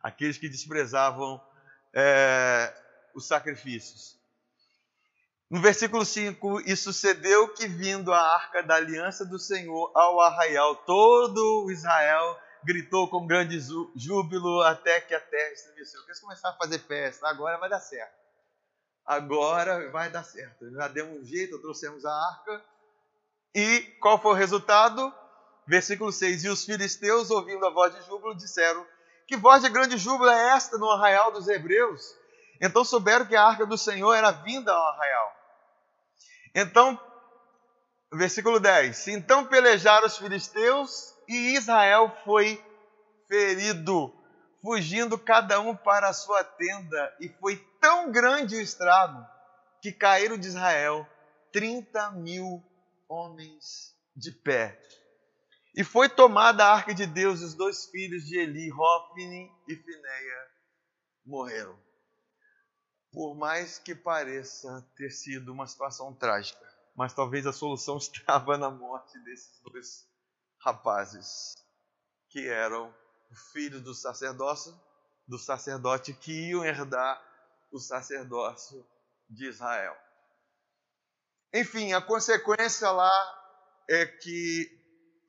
Aqueles 0.02 0.38
que 0.38 0.48
desprezavam 0.48 1.42
é, 1.94 2.74
os 3.14 3.28
sacrifícios. 3.28 4.18
No 5.50 5.62
versículo 5.62 6.04
5, 6.04 6.62
e 6.62 6.76
sucedeu 6.76 7.54
que, 7.54 7.68
vindo 7.68 8.12
a 8.12 8.20
arca 8.20 8.64
da 8.64 8.76
aliança 8.76 9.24
do 9.24 9.38
Senhor 9.38 9.92
ao 9.94 10.20
arraial, 10.22 10.76
todo 10.78 11.70
Israel 11.72 12.40
gritou 12.64 13.10
com 13.10 13.28
grande 13.28 13.60
júbilo 13.96 14.62
até 14.62 15.02
que 15.02 15.14
a 15.14 15.20
terra 15.20 15.52
estremeceu. 15.52 16.02
Eles 16.06 16.20
começaram 16.20 16.56
a 16.56 16.58
fazer 16.58 16.80
festa, 16.80 17.28
agora 17.28 17.58
vai 17.58 17.70
dar 17.70 17.80
certo. 17.80 18.14
Agora 19.06 19.92
vai 19.92 20.10
dar 20.10 20.24
certo. 20.24 20.72
Já 20.72 20.88
demos 20.88 21.22
um 21.22 21.26
jeito, 21.26 21.60
trouxemos 21.60 22.06
a 22.06 22.12
arca. 22.12 22.73
E 23.56 23.82
qual 24.00 24.20
foi 24.20 24.32
o 24.32 24.36
resultado? 24.36 25.14
Versículo 25.68 26.12
6: 26.12 26.44
E 26.44 26.50
os 26.50 26.66
filisteus, 26.66 27.30
ouvindo 27.30 27.66
a 27.66 27.70
voz 27.70 27.94
de 27.94 28.02
júbilo, 28.06 28.36
disseram: 28.36 28.86
Que 29.28 29.38
voz 29.38 29.62
de 29.62 29.70
grande 29.70 29.98
júbilo 29.98 30.30
é 30.30 30.50
esta 30.56 30.78
no 30.78 30.90
arraial 30.90 31.32
dos 31.32 31.48
hebreus? 31.48 32.02
Então 32.60 32.84
souberam 32.84 33.26
que 33.26 33.36
a 33.36 33.44
arca 33.44 33.66
do 33.66 33.78
Senhor 33.78 34.14
era 34.14 34.32
vinda 34.32 34.72
ao 34.72 34.88
arraial. 34.90 35.36
Então, 36.56 37.00
versículo 38.12 38.60
10: 38.60 39.08
Então 39.10 39.46
pelejaram 39.46 40.08
os 40.08 40.18
filisteus 40.18 41.14
e 41.28 41.56
Israel 41.56 42.16
foi 42.26 42.64
ferido, 43.28 44.14
fugindo 44.62 45.18
cada 45.18 45.60
um 45.60 45.76
para 45.76 46.10
a 46.10 46.14
sua 46.14 46.44
tenda, 46.44 47.16
e 47.20 47.30
foi 47.40 47.58
tão 47.80 48.12
grande 48.12 48.56
o 48.56 48.62
estrago 48.62 49.26
que 49.82 49.92
caíram 49.92 50.38
de 50.38 50.48
Israel 50.48 51.08
30 51.52 52.12
mil 52.12 52.64
homens 53.14 53.96
de 54.16 54.32
pé. 54.32 54.82
E 55.76 55.84
foi 55.84 56.08
tomada 56.08 56.66
a 56.66 56.74
arca 56.74 56.94
de 56.94 57.06
Deus, 57.06 57.42
e 57.42 57.46
os 57.46 57.54
dois 57.54 57.86
filhos 57.86 58.26
de 58.26 58.38
Eli, 58.38 58.70
Rófine 58.70 59.52
e 59.68 59.76
Fineia, 59.76 60.48
morreram 61.26 61.84
por 63.14 63.36
mais 63.36 63.78
que 63.78 63.94
pareça 63.94 64.84
ter 64.96 65.12
sido 65.12 65.54
uma 65.54 65.68
situação 65.68 66.12
trágica, 66.16 66.68
mas 66.96 67.14
talvez 67.14 67.46
a 67.46 67.54
solução 67.54 67.98
estava 68.02 68.58
na 68.58 68.72
morte 68.72 69.18
desses 69.20 69.62
dois 69.62 70.10
rapazes, 70.60 71.54
que 72.28 72.48
eram 72.48 72.94
filhos 73.52 73.82
do 73.84 73.94
sacerdócio, 73.94 74.74
do 75.28 75.38
sacerdote 75.38 76.14
que 76.14 76.50
iam 76.50 76.66
herdar 76.66 77.22
o 77.72 77.80
sacerdócio 77.80 78.86
de 79.30 79.48
Israel. 79.48 79.96
Enfim, 81.54 81.94
a 81.94 82.02
consequência 82.02 82.90
lá 82.90 83.12
é 83.88 84.08
que, 84.08 84.72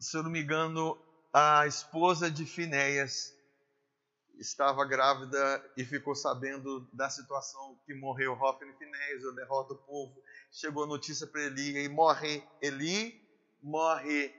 se 0.00 0.16
eu 0.16 0.22
não 0.22 0.30
me 0.30 0.40
engano, 0.40 0.98
a 1.30 1.66
esposa 1.66 2.30
de 2.30 2.46
Finéias 2.46 3.34
estava 4.38 4.86
grávida 4.86 5.72
e 5.76 5.84
ficou 5.84 6.14
sabendo 6.14 6.88
da 6.94 7.10
situação 7.10 7.78
que 7.84 7.94
morreu 7.94 8.32
Hofni 8.32 8.72
Finés, 8.78 9.34
derrota 9.34 9.74
o 9.74 9.78
povo. 9.78 10.14
Chegou 10.50 10.84
a 10.84 10.86
notícia 10.86 11.26
para 11.26 11.42
Eli 11.42 11.76
e 11.84 11.88
morre 11.90 12.42
Eli, 12.62 13.22
morre 13.62 14.34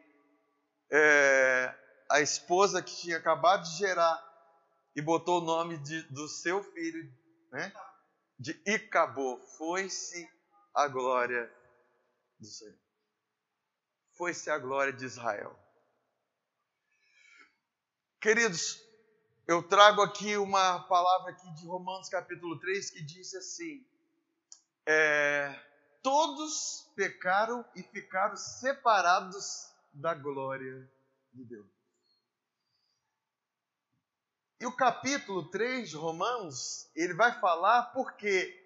é, 0.92 1.72
a 2.10 2.20
esposa 2.20 2.82
que 2.82 2.96
tinha 2.96 3.18
acabado 3.18 3.64
de 3.64 3.78
gerar 3.78 4.24
e 4.96 5.02
botou 5.04 5.40
o 5.40 5.46
nome 5.46 5.78
de, 5.78 6.02
do 6.04 6.28
seu 6.28 6.64
filho, 6.64 7.14
né? 7.52 7.72
De 8.40 8.60
Icabô. 8.66 9.40
Foi-se 9.58 10.28
a 10.74 10.88
glória 10.88 11.52
do 12.40 12.46
Senhor. 12.48 12.78
Foi-se 14.14 14.50
a 14.50 14.58
glória 14.58 14.94
de 14.94 15.06
Israel. 15.06 15.58
Queridos, 18.20 18.82
eu 19.48 19.62
trago 19.62 20.02
aqui 20.02 20.38
uma 20.38 20.80
palavra 20.88 21.32
aqui 21.32 21.54
de 21.54 21.68
Romanos 21.68 22.10
capítulo 22.10 22.60
3 22.60 22.90
que 22.90 23.04
diz 23.04 23.34
assim: 23.36 23.86
é, 24.86 25.54
todos 26.02 26.92
pecaram 26.96 27.64
e 27.76 27.84
ficaram 27.84 28.36
separados 28.36 29.70
da 29.94 30.14
glória 30.14 30.90
de 31.34 31.44
Deus. 31.44 31.68
E 34.60 34.66
o 34.66 34.76
capítulo 34.76 35.50
3 35.50 35.90
de 35.90 35.96
Romanos, 35.96 36.90
ele 36.96 37.14
vai 37.14 37.40
falar 37.40 37.92
porque 37.94 38.65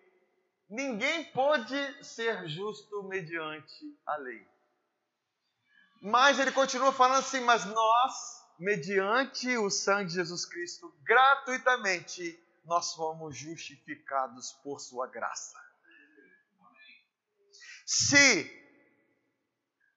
ninguém 0.70 1.26
pode 1.32 2.04
ser 2.04 2.48
justo 2.48 3.04
mediante 3.04 3.98
a 4.06 4.16
lei. 4.18 4.48
Mas 6.02 6.40
ele 6.40 6.52
continua 6.52 6.94
falando 6.94 7.20
assim, 7.20 7.42
mas 7.42 7.66
nós 7.66 8.40
mediante 8.60 9.58
o 9.58 9.70
sangue 9.70 10.10
de 10.10 10.16
Jesus 10.16 10.46
Cristo, 10.46 10.94
gratuitamente, 11.04 12.38
nós 12.66 12.94
fomos 12.94 13.38
justificados 13.38 14.52
por 14.62 14.80
sua 14.80 15.08
graça. 15.08 15.58
Se 17.86 18.60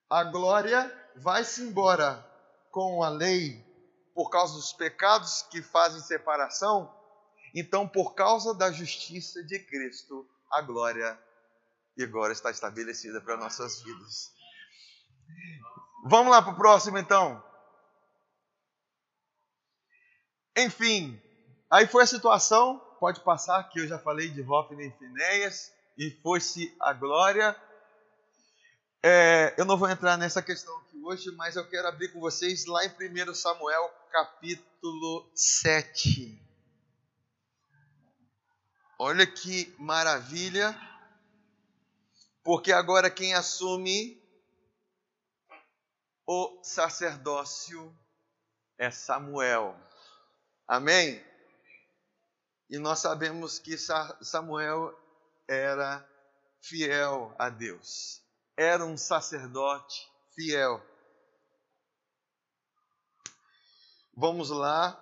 a 0.09 0.25
glória 0.25 0.91
vai-se 1.17 1.63
embora 1.63 2.25
com 2.71 3.03
a 3.03 3.09
lei 3.09 3.63
por 4.15 4.31
causa 4.31 4.55
dos 4.55 4.73
pecados 4.73 5.43
que 5.43 5.61
fazem 5.61 6.01
separação, 6.01 6.95
então 7.55 7.87
por 7.87 8.15
causa 8.15 8.55
da 8.55 8.71
justiça 8.71 9.43
de 9.43 9.59
Cristo, 9.59 10.27
a 10.53 10.61
glória 10.61 11.19
e 11.97 12.03
agora 12.03 12.33
está 12.33 12.51
estabelecida 12.51 13.21
para 13.21 13.37
nossas 13.37 13.83
vidas. 13.83 14.31
Vamos 16.05 16.33
lá 16.33 16.43
para 16.43 16.53
o 16.53 16.57
próximo 16.57 16.99
então. 16.99 17.43
Enfim, 20.57 21.21
aí 21.71 21.87
foi 21.87 22.03
a 22.03 22.07
situação, 22.07 22.79
pode 23.01 23.21
passar, 23.21 23.63
que 23.71 23.81
eu 23.81 23.87
já 23.87 23.99
falei 23.99 24.29
de 24.29 24.43
Hofni 24.43 24.89
e 24.89 24.99
Finéias, 24.99 25.73
e 25.97 26.11
foi-se 26.23 26.75
a 26.81 26.93
glória. 26.93 27.57
É, 29.03 29.55
eu 29.57 29.65
não 29.65 29.77
vou 29.77 29.89
entrar 29.89 30.17
nessa 30.17 30.43
questão 30.43 30.77
aqui 30.79 31.01
hoje, 31.03 31.31
mas 31.37 31.57
eu 31.57 31.69
quero 31.69 31.89
abrir 31.89 32.09
com 32.13 32.21
vocês 32.21 32.67
lá 32.67 32.85
em 32.85 32.91
1 32.91 33.35
Samuel, 33.35 33.91
capítulo 34.11 35.31
7. 35.35 36.42
Olha 39.05 39.27
que 39.27 39.75
maravilha, 39.81 40.81
porque 42.45 42.71
agora 42.71 43.11
quem 43.11 43.35
assume 43.35 44.23
o 46.25 46.63
sacerdócio 46.63 47.93
é 48.79 48.93
Samuel. 48.93 49.77
Amém? 50.69 51.21
E 52.71 52.79
nós 52.79 53.01
sabemos 53.01 53.59
que 53.59 53.77
Samuel 53.77 54.97
era 55.49 56.09
fiel 56.61 57.35
a 57.37 57.49
Deus, 57.49 58.23
era 58.57 58.85
um 58.87 58.97
sacerdote 58.97 60.09
fiel. 60.33 60.81
Vamos 64.17 64.51
lá. 64.51 65.02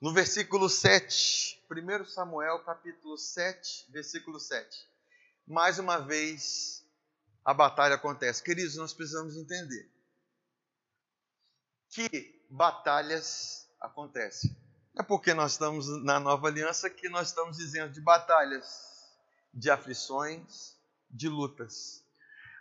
No 0.00 0.14
versículo 0.14 0.70
7, 0.70 1.62
1 1.70 2.06
Samuel 2.06 2.60
capítulo 2.60 3.18
7, 3.18 3.86
versículo 3.90 4.40
7. 4.40 4.88
Mais 5.46 5.78
uma 5.78 5.98
vez 5.98 6.82
a 7.44 7.52
batalha 7.52 7.96
acontece. 7.96 8.42
Queridos, 8.42 8.76
nós 8.76 8.94
precisamos 8.94 9.36
entender 9.36 9.90
que 11.90 12.42
batalhas 12.48 13.68
acontecem. 13.78 14.56
É 14.96 15.02
porque 15.02 15.34
nós 15.34 15.52
estamos 15.52 15.86
na 16.02 16.18
nova 16.18 16.48
aliança 16.48 16.88
que 16.88 17.10
nós 17.10 17.28
estamos 17.28 17.58
dizendo 17.58 17.92
de 17.92 18.00
batalhas, 18.00 19.06
de 19.52 19.70
aflições, 19.70 20.78
de 21.10 21.28
lutas. 21.28 22.02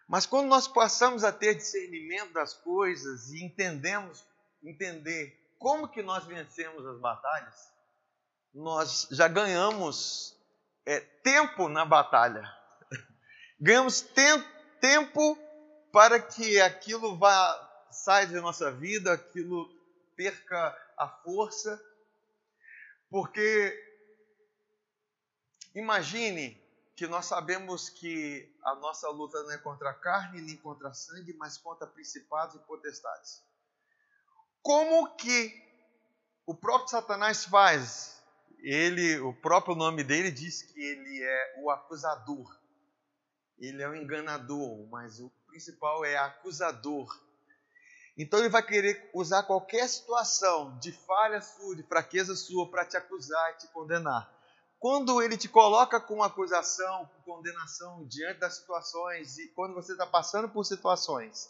Mas 0.10 0.26
quando 0.26 0.50
nós 0.50 0.68
passamos 0.68 1.24
a 1.24 1.32
ter 1.32 1.56
discernimento 1.56 2.34
das 2.34 2.54
coisas 2.54 3.30
e 3.32 3.42
entendemos, 3.42 4.26
entender 4.62 5.39
como 5.60 5.88
que 5.88 6.02
nós 6.02 6.26
vencemos 6.26 6.86
as 6.88 6.98
batalhas, 7.00 7.72
nós 8.54 9.08
já 9.12 9.28
ganhamos 9.28 10.36
é, 10.86 11.00
tempo 11.00 11.70
na 11.70 11.86
batalha. 11.86 12.52
ganhamos 13.62 14.02
tem, 14.02 14.44
tempo 14.82 15.38
para 15.92 16.20
que 16.20 16.60
aquilo 16.62 17.16
vá 17.18 17.88
saia 17.92 18.26
de 18.26 18.40
nossa 18.40 18.72
vida, 18.72 19.14
aquilo 19.14 19.70
perca 20.16 20.76
a 20.98 21.08
força, 21.08 21.80
porque 23.12 23.88
Imagine 25.76 26.60
que 26.96 27.08
nós 27.08 27.26
sabemos 27.26 27.90
que 27.90 28.52
a 28.64 28.76
nossa 28.76 29.08
luta 29.10 29.42
não 29.44 29.52
é 29.52 29.58
contra 29.58 29.92
a 29.92 29.94
carne 29.94 30.42
nem 30.42 30.58
contra 30.58 30.90
a 30.90 30.94
sangue, 30.94 31.34
mas 31.34 31.58
contra 31.58 31.88
principados 31.88 32.56
e 32.56 32.60
potestades. 32.60 33.42
Como 34.62 35.16
que 35.16 35.54
o 36.46 36.54
próprio 36.54 36.90
Satanás 36.90 37.46
faz? 37.46 38.22
Ele, 38.62 39.20
o 39.20 39.34
próprio 39.34 39.76
nome 39.76 40.04
dele 40.04 40.32
diz 40.32 40.62
que 40.62 40.80
ele 40.80 41.24
é 41.24 41.56
o 41.62 41.70
acusador. 41.70 42.60
Ele 43.58 43.82
é 43.82 43.90
o 43.90 43.96
enganador, 43.96 44.88
mas 44.90 45.20
o 45.20 45.30
principal 45.48 46.04
é 46.06 46.18
acusador. 46.18 47.08
Então 48.18 48.40
ele 48.40 48.50
vai 48.50 48.62
querer 48.62 49.10
usar 49.14 49.44
qualquer 49.44 49.88
situação 49.88 50.78
de 50.80 50.92
falha 50.92 51.42
sua, 51.42 51.76
de 51.76 51.84
fraqueza 51.84 52.36
sua, 52.36 52.70
para 52.70 52.86
te 52.86 52.98
acusar 52.98 53.52
e 53.52 53.58
te 53.60 53.68
condenar. 53.68 54.30
Quando 54.78 55.22
ele 55.22 55.38
te 55.38 55.48
coloca 55.48 56.00
com 56.00 56.22
acusação, 56.22 57.06
com 57.06 57.34
condenação 57.36 58.06
diante 58.08 58.40
das 58.40 58.56
situações, 58.56 59.38
e 59.38 59.48
quando 59.50 59.74
você 59.74 59.94
está 59.94 60.06
passando 60.06 60.50
por 60.50 60.66
situações, 60.66 61.50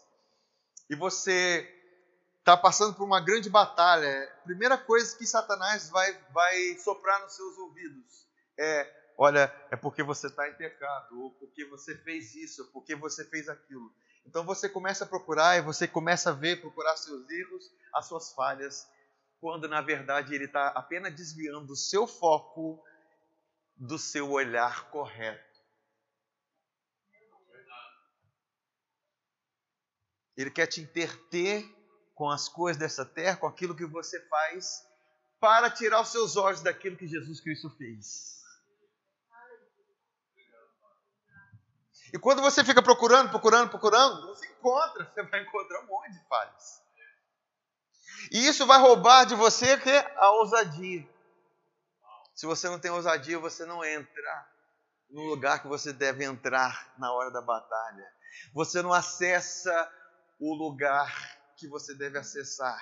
e 0.90 0.96
você 0.96 1.79
está 2.40 2.58
passando 2.58 2.96
por 2.96 3.04
uma 3.04 3.22
grande 3.22 3.50
batalha, 3.50 4.32
primeira 4.44 4.78
coisa 4.78 5.16
que 5.18 5.26
Satanás 5.26 5.90
vai, 5.90 6.14
vai 6.32 6.78
soprar 6.80 7.22
nos 7.22 7.36
seus 7.36 7.58
ouvidos 7.58 8.30
é: 8.60 9.14
olha, 9.18 9.54
é 9.72 9.76
porque 9.76 10.04
você 10.04 10.28
está 10.28 10.48
em 10.50 10.54
pecado, 10.54 11.22
ou 11.22 11.32
porque 11.32 11.66
você 11.66 11.96
fez 11.96 12.36
isso, 12.36 12.64
ou 12.64 12.68
porque 12.70 12.94
você 12.96 13.24
fez 13.24 13.48
aquilo. 13.48 13.92
Então 14.26 14.44
você 14.44 14.68
começa 14.68 15.06
a 15.06 15.08
procurar 15.08 15.58
e 15.58 15.62
você 15.62 15.88
começa 15.88 16.30
a 16.30 16.34
ver, 16.34 16.60
procurar 16.60 16.98
seus 16.98 17.28
erros, 17.30 17.72
as 17.94 18.06
suas 18.06 18.34
falhas, 18.34 18.88
quando 19.40 19.68
na 19.68 19.82
verdade 19.82 20.36
ele 20.36 20.46
está 20.46 20.68
apenas 20.68 21.16
desviando 21.16 21.72
o 21.72 21.76
seu 21.76 22.06
foco 22.06 22.84
do 23.76 23.98
seu 23.98 24.30
olhar 24.30 24.92
correto. 24.92 25.48
Ele 30.36 30.52
quer 30.52 30.68
te 30.68 30.82
interter 30.82 31.79
com 32.20 32.30
as 32.30 32.50
coisas 32.50 32.78
dessa 32.78 33.06
terra, 33.06 33.38
com 33.38 33.48
aquilo 33.48 33.74
que 33.74 33.86
você 33.86 34.20
faz, 34.28 34.86
para 35.40 35.72
tirar 35.72 36.02
os 36.02 36.10
seus 36.10 36.36
olhos 36.36 36.62
daquilo 36.62 36.98
que 36.98 37.08
Jesus 37.08 37.40
Cristo 37.40 37.70
fez. 37.78 38.42
E 42.12 42.20
quando 42.20 42.42
você 42.42 42.62
fica 42.62 42.84
procurando, 42.84 43.30
procurando, 43.30 43.70
procurando, 43.70 44.28
você 44.28 44.48
encontra, 44.48 45.06
você 45.06 45.24
vai 45.24 45.44
encontrar 45.44 45.80
um 45.80 45.86
monte 45.86 46.12
de 46.12 46.28
falhas. 46.28 46.82
E 48.34 48.48
isso 48.50 48.68
vai 48.68 48.82
roubar 48.82 49.24
de 49.24 49.36
você 49.36 49.78
que 49.78 49.90
a 49.90 50.30
ousadia. 50.32 51.08
Se 52.36 52.46
você 52.46 52.68
não 52.68 52.82
tem 52.82 52.92
ousadia, 52.92 53.40
você 53.40 53.66
não 53.66 53.82
entra 53.86 54.50
no 55.10 55.24
lugar 55.24 55.62
que 55.62 55.70
você 55.70 55.94
deve 55.94 56.26
entrar 56.26 56.94
na 56.98 57.14
hora 57.14 57.32
da 57.32 57.42
batalha. 57.42 58.12
Você 58.54 58.82
não 58.82 58.92
acessa 58.92 59.90
o 60.38 60.54
lugar 60.54 61.39
que 61.60 61.68
você 61.68 61.94
deve 61.94 62.18
acessar. 62.18 62.82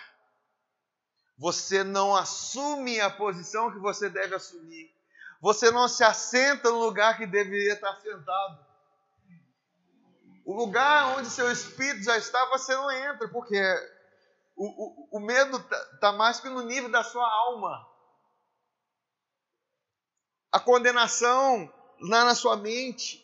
Você 1.37 1.83
não 1.83 2.15
assume 2.15 2.99
a 2.99 3.09
posição 3.09 3.71
que 3.71 3.79
você 3.79 4.09
deve 4.09 4.35
assumir. 4.35 4.95
Você 5.41 5.69
não 5.71 5.87
se 5.87 6.03
assenta 6.03 6.69
no 6.69 6.79
lugar 6.79 7.17
que 7.17 7.25
deveria 7.25 7.73
estar 7.73 7.95
sentado. 7.97 8.65
O 10.45 10.53
lugar 10.53 11.17
onde 11.17 11.29
seu 11.29 11.51
espírito 11.51 12.05
já 12.05 12.17
está, 12.17 12.45
você 12.45 12.73
não 12.73 12.89
entra, 12.89 13.27
porque 13.27 13.59
o, 14.55 14.65
o, 14.65 15.17
o 15.17 15.19
medo 15.19 15.57
está 15.57 15.85
tá 15.97 16.11
mais 16.11 16.39
que 16.39 16.49
no 16.49 16.61
nível 16.61 16.89
da 16.89 17.03
sua 17.03 17.27
alma. 17.27 17.87
A 20.51 20.59
condenação 20.59 21.71
lá 21.99 22.23
na 22.23 22.33
sua 22.33 22.55
mente. 22.55 23.23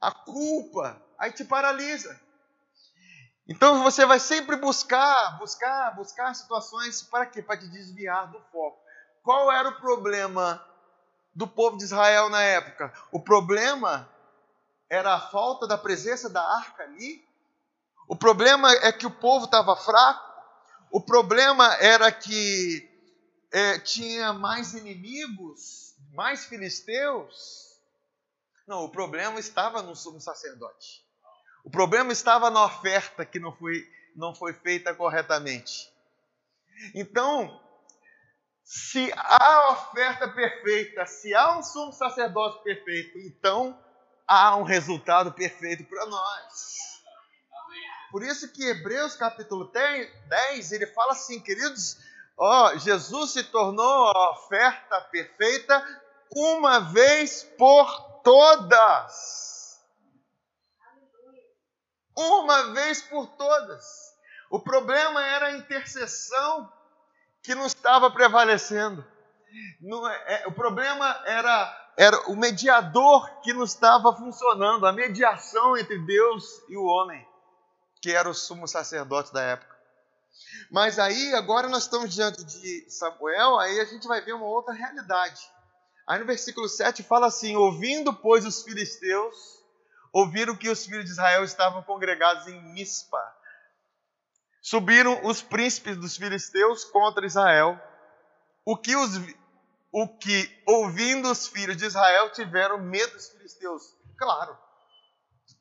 A 0.00 0.10
culpa, 0.10 1.00
aí 1.18 1.30
te 1.32 1.44
paralisa. 1.44 2.18
Então 3.50 3.82
você 3.82 4.06
vai 4.06 4.20
sempre 4.20 4.54
buscar, 4.54 5.36
buscar, 5.40 5.96
buscar 5.96 6.32
situações 6.34 7.02
para 7.02 7.26
quê? 7.26 7.42
Para 7.42 7.56
te 7.56 7.66
desviar 7.66 8.30
do 8.30 8.40
foco. 8.52 8.80
Qual 9.24 9.50
era 9.50 9.68
o 9.68 9.80
problema 9.80 10.64
do 11.34 11.48
povo 11.48 11.76
de 11.76 11.82
Israel 11.82 12.28
na 12.28 12.40
época? 12.40 12.92
O 13.10 13.20
problema 13.20 14.08
era 14.88 15.14
a 15.14 15.20
falta 15.20 15.66
da 15.66 15.76
presença 15.76 16.30
da 16.30 16.40
arca 16.40 16.84
ali. 16.84 17.26
O 18.06 18.14
problema 18.14 18.70
é 18.72 18.92
que 18.92 19.04
o 19.04 19.10
povo 19.10 19.46
estava 19.46 19.74
fraco. 19.74 20.32
O 20.88 21.00
problema 21.00 21.74
era 21.80 22.12
que 22.12 22.88
é, 23.50 23.80
tinha 23.80 24.32
mais 24.32 24.74
inimigos, 24.74 25.96
mais 26.12 26.44
filisteus. 26.44 27.80
Não, 28.64 28.84
o 28.84 28.88
problema 28.88 29.40
estava 29.40 29.82
no 29.82 29.96
sumo 29.96 30.20
sacerdote. 30.20 31.09
O 31.64 31.70
problema 31.70 32.12
estava 32.12 32.50
na 32.50 32.64
oferta 32.64 33.24
que 33.24 33.38
não 33.38 33.52
foi, 33.56 33.86
não 34.16 34.34
foi 34.34 34.52
feita 34.54 34.94
corretamente. 34.94 35.92
Então, 36.94 37.60
se 38.64 39.12
há 39.16 39.70
oferta 39.72 40.28
perfeita, 40.28 41.04
se 41.04 41.34
há 41.34 41.58
um 41.58 41.62
sumo 41.62 41.92
sacerdote 41.92 42.62
perfeito, 42.62 43.18
então 43.18 43.78
há 44.26 44.56
um 44.56 44.62
resultado 44.62 45.32
perfeito 45.32 45.84
para 45.84 46.06
nós. 46.06 46.80
Por 48.10 48.22
isso 48.24 48.52
que 48.52 48.64
Hebreus 48.64 49.14
capítulo 49.14 49.70
10, 49.70 50.72
ele 50.72 50.86
fala 50.86 51.12
assim, 51.12 51.38
queridos, 51.40 51.98
ó, 52.36 52.76
Jesus 52.76 53.32
se 53.32 53.44
tornou 53.44 54.08
a 54.08 54.30
oferta 54.32 55.00
perfeita 55.02 56.02
uma 56.34 56.80
vez 56.80 57.44
por 57.58 58.22
todas. 58.22 59.59
Uma 62.16 62.72
vez 62.72 63.02
por 63.02 63.26
todas. 63.28 64.14
O 64.50 64.58
problema 64.58 65.24
era 65.24 65.46
a 65.46 65.56
intercessão 65.56 66.70
que 67.42 67.54
não 67.54 67.66
estava 67.66 68.10
prevalecendo. 68.10 69.04
É, 70.26 70.46
o 70.46 70.52
problema 70.52 71.22
era 71.24 71.80
era 71.96 72.18
o 72.30 72.36
mediador 72.36 73.28
que 73.42 73.52
não 73.52 73.64
estava 73.64 74.16
funcionando, 74.16 74.86
a 74.86 74.92
mediação 74.92 75.76
entre 75.76 75.98
Deus 75.98 76.62
e 76.68 76.74
o 76.74 76.84
homem, 76.84 77.26
que 78.00 78.10
era 78.10 78.26
o 78.26 78.32
sumo 78.32 78.66
sacerdote 78.66 79.32
da 79.34 79.42
época. 79.42 79.76
Mas 80.70 80.98
aí, 80.98 81.34
agora 81.34 81.68
nós 81.68 81.82
estamos 81.82 82.14
diante 82.14 82.42
de 82.42 82.86
Samuel, 82.88 83.58
aí 83.58 83.80
a 83.80 83.84
gente 83.84 84.08
vai 84.08 84.22
ver 84.22 84.32
uma 84.32 84.46
outra 84.46 84.72
realidade. 84.72 85.40
Aí 86.06 86.18
no 86.18 86.24
versículo 86.24 86.68
7 86.68 87.02
fala 87.02 87.26
assim: 87.26 87.54
Ouvindo, 87.54 88.14
pois, 88.14 88.46
os 88.46 88.62
filisteus, 88.62 89.59
ouviram 90.12 90.56
que 90.56 90.68
os 90.68 90.84
filhos 90.84 91.04
de 91.04 91.10
Israel 91.12 91.44
estavam 91.44 91.82
congregados 91.82 92.46
em 92.46 92.60
Mispa. 92.72 93.20
Subiram 94.62 95.24
os 95.24 95.40
príncipes 95.40 95.96
dos 95.96 96.16
filisteus 96.16 96.84
contra 96.84 97.26
Israel, 97.26 97.80
o 98.64 98.76
que 98.76 98.94
os, 98.94 99.16
o 99.90 100.06
que, 100.06 100.62
ouvindo 100.66 101.30
os 101.30 101.46
filhos 101.46 101.76
de 101.76 101.86
Israel, 101.86 102.30
tiveram 102.30 102.78
medo 102.78 103.12
dos 103.12 103.30
filisteus. 103.30 103.96
Claro, 104.18 104.56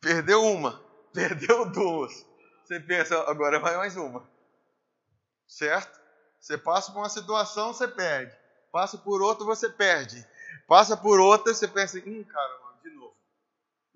perdeu 0.02 0.44
uma, 0.44 0.84
perdeu 1.14 1.72
duas. 1.72 2.26
Você 2.64 2.80
pensa, 2.80 3.18
agora 3.30 3.60
vai 3.60 3.78
mais 3.78 3.96
uma. 3.96 4.30
Certo? 5.48 6.00
Você 6.40 6.58
passa 6.58 6.92
por 6.92 7.00
uma 7.00 7.10
situação, 7.10 7.74
você 7.74 7.88
perde. 7.88 8.38
Passa 8.72 8.98
por 8.98 9.22
outra, 9.22 9.46
você 9.46 9.70
perde. 9.70 10.26
Passa 10.68 10.96
por 10.96 11.20
outra, 11.20 11.54
você 11.54 11.68
pensa, 11.68 11.98
hum, 11.98 12.24
caramba, 12.24 12.80
de 12.84 12.92
novo. 12.92 13.16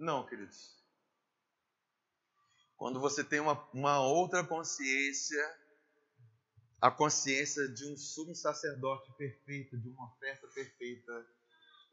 Não, 0.03 0.25
queridos. 0.25 0.75
Quando 2.75 2.99
você 2.99 3.23
tem 3.23 3.39
uma, 3.39 3.53
uma 3.73 4.01
outra 4.01 4.43
consciência, 4.43 5.41
a 6.81 6.91
consciência 6.91 7.69
de 7.69 7.85
um 7.85 7.95
sumo 7.95 8.35
sacerdote 8.35 9.09
perfeito, 9.13 9.77
de 9.77 9.87
uma 9.87 10.05
oferta 10.11 10.45
perfeita, 10.47 11.25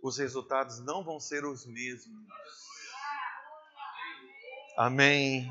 os 0.03 0.19
resultados 0.19 0.81
não 0.81 1.05
vão 1.05 1.21
ser 1.21 1.45
os 1.45 1.65
mesmos. 1.65 2.27
Amém. 4.77 5.49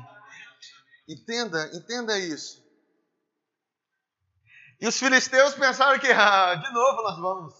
Entenda, 1.08 1.70
entenda 1.74 2.18
isso. 2.18 2.62
E 4.78 4.86
os 4.86 4.98
filisteus 4.98 5.54
pensaram 5.54 5.98
que, 5.98 6.08
ah, 6.08 6.56
de 6.56 6.70
novo, 6.74 7.02
nós 7.04 7.18
vamos 7.18 7.54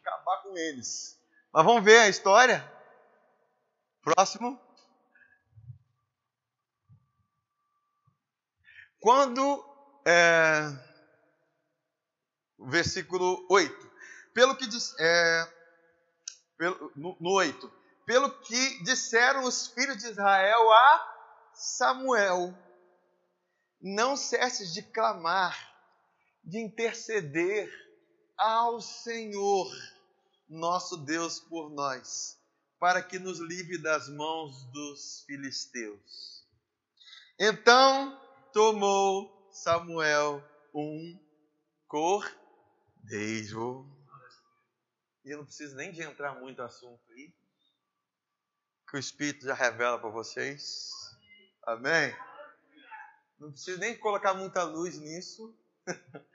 acabar 0.00 0.42
com 0.44 0.56
eles. 0.56 1.20
Mas 1.52 1.64
vamos 1.64 1.84
ver 1.84 1.98
a 1.98 2.08
história. 2.08 2.73
Próximo. 4.04 4.60
Quando 9.00 9.64
é, 10.06 10.70
versículo 12.58 13.46
8. 13.48 13.92
Pelo 14.34 14.56
que 14.56 14.66
diz, 14.66 14.94
é, 14.98 15.52
pelo, 16.56 16.92
no, 16.94 17.16
no 17.20 17.30
8. 17.30 17.72
Pelo 18.06 18.30
que 18.40 18.84
disseram 18.84 19.44
os 19.44 19.68
filhos 19.68 19.96
de 19.98 20.10
Israel 20.10 20.70
a 20.70 21.50
Samuel: 21.54 22.54
Não 23.80 24.16
cesses 24.16 24.72
de 24.72 24.82
clamar, 24.82 25.56
de 26.42 26.58
interceder 26.58 27.72
ao 28.36 28.80
Senhor 28.80 29.70
nosso 30.48 30.98
Deus 30.98 31.40
por 31.40 31.70
nós, 31.70 32.38
para 32.78 33.02
que 33.02 33.18
nos 33.18 33.38
livre 33.40 33.78
das 33.78 34.08
mãos 34.08 34.64
dos 34.72 35.24
filisteus. 35.26 36.46
Então 37.38 38.20
tomou 38.52 39.48
Samuel 39.50 40.42
um 40.74 41.18
cordeiro. 41.88 42.34
E 45.24 45.30
eu 45.30 45.38
não 45.38 45.44
preciso 45.44 45.74
nem 45.76 45.90
de 45.92 46.02
entrar 46.02 46.34
muito 46.40 46.58
no 46.58 46.64
assunto 46.64 47.00
aí, 47.12 47.32
que 48.88 48.96
o 48.96 49.00
Espírito 49.00 49.46
já 49.46 49.54
revela 49.54 49.98
para 49.98 50.10
vocês. 50.10 50.90
Amém? 51.62 52.14
Não 53.38 53.50
preciso 53.50 53.78
nem 53.78 53.96
colocar 53.96 54.34
muita 54.34 54.62
luz 54.62 54.98
nisso. 54.98 55.56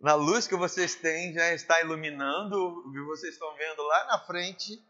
Na 0.00 0.14
luz 0.14 0.46
que 0.46 0.54
vocês 0.54 0.94
têm 0.94 1.32
já 1.32 1.52
está 1.52 1.80
iluminando 1.80 2.54
o 2.54 2.92
que 2.92 3.00
vocês 3.00 3.34
estão 3.34 3.56
vendo 3.56 3.82
lá 3.82 4.06
na 4.06 4.20
frente. 4.20 4.80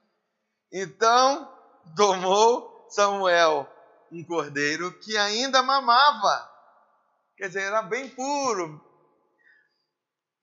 Então 0.72 1.50
tomou 1.96 2.86
Samuel 2.90 3.66
um 4.10 4.24
cordeiro 4.24 4.98
que 5.00 5.16
ainda 5.16 5.62
mamava, 5.62 6.50
quer 7.36 7.48
dizer, 7.48 7.62
era 7.62 7.82
bem 7.82 8.08
puro, 8.08 8.80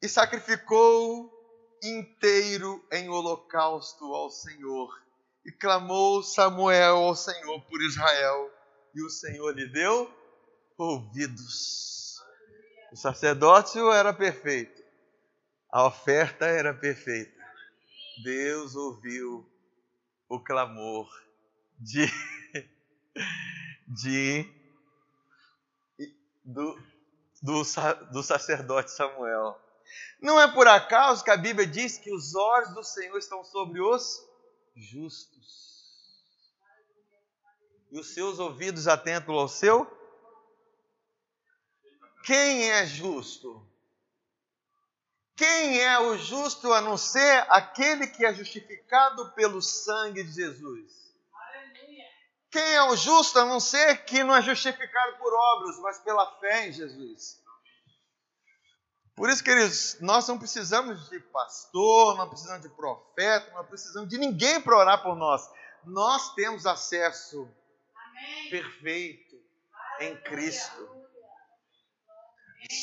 e 0.01 0.07
sacrificou 0.07 1.32
inteiro 1.84 2.86
em 2.91 3.09
holocausto 3.09 4.05
ao 4.13 4.30
Senhor. 4.30 4.89
E 5.45 5.51
clamou 5.51 6.23
Samuel 6.23 6.97
ao 6.97 7.15
Senhor 7.15 7.61
por 7.67 7.82
Israel, 7.82 8.51
e 8.95 9.03
o 9.03 9.09
Senhor 9.09 9.51
lhe 9.55 9.67
deu 9.71 10.11
ouvidos. 10.78 12.19
O 12.91 12.95
sacerdócio 12.95 13.91
era 13.91 14.13
perfeito, 14.13 14.82
a 15.71 15.86
oferta 15.86 16.45
era 16.45 16.73
perfeita. 16.73 17.36
Deus 18.23 18.76
ouviu 18.76 19.45
o 20.28 20.39
clamor 20.39 21.09
de, 21.80 22.05
de 23.88 24.51
do, 26.43 26.80
do, 27.41 27.61
do 28.11 28.23
sacerdote 28.23 28.91
Samuel. 28.91 29.59
Não 30.21 30.39
é 30.39 30.51
por 30.51 30.67
acaso 30.67 31.23
que 31.23 31.32
a 31.32 31.38
Bíblia 31.38 31.67
diz 31.67 31.97
que 31.97 32.13
os 32.13 32.36
olhos 32.36 32.73
do 32.73 32.84
Senhor 32.84 33.17
estão 33.17 33.43
sobre 33.43 33.82
os 33.82 34.26
justos. 34.76 35.65
E 37.91 37.99
os 37.99 38.13
seus 38.13 38.39
ouvidos 38.39 38.88
atentos 38.88 39.30
ao 39.30 39.47
seu? 39.47 39.86
Quem 42.23 42.71
é 42.71 42.86
justo? 42.86 43.65
Quem 45.36 45.81
é 45.81 45.99
o 45.99 46.17
justo 46.17 46.71
a 46.71 46.79
não 46.79 46.97
ser 46.97 47.45
aquele 47.49 48.07
que 48.07 48.25
é 48.25 48.33
justificado 48.33 49.31
pelo 49.33 49.61
sangue 49.61 50.23
de 50.23 50.31
Jesus? 50.31 51.05
Quem 52.49 52.73
é 52.73 52.83
o 52.83 52.95
justo 52.95 53.38
a 53.39 53.45
não 53.45 53.59
ser 53.59 54.05
que 54.05 54.23
não 54.23 54.33
é 54.33 54.41
justificado 54.41 55.17
por 55.17 55.33
obras, 55.33 55.77
mas 55.79 55.99
pela 55.99 56.39
fé 56.39 56.67
em 56.67 56.71
Jesus? 56.71 57.43
Por 59.13 59.29
isso, 59.29 59.43
queridos, 59.43 59.97
nós 59.99 60.25
não 60.27 60.38
precisamos 60.38 61.09
de 61.09 61.19
pastor, 61.19 62.17
não 62.17 62.29
precisamos 62.29 62.61
de 62.61 62.69
profeta, 62.69 63.51
não 63.51 63.65
precisamos 63.65 64.09
de 64.09 64.17
ninguém 64.17 64.61
para 64.61 64.77
orar 64.77 65.03
por 65.03 65.15
nós. 65.17 65.41
Nós 65.83 66.33
temos 66.33 66.65
acesso 66.65 67.49
Amém. 67.93 68.49
perfeito 68.49 69.36
em 69.99 70.15
Cristo. 70.21 70.89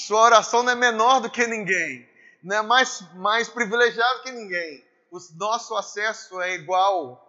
Sua 0.06 0.20
oração 0.20 0.62
não 0.62 0.72
é 0.72 0.74
menor 0.74 1.20
do 1.20 1.30
que 1.30 1.46
ninguém, 1.46 2.08
não 2.42 2.56
é 2.56 2.62
mais, 2.62 3.00
mais 3.14 3.48
privilegiado 3.48 4.22
que 4.22 4.32
ninguém. 4.32 4.84
O 5.10 5.18
nosso 5.36 5.76
acesso 5.76 6.40
é 6.40 6.54
igual 6.54 7.28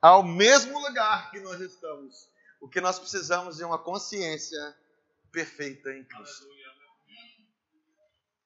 ao 0.00 0.22
mesmo 0.22 0.78
lugar 0.80 1.30
que 1.30 1.40
nós 1.40 1.60
estamos. 1.60 2.28
O 2.60 2.68
que 2.68 2.80
nós 2.80 2.98
precisamos 2.98 3.60
é 3.60 3.66
uma 3.66 3.78
consciência 3.78 4.76
perfeita 5.30 5.90
em 5.92 6.04
Cristo. 6.04 6.46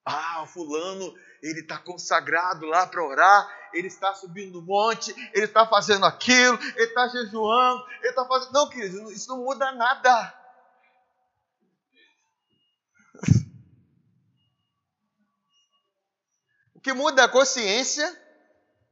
Ah, 0.08 0.42
o 0.44 0.46
fulano, 0.46 1.12
ele 1.42 1.60
está 1.60 1.78
consagrado 1.78 2.64
lá 2.64 2.86
para 2.86 3.02
orar, 3.02 3.68
ele 3.74 3.88
está 3.88 4.14
subindo 4.14 4.60
no 4.60 4.62
monte, 4.62 5.12
ele 5.34 5.46
está 5.46 5.66
fazendo 5.66 6.06
aquilo, 6.06 6.56
ele 6.76 6.84
está 6.84 7.08
jejuando, 7.08 7.84
ele 7.98 8.08
está 8.10 8.24
fazendo. 8.24 8.52
Não, 8.52 8.68
querido, 8.68 9.10
isso 9.10 9.28
não 9.28 9.38
muda 9.38 9.72
nada. 9.72 10.35
Que 16.86 16.92
muda 16.92 17.24
a 17.24 17.28
consciência 17.28 18.06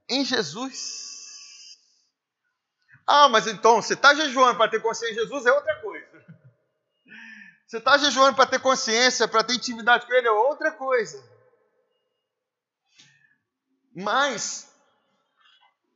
em 0.08 0.24
Jesus. 0.24 1.78
Ah, 3.06 3.28
mas 3.28 3.46
então, 3.46 3.80
você 3.80 3.94
está 3.94 4.12
jejuando 4.12 4.58
para 4.58 4.68
ter 4.68 4.82
consciência 4.82 5.14
em 5.14 5.22
Jesus 5.22 5.46
é 5.46 5.52
outra 5.52 5.80
coisa. 5.80 6.26
Você 7.64 7.78
está 7.78 7.96
jejuando 7.96 8.34
para 8.34 8.50
ter 8.50 8.60
consciência, 8.60 9.28
para 9.28 9.44
ter 9.44 9.54
intimidade 9.54 10.06
com 10.06 10.12
Ele, 10.12 10.26
é 10.26 10.30
outra 10.32 10.72
coisa. 10.72 11.24
Mas 13.94 14.68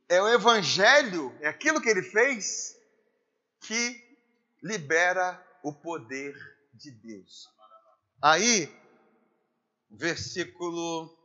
é 0.07 0.21
o 0.21 0.29
Evangelho, 0.29 1.37
é 1.41 1.49
aquilo 1.49 1.81
que 1.81 1.89
Ele 1.89 2.01
fez, 2.01 2.77
que 3.59 4.17
libera 4.63 5.45
o 5.61 5.73
poder 5.73 6.33
de 6.73 6.91
Deus. 6.91 7.49
Aí, 8.21 8.73
versículo 9.89 11.18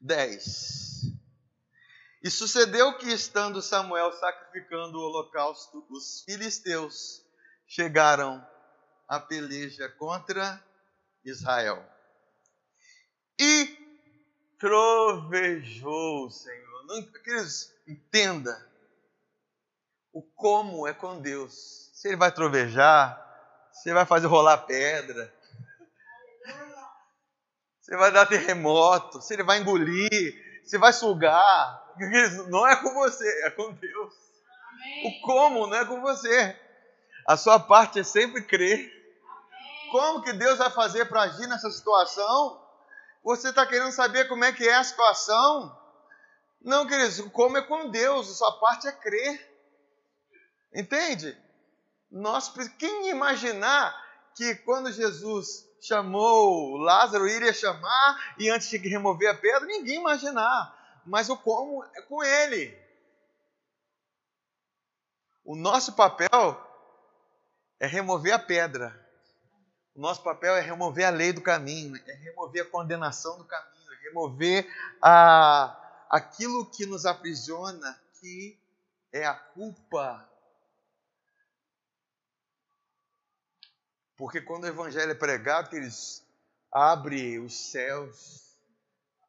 10. 0.00 0.86
E 2.22 2.30
sucedeu 2.30 2.96
que, 2.98 3.06
estando 3.06 3.62
Samuel 3.62 4.12
sacrificando 4.12 4.98
o 4.98 5.02
holocausto, 5.02 5.86
os 5.90 6.22
filisteus 6.22 7.24
chegaram 7.66 8.44
à 9.08 9.20
peleja 9.20 9.88
contra 9.90 10.62
Israel. 11.24 11.84
E 13.38 13.76
trovejou 14.58 16.26
o 16.26 16.30
Senhor. 16.30 16.86
Não, 16.86 17.02
queridos, 17.02 17.72
entenda 17.86 18.66
o 20.12 20.22
como 20.22 20.86
é 20.86 20.94
com 20.94 21.20
Deus. 21.20 21.90
Se 21.92 22.08
ele 22.08 22.16
vai 22.16 22.32
trovejar, 22.32 23.22
se 23.70 23.88
ele 23.88 23.94
vai 23.94 24.06
fazer 24.06 24.26
rolar 24.26 24.58
pedra, 24.58 25.32
se 27.86 27.96
vai 27.96 28.10
dar 28.10 28.26
terremoto, 28.26 29.22
se 29.22 29.32
ele 29.32 29.44
vai 29.44 29.60
engolir, 29.60 30.60
se 30.64 30.76
vai 30.76 30.92
sugar. 30.92 31.94
Não 32.50 32.66
é 32.66 32.74
com 32.82 32.92
você, 32.92 33.24
é 33.44 33.50
com 33.50 33.72
Deus. 33.74 34.12
O 35.04 35.20
como 35.22 35.66
não 35.68 35.76
é 35.76 35.84
com 35.84 36.00
você. 36.00 36.60
A 37.26 37.36
sua 37.36 37.60
parte 37.60 38.00
é 38.00 38.02
sempre 38.02 38.42
crer. 38.42 38.92
Como 39.92 40.22
que 40.22 40.32
Deus 40.32 40.58
vai 40.58 40.70
fazer 40.70 41.06
para 41.06 41.22
agir 41.22 41.46
nessa 41.46 41.70
situação? 41.70 42.60
Você 43.22 43.48
está 43.50 43.64
querendo 43.64 43.92
saber 43.92 44.28
como 44.28 44.44
é 44.44 44.52
que 44.52 44.68
é 44.68 44.74
a 44.74 44.84
situação? 44.84 45.76
Não, 46.60 46.86
queridos, 46.86 47.20
como 47.32 47.56
é 47.56 47.62
com 47.62 47.88
Deus, 47.88 48.28
a 48.30 48.34
sua 48.34 48.52
parte 48.58 48.88
é 48.88 48.92
crer. 48.92 49.58
Entende? 50.74 51.36
Nós, 52.10 52.52
quem 52.78 53.08
imaginar 53.10 53.94
que 54.34 54.56
quando 54.56 54.92
Jesus 54.92 55.65
chamou 55.80 56.76
Lázaro, 56.76 57.28
iria 57.28 57.52
chamar 57.52 58.34
e 58.38 58.48
antes 58.48 58.68
de 58.68 58.78
remover 58.88 59.30
a 59.30 59.34
pedra, 59.34 59.66
ninguém 59.66 59.96
imaginar. 59.96 60.74
Mas 61.06 61.28
o 61.28 61.36
como 61.36 61.84
é 61.94 62.02
com 62.02 62.22
ele. 62.22 62.76
O 65.44 65.54
nosso 65.54 65.92
papel 65.92 66.60
é 67.78 67.86
remover 67.86 68.32
a 68.32 68.38
pedra. 68.38 69.06
O 69.94 70.00
nosso 70.00 70.22
papel 70.22 70.56
é 70.56 70.60
remover 70.60 71.06
a 71.06 71.10
lei 71.10 71.32
do 71.32 71.40
caminho, 71.40 71.96
é 72.06 72.12
remover 72.14 72.62
a 72.62 72.68
condenação 72.68 73.38
do 73.38 73.44
caminho, 73.44 73.92
é 73.92 74.08
remover 74.08 74.68
a, 75.00 76.04
aquilo 76.10 76.66
que 76.66 76.84
nos 76.84 77.06
aprisiona, 77.06 77.98
que 78.20 78.58
é 79.12 79.24
a 79.24 79.34
culpa. 79.34 80.28
Porque 84.16 84.40
quando 84.40 84.64
o 84.64 84.68
evangelho 84.68 85.12
é 85.12 85.14
pregado, 85.14 85.76
eles 85.76 86.24
abre 86.72 87.38
os 87.38 87.70
céus, 87.70 88.56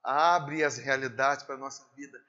abre 0.03 0.63
as 0.63 0.77
realidades 0.77 1.43
para 1.43 1.55
a 1.55 1.59
nossa 1.59 1.85
vida, 1.95 2.19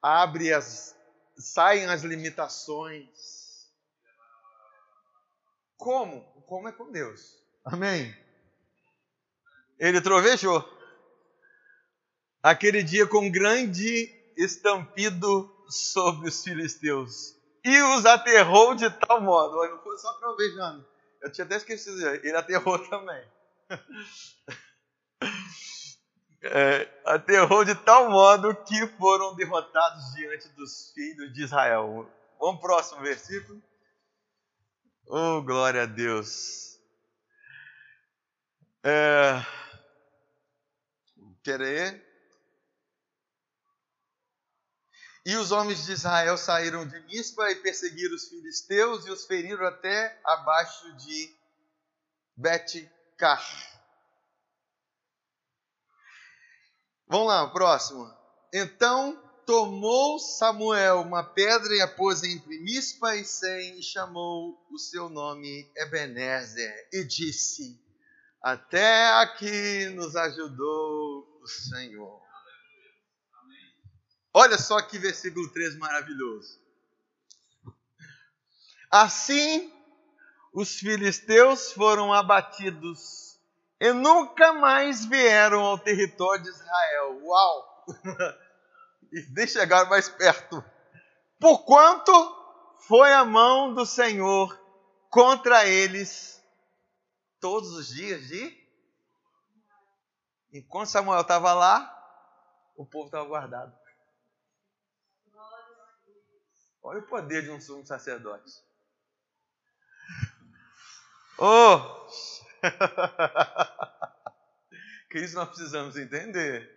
abre 0.00 0.52
as 0.52 0.94
saem 1.38 1.84
as 1.84 2.02
limitações 2.02 3.36
como? 5.76 6.22
Como 6.46 6.68
é 6.68 6.72
com 6.72 6.90
Deus. 6.90 7.38
Amém? 7.64 8.14
Ele 9.78 10.00
trovejou. 10.00 10.64
Aquele 12.42 12.82
dia 12.82 13.06
com 13.06 13.30
grande 13.30 14.12
estampido 14.36 15.52
sobre 15.68 16.28
os 16.28 16.42
filisteus. 16.42 17.36
E 17.64 17.82
os 17.82 18.06
aterrou 18.06 18.74
de 18.74 18.88
tal 18.90 19.20
modo. 19.20 19.58
Olha, 19.58 19.72
não 19.72 19.82
foi 19.82 19.98
só 19.98 20.12
trovejando. 20.14 20.86
Eu 21.26 21.32
tinha 21.32 21.44
até 21.44 21.56
esquecido. 21.56 22.06
Ele 22.06 22.36
aterrou 22.36 22.78
também. 22.88 23.20
é, 26.40 26.88
aterrou 27.04 27.64
de 27.64 27.74
tal 27.74 28.08
modo 28.08 28.54
que 28.54 28.86
foram 28.96 29.34
derrotados 29.34 30.14
diante 30.14 30.48
dos 30.50 30.92
filhos 30.92 31.34
de 31.34 31.42
Israel. 31.42 32.08
Vamos 32.38 32.60
pro 32.60 32.68
próximo 32.68 33.00
versículo. 33.02 33.60
Oh, 35.08 35.42
glória 35.42 35.82
a 35.82 35.86
Deus. 35.86 36.78
É, 38.84 39.44
querer. 41.42 42.05
E 45.26 45.34
os 45.34 45.50
homens 45.50 45.84
de 45.84 45.90
Israel 45.90 46.38
saíram 46.38 46.86
de 46.86 47.00
Mispa 47.00 47.50
e 47.50 47.56
perseguiram 47.56 48.14
os 48.14 48.28
filisteus 48.28 49.04
e 49.06 49.10
os 49.10 49.26
feriram 49.26 49.66
até 49.66 50.16
abaixo 50.24 50.96
de 50.98 51.34
Bet-Car. 52.36 53.44
Vamos 57.08 57.26
lá, 57.26 57.48
próximo. 57.48 58.08
Então 58.54 59.20
tomou 59.44 60.20
Samuel 60.20 61.00
uma 61.00 61.24
pedra 61.24 61.74
e 61.74 61.80
a 61.80 61.88
pôs 61.88 62.22
entre 62.22 62.60
Mispa 62.60 63.16
e 63.16 63.24
Sem 63.24 63.80
e 63.80 63.82
chamou 63.82 64.56
o 64.70 64.78
seu 64.78 65.08
nome 65.08 65.68
Ebenezer 65.76 66.88
e 66.92 67.02
disse: 67.02 67.76
Até 68.40 69.08
aqui 69.20 69.86
nos 69.86 70.14
ajudou 70.14 71.40
o 71.42 71.46
Senhor. 71.48 72.26
Olha 74.38 74.58
só 74.58 74.82
que 74.82 74.98
versículo 74.98 75.50
3 75.50 75.78
maravilhoso. 75.78 76.60
Assim, 78.90 79.72
os 80.52 80.78
filisteus 80.78 81.72
foram 81.72 82.12
abatidos 82.12 83.40
e 83.80 83.94
nunca 83.94 84.52
mais 84.52 85.06
vieram 85.06 85.62
ao 85.64 85.78
território 85.78 86.42
de 86.42 86.50
Israel. 86.50 87.18
Uau! 87.24 87.86
e 89.10 89.26
nem 89.30 89.46
chegaram 89.46 89.88
mais 89.88 90.10
perto. 90.10 90.62
Porquanto 91.40 92.12
foi 92.80 93.14
a 93.14 93.24
mão 93.24 93.72
do 93.72 93.86
Senhor 93.86 94.54
contra 95.08 95.66
eles 95.66 96.44
todos 97.40 97.72
os 97.72 97.88
dias 97.88 98.28
de. 98.28 98.54
Enquanto 100.52 100.90
Samuel 100.90 101.22
estava 101.22 101.54
lá, 101.54 101.90
o 102.76 102.84
povo 102.84 103.06
estava 103.06 103.24
guardado. 103.24 103.85
Olha 106.86 107.00
o 107.00 107.02
poder 107.02 107.42
de 107.42 107.50
um 107.50 107.60
sumo 107.60 107.84
sacerdote. 107.84 108.62
Oh! 111.36 112.06
que 115.10 115.18
isso 115.18 115.34
nós 115.34 115.48
precisamos 115.48 115.96
entender. 115.96 116.70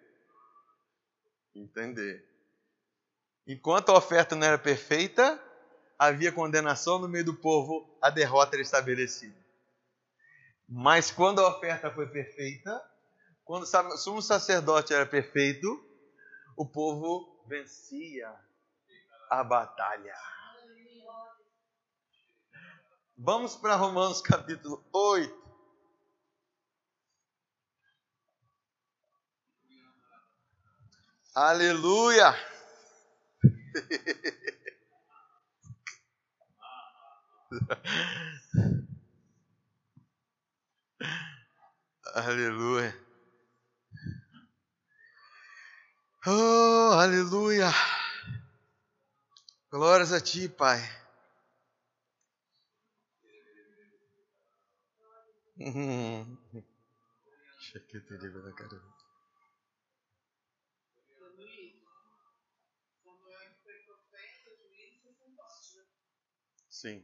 Entender. 1.53 2.27
Enquanto 3.45 3.89
a 3.89 3.97
oferta 3.99 4.35
não 4.35 4.47
era 4.47 4.57
perfeita, 4.57 5.39
havia 5.95 6.31
condenação 6.31 6.97
no 6.97 7.07
meio 7.07 7.25
do 7.25 7.35
povo, 7.35 7.95
a 8.01 8.09
derrota 8.09 8.55
era 8.55 8.63
estabelecida. 8.63 9.37
Mas 10.67 11.11
quando 11.11 11.37
a 11.37 11.55
oferta 11.55 11.91
foi 11.91 12.07
perfeita, 12.07 12.83
quando 13.45 13.61
o 13.61 13.97
sumo 13.97 14.23
sacerdote 14.23 14.91
era 14.91 15.05
perfeito, 15.05 15.67
o 16.57 16.65
povo 16.65 17.45
vencia 17.47 18.48
a 19.29 19.43
batalha. 19.43 20.15
Vamos 23.15 23.55
para 23.55 23.75
Romanos 23.75 24.21
capítulo 24.21 24.83
8. 24.91 25.39
Aleluia! 31.35 32.35
Aleluia. 42.15 42.95
Oh, 46.25 46.91
aleluia. 46.99 47.71
Glórias 49.71 50.11
a 50.13 50.21
ti, 50.21 50.47
Pai. 50.49 50.79
Sim. 66.69 67.03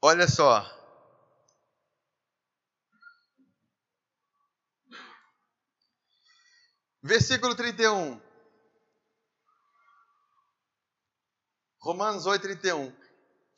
Olha 0.00 0.28
só. 0.28 0.64
Versículo 7.04 7.54
31. 7.54 8.18
Romanos 11.78 12.24
8, 12.24 12.40
31. 12.40 12.96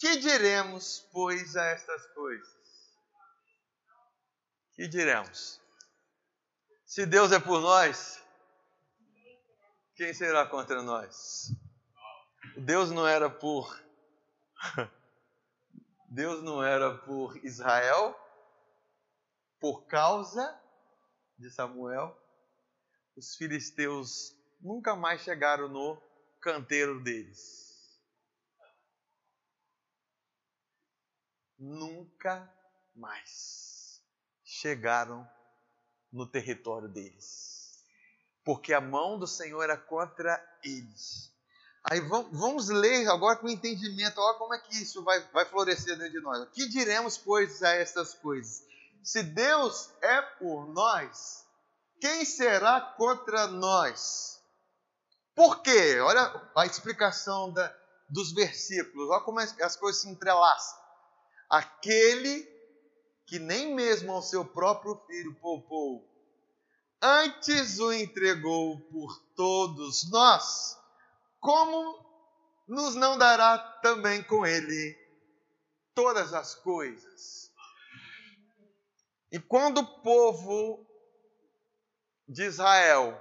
Que 0.01 0.17
diremos, 0.17 1.09
pois, 1.13 1.57
a 1.57 1.65
estas 1.67 2.07
coisas? 2.09 2.97
Que 4.73 4.89
diremos? 4.89 5.61
Se 6.85 7.07
Deus 7.07 7.31
é 7.31 7.39
por 7.39 7.61
nós, 7.61 8.21
quem 9.95 10.13
será 10.13 10.45
contra 10.45 10.83
nós? 10.83 11.53
Deus 12.57 12.91
não 12.91 13.07
era 13.07 13.31
por 13.31 13.81
Deus 16.11 16.43
não 16.43 16.65
era 16.65 16.99
por 16.99 17.37
Israel 17.45 18.19
por 19.61 19.87
causa 19.87 20.61
de 21.39 21.49
Samuel. 21.49 22.26
Os 23.17 23.35
filisteus 23.37 24.37
nunca 24.61 24.95
mais 24.95 25.23
chegaram 25.23 25.69
no 25.69 26.01
canteiro 26.41 27.03
deles. 27.03 27.99
Nunca 31.59 32.53
mais 32.95 34.03
chegaram 34.45 35.29
no 36.13 36.27
território 36.27 36.89
deles 36.89 37.57
porque 38.47 38.73
a 38.73 38.81
mão 38.81 39.19
do 39.19 39.27
Senhor 39.27 39.61
era 39.61 39.77
contra 39.77 40.41
eles. 40.63 41.33
Aí 41.83 42.01
vamos 42.01 42.69
ler 42.69 43.09
agora 43.09 43.37
com 43.37 43.49
entendimento, 43.49 44.21
olha 44.21 44.39
como 44.39 44.55
é 44.55 44.59
que 44.59 44.77
isso 44.77 45.03
vai, 45.03 45.21
vai 45.33 45.45
florescer 45.45 45.99
dentro 45.99 46.13
de 46.13 46.21
nós. 46.21 46.43
O 46.43 46.47
que 46.47 46.69
diremos, 46.69 47.19
pois, 47.19 47.61
a 47.65 47.71
estas 47.71 48.15
coisas? 48.15 48.65
Se 49.03 49.23
Deus 49.23 49.91
é 50.01 50.23
por 50.23 50.69
nós, 50.69 51.45
quem 52.01 52.25
será 52.25 52.81
contra 52.81 53.47
nós? 53.47 54.43
Por 55.35 55.63
quê? 55.63 56.01
Olha 56.01 56.51
a 56.57 56.67
explicação 56.67 57.53
da, 57.53 57.75
dos 58.09 58.33
versículos, 58.33 59.11
olha 59.11 59.23
como 59.23 59.41
as 59.41 59.77
coisas 59.77 60.03
se 60.03 60.09
entrelaçam. 60.09 60.79
Aquele 61.51 62.57
que 63.27 63.39
nem 63.39 63.75
mesmo 63.75 64.13
ao 64.13 64.23
seu 64.23 64.45
próprio 64.45 64.97
filho 65.07 65.35
poupou, 65.41 66.09
antes 67.03 67.79
o 67.79 67.93
entregou 67.93 68.81
por 68.89 69.19
todos 69.35 70.09
nós, 70.11 70.79
como 71.41 72.05
nos 72.69 72.95
não 72.95 73.19
dará 73.19 73.59
também 73.83 74.23
com 74.23 74.47
ele 74.47 74.97
todas 75.95 76.33
as 76.33 76.55
coisas? 76.55 77.51
E 79.33 79.41
quando 79.41 79.79
o 79.79 80.03
povo 80.03 80.86
de 82.29 82.45
Israel 82.45 83.21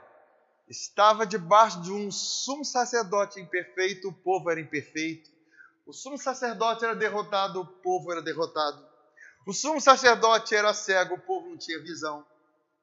estava 0.67 1.25
debaixo 1.25 1.81
de 1.81 1.91
um 1.91 2.11
sumo 2.11 2.65
sacerdote 2.65 3.39
imperfeito, 3.39 4.09
o 4.09 4.13
povo 4.13 4.49
era 4.49 4.59
imperfeito. 4.59 5.29
O 5.85 5.93
sumo 5.93 6.17
sacerdote 6.17 6.83
era 6.83 6.95
derrotado, 6.95 7.61
o 7.61 7.67
povo 7.67 8.11
era 8.11 8.21
derrotado. 8.21 8.83
O 9.45 9.53
sumo 9.53 9.79
sacerdote 9.79 10.55
era 10.55 10.73
cego, 10.73 11.15
o 11.15 11.21
povo 11.21 11.49
não 11.49 11.57
tinha 11.57 11.79
visão. 11.79 12.25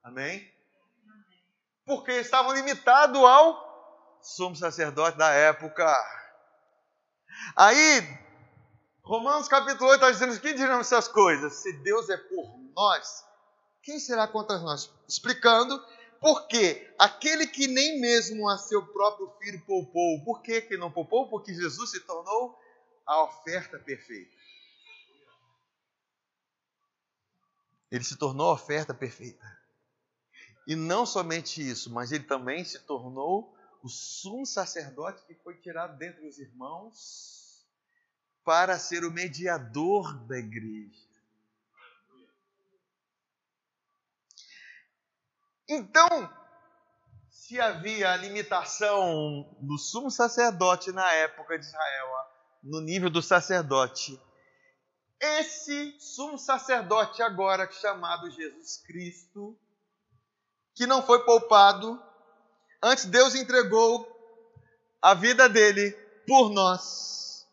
Amém? 0.05 0.53
porque 1.85 2.13
estavam 2.13 2.53
limitados 2.53 3.23
ao 3.23 4.19
sumo 4.23 4.57
sacerdote 4.57 5.19
da 5.19 5.31
época. 5.31 5.85
Aí, 7.57 8.19
Romanos 9.03 9.49
capítulo 9.49 9.91
8 9.91 9.95
está 9.95 10.11
dizendo: 10.11 10.41
quem 10.41 10.55
dirão 10.55 10.81
essas 10.81 11.09
coisas? 11.09 11.55
Se 11.55 11.73
Deus 11.83 12.09
é 12.09 12.17
por 12.17 12.59
nós, 12.75 13.25
quem 13.83 13.99
será 13.99 14.29
contra 14.29 14.59
nós? 14.59 14.91
Explicando 15.09 15.83
porque 16.23 16.95
aquele 16.97 17.49
que 17.49 17.67
nem 17.67 18.01
mesmo 18.01 18.49
a 18.49 18.57
seu 18.57 18.87
próprio 18.87 19.29
filho 19.41 19.61
poupou, 19.67 20.23
por 20.25 20.41
que, 20.41 20.61
que 20.61 20.77
não 20.77 20.89
poupou? 20.89 21.29
Porque 21.29 21.53
Jesus 21.53 21.91
se 21.91 21.99
tornou 21.99 22.57
a 23.05 23.25
oferta 23.25 23.77
perfeita. 23.77 24.37
Ele 27.91 28.05
se 28.05 28.17
tornou 28.17 28.51
a 28.51 28.55
oferta 28.55 28.95
perfeita. 28.95 29.45
E 30.65 30.77
não 30.77 31.05
somente 31.05 31.61
isso, 31.61 31.93
mas 31.93 32.13
ele 32.13 32.23
também 32.23 32.65
se 32.65 32.79
tornou 32.79 33.53
o 33.83 33.89
sumo 33.89 34.47
sacerdote 34.47 35.27
que 35.27 35.35
foi 35.35 35.57
tirado 35.57 35.99
dentre 35.99 36.25
os 36.25 36.39
irmãos 36.39 37.67
para 38.45 38.79
ser 38.79 39.05
o 39.05 39.11
mediador 39.11 40.17
da 40.29 40.39
igreja. 40.39 41.12
Então, 45.69 46.31
se 47.31 47.61
havia 47.61 48.13
a 48.13 48.17
limitação 48.17 49.49
do 49.61 49.79
sumo 49.79 50.11
sacerdote 50.11 50.93
na 50.93 51.11
época 51.13 51.59
de 51.59 51.65
Israel, 51.65 52.09
no 52.63 52.81
nível 52.81 53.11
do 53.11 53.23
sacerdote, 53.23 54.21
esse 55.21 55.97
sumo 56.01 56.37
sacerdote 56.37 57.23
agora 57.23 57.71
chamado 57.71 58.31
Jesus 58.31 58.79
Cristo, 58.79 59.57
que 60.75 60.87
não 60.87 61.03
foi 61.03 61.25
poupado, 61.25 62.03
antes 62.83 63.05
Deus 63.05 63.35
entregou 63.35 64.09
a 65.01 65.15
vida 65.15 65.49
dele 65.49 65.93
por 66.27 66.51
nós. 66.51 67.47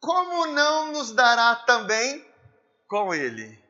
Como 0.00 0.46
não 0.46 0.92
nos 0.92 1.12
dará 1.12 1.56
também 1.56 2.26
com 2.88 3.14
ele? 3.14 3.62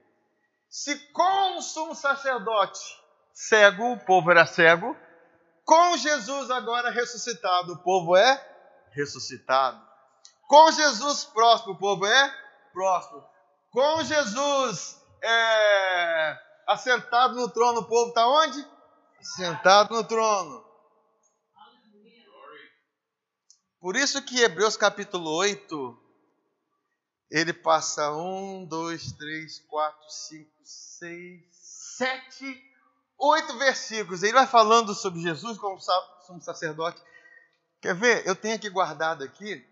Se 0.68 0.96
com 1.12 1.58
o 1.58 1.62
sumo 1.62 1.94
sacerdote 1.94 3.01
cego, 3.32 3.92
o 3.92 3.98
povo 3.98 4.30
era 4.30 4.46
cego, 4.46 4.96
com 5.64 5.96
Jesus 5.96 6.50
agora 6.50 6.90
ressuscitado, 6.90 7.74
o 7.74 7.82
povo 7.82 8.16
é 8.16 8.52
ressuscitado. 8.92 9.80
Com 10.48 10.70
Jesus 10.72 11.24
próximo, 11.24 11.72
o 11.72 11.78
povo 11.78 12.04
é 12.04 12.34
próximo. 12.72 13.24
Com 13.70 14.02
Jesus 14.04 15.00
é, 15.22 16.38
assentado 16.66 17.34
no 17.34 17.48
trono, 17.48 17.80
o 17.80 17.88
povo 17.88 18.08
está 18.08 18.26
onde? 18.26 18.66
Sentado 19.20 19.94
no 19.94 20.04
trono. 20.04 20.62
Por 23.80 23.96
isso 23.96 24.22
que 24.22 24.40
Hebreus 24.40 24.76
capítulo 24.76 25.30
8, 25.30 25.98
ele 27.30 27.52
passa 27.52 28.12
um, 28.12 28.64
dois, 28.64 29.12
três, 29.12 29.58
quatro, 29.60 30.08
cinco, 30.08 30.52
seis, 30.62 31.42
sete, 31.50 32.71
oito 33.18 33.58
versículos. 33.58 34.22
Ele 34.22 34.32
vai 34.32 34.46
falando 34.46 34.94
sobre 34.94 35.20
Jesus 35.20 35.58
como 35.58 36.40
sacerdote. 36.40 37.02
Quer 37.80 37.94
ver? 37.94 38.26
Eu 38.26 38.36
tenho 38.36 38.54
aqui 38.54 38.68
guardado 38.68 39.24
aqui 39.24 39.64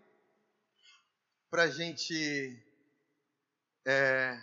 para 1.49 1.69
gente. 1.69 2.61
É, 3.85 4.37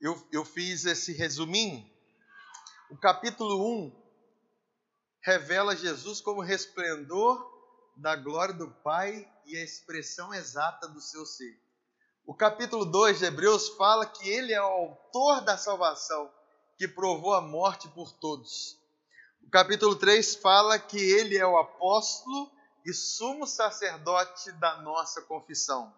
eu, 0.00 0.26
eu 0.32 0.44
fiz 0.44 0.84
esse 0.84 1.12
resuminho. 1.12 1.88
O 2.90 2.96
capítulo 2.96 3.86
1 3.86 4.00
revela 5.22 5.76
Jesus 5.76 6.20
como 6.20 6.40
resplendor 6.40 7.48
da 7.96 8.16
glória 8.16 8.54
do 8.54 8.70
Pai 8.82 9.30
e 9.44 9.56
a 9.56 9.62
expressão 9.62 10.32
exata 10.32 10.88
do 10.88 11.00
seu 11.00 11.24
ser. 11.26 11.60
O 12.26 12.34
capítulo 12.34 12.84
2 12.84 13.18
de 13.18 13.24
Hebreus 13.26 13.68
fala 13.70 14.06
que 14.06 14.28
ele 14.28 14.52
é 14.52 14.60
o 14.62 14.64
autor 14.64 15.42
da 15.42 15.58
salvação, 15.58 16.32
que 16.80 16.88
provou 16.88 17.34
a 17.34 17.42
morte 17.42 17.86
por 17.88 18.10
todos. 18.10 18.78
O 19.46 19.50
capítulo 19.50 19.96
3 19.96 20.36
fala 20.36 20.78
que 20.78 20.96
ele 20.96 21.36
é 21.36 21.46
o 21.46 21.58
apóstolo 21.58 22.50
e 22.86 22.94
sumo 22.94 23.46
sacerdote 23.46 24.50
da 24.52 24.80
nossa 24.80 25.20
confissão. 25.20 25.92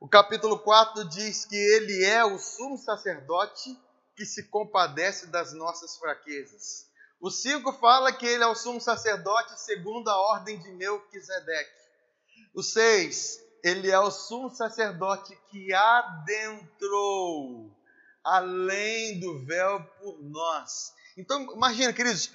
O 0.00 0.08
capítulo 0.08 0.58
4 0.58 1.06
diz 1.06 1.44
que 1.44 1.54
ele 1.54 2.02
é 2.02 2.24
o 2.24 2.38
sumo 2.38 2.78
sacerdote 2.78 3.78
que 4.16 4.24
se 4.24 4.44
compadece 4.44 5.26
das 5.26 5.52
nossas 5.52 5.98
fraquezas. 5.98 6.86
O 7.20 7.30
5 7.30 7.74
fala 7.74 8.10
que 8.10 8.24
ele 8.24 8.42
é 8.42 8.46
o 8.46 8.54
sumo 8.54 8.80
sacerdote 8.80 9.60
segundo 9.60 10.08
a 10.08 10.18
ordem 10.30 10.58
de 10.58 10.70
Melquisedeque. 10.70 11.76
O 12.54 12.62
6, 12.62 13.38
ele 13.62 13.90
é 13.90 14.00
o 14.00 14.10
sumo 14.10 14.48
sacerdote 14.48 15.38
que 15.50 15.74
adentrou 15.74 17.75
além 18.26 19.20
do 19.20 19.44
véu 19.44 19.82
por 20.00 20.20
nós. 20.20 20.92
Então, 21.16 21.42
imagina, 21.54 21.92
queridos, 21.92 22.32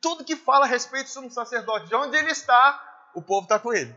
tudo 0.00 0.24
que 0.24 0.34
fala 0.34 0.64
a 0.64 0.68
respeito 0.68 1.06
do 1.06 1.12
sumo 1.12 1.30
sacerdote, 1.30 1.86
de 1.86 1.94
onde 1.94 2.16
ele 2.16 2.30
está, 2.30 3.10
o 3.14 3.22
povo 3.22 3.44
está 3.44 3.58
com 3.58 3.72
ele. 3.72 3.94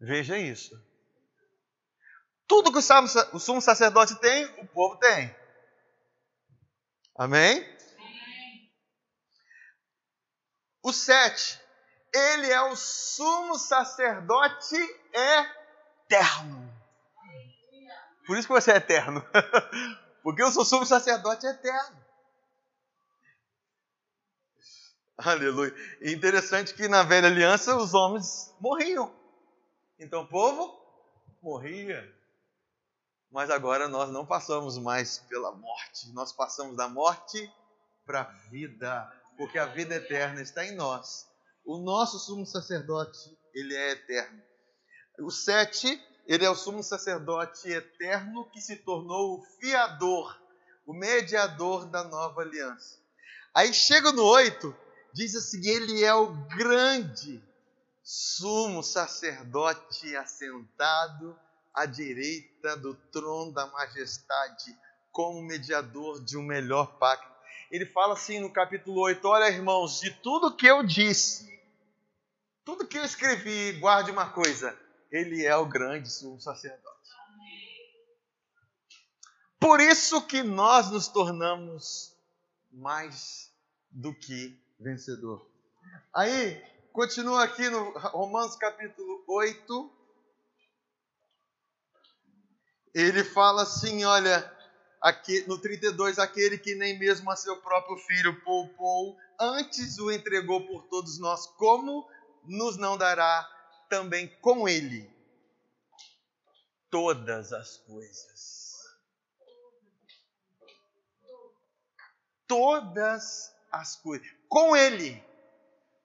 Veja 0.00 0.38
isso. 0.38 0.80
Tudo 2.46 2.72
que 2.72 2.78
o 2.78 3.38
sumo 3.38 3.60
sacerdote 3.60 4.14
tem, 4.20 4.44
o 4.60 4.66
povo 4.68 4.96
tem. 4.98 5.34
Amém? 7.16 7.70
O 10.82 10.92
sete, 10.92 11.60
ele 12.12 12.50
é 12.50 12.60
o 12.62 12.76
sumo 12.76 13.58
sacerdote 13.58 14.76
eterno. 15.12 16.71
Por 18.26 18.36
isso 18.36 18.46
que 18.46 18.54
você 18.54 18.72
é 18.72 18.76
eterno. 18.76 19.24
Porque 20.22 20.42
eu 20.42 20.50
sou 20.50 20.64
sumo 20.64 20.86
sacerdote 20.86 21.46
eterno. 21.46 22.02
Aleluia. 25.18 25.74
Interessante 26.00 26.74
que 26.74 26.88
na 26.88 27.02
velha 27.02 27.28
aliança 27.28 27.76
os 27.76 27.94
homens 27.94 28.54
morriam. 28.60 29.14
Então 29.98 30.22
o 30.22 30.28
povo 30.28 30.80
morria. 31.42 32.12
Mas 33.30 33.50
agora 33.50 33.88
nós 33.88 34.10
não 34.10 34.26
passamos 34.26 34.78
mais 34.78 35.18
pela 35.28 35.52
morte. 35.52 36.12
Nós 36.12 36.32
passamos 36.32 36.76
da 36.76 36.88
morte 36.88 37.52
para 38.04 38.22
a 38.22 38.24
vida 38.50 39.22
porque 39.36 39.58
a 39.58 39.66
vida 39.66 39.94
eterna 39.94 40.40
está 40.40 40.64
em 40.64 40.74
nós. 40.74 41.26
O 41.64 41.78
nosso 41.78 42.18
sumo 42.18 42.44
sacerdote, 42.46 43.36
ele 43.54 43.74
é 43.74 43.90
eterno. 43.92 44.42
O 45.20 45.30
sete, 45.30 46.00
ele 46.26 46.44
é 46.44 46.50
o 46.50 46.54
sumo 46.54 46.82
sacerdote 46.82 47.68
eterno 47.68 48.48
que 48.50 48.60
se 48.60 48.76
tornou 48.76 49.38
o 49.38 49.42
fiador, 49.60 50.40
o 50.86 50.92
mediador 50.92 51.86
da 51.86 52.04
nova 52.04 52.42
aliança. 52.42 52.98
Aí 53.54 53.72
chega 53.72 54.12
no 54.12 54.24
oito, 54.24 54.74
diz 55.12 55.34
assim: 55.34 55.66
ele 55.66 56.02
é 56.04 56.14
o 56.14 56.32
grande 56.48 57.42
sumo 58.02 58.82
sacerdote 58.82 60.16
assentado 60.16 61.38
à 61.74 61.86
direita 61.86 62.76
do 62.76 62.94
trono 62.94 63.52
da 63.52 63.66
majestade, 63.66 64.76
como 65.10 65.42
mediador 65.42 66.22
de 66.24 66.36
um 66.36 66.42
melhor 66.42 66.98
pacto 66.98 67.32
ele 67.72 67.86
fala 67.86 68.12
assim 68.12 68.38
no 68.38 68.52
capítulo 68.52 69.00
8: 69.00 69.26
Olha, 69.26 69.48
irmãos, 69.48 69.98
de 69.98 70.10
tudo 70.10 70.54
que 70.54 70.66
eu 70.66 70.82
disse, 70.82 71.58
tudo 72.66 72.86
que 72.86 72.98
eu 72.98 73.04
escrevi, 73.04 73.72
guarde 73.80 74.10
uma 74.10 74.28
coisa: 74.28 74.78
Ele 75.12 75.44
é 75.44 75.54
o 75.54 75.66
grande 75.66 76.10
sumo 76.10 76.40
sacerdote. 76.40 77.10
Por 79.60 79.78
isso 79.78 80.26
que 80.26 80.42
nós 80.42 80.90
nos 80.90 81.06
tornamos 81.06 82.16
mais 82.72 83.52
do 83.90 84.14
que 84.14 84.58
vencedor. 84.80 85.46
Aí, 86.14 86.60
continua 86.92 87.44
aqui 87.44 87.68
no 87.68 87.90
Romanos 87.90 88.56
capítulo 88.56 89.22
8. 89.28 89.92
Ele 92.94 93.22
fala 93.22 93.62
assim: 93.62 94.04
olha, 94.04 94.50
no 95.46 95.58
32, 95.58 96.18
aquele 96.18 96.56
que 96.56 96.74
nem 96.74 96.98
mesmo 96.98 97.30
a 97.30 97.36
seu 97.36 97.58
próprio 97.58 97.98
filho 97.98 98.40
poupou, 98.42 99.18
antes 99.38 99.98
o 99.98 100.10
entregou 100.10 100.66
por 100.66 100.84
todos 100.84 101.18
nós, 101.18 101.46
como 101.46 102.08
nos 102.44 102.78
não 102.78 102.96
dará 102.96 103.46
também 103.92 104.26
com 104.40 104.66
ele 104.66 105.06
todas 106.88 107.52
as 107.52 107.76
coisas? 107.76 108.80
Todas 112.46 113.54
as 113.70 113.96
coisas. 113.96 114.26
Com 114.48 114.74
ele. 114.74 115.22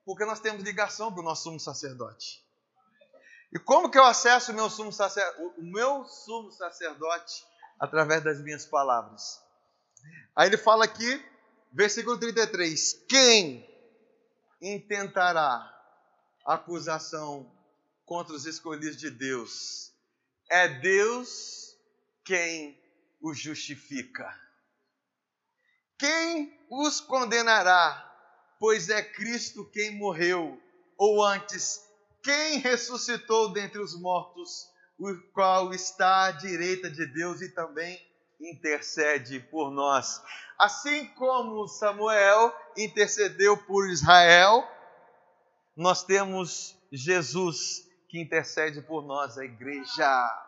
Porque 0.04 0.26
nós 0.26 0.38
temos 0.38 0.62
ligação 0.62 1.10
para 1.10 1.22
o 1.22 1.24
nosso 1.24 1.44
sumo 1.44 1.58
sacerdote. 1.58 2.46
E 3.50 3.58
como 3.58 3.90
que 3.90 3.96
eu 3.96 4.04
acesso 4.04 4.52
o 4.52 4.54
meu 4.54 4.68
sumo 4.68 4.92
sacerdote? 4.92 5.58
O 5.58 5.62
meu 5.62 6.04
sumo 6.04 6.52
sacerdote 6.52 7.42
através 7.80 8.22
das 8.22 8.42
minhas 8.42 8.66
palavras. 8.66 9.42
Aí 10.36 10.50
ele 10.50 10.58
fala 10.58 10.84
aqui, 10.84 11.24
versículo 11.72 12.18
33: 12.18 13.06
Quem 13.08 13.66
intentará 14.60 15.74
acusação 16.44 17.50
contra 18.08 18.34
os 18.34 18.46
escolhidos 18.46 18.96
de 18.96 19.10
Deus? 19.10 19.92
É 20.50 20.66
Deus 20.66 21.76
quem 22.24 22.82
os 23.20 23.38
justifica. 23.38 24.26
Quem 25.98 26.58
os 26.70 27.00
condenará? 27.02 28.06
Pois 28.58 28.88
é 28.88 29.02
Cristo 29.02 29.70
quem 29.70 29.96
morreu, 29.98 30.58
ou 30.96 31.22
antes, 31.22 31.80
quem 32.22 32.58
ressuscitou 32.58 33.52
dentre 33.52 33.78
os 33.78 33.94
mortos, 34.00 34.66
o 34.98 35.14
qual 35.32 35.72
está 35.74 36.24
à 36.24 36.30
direita 36.30 36.90
de 36.90 37.06
Deus 37.12 37.42
e 37.42 37.50
também 37.50 38.00
intercede 38.40 39.38
por 39.38 39.70
nós. 39.70 40.20
Assim 40.58 41.06
como 41.08 41.68
Samuel 41.68 42.54
intercedeu 42.76 43.56
por 43.64 43.88
Israel, 43.90 44.66
nós 45.76 46.02
temos 46.02 46.74
Jesus 46.90 47.87
que 48.08 48.20
intercede 48.20 48.80
por 48.80 49.04
nós, 49.04 49.36
a 49.36 49.44
igreja. 49.44 50.46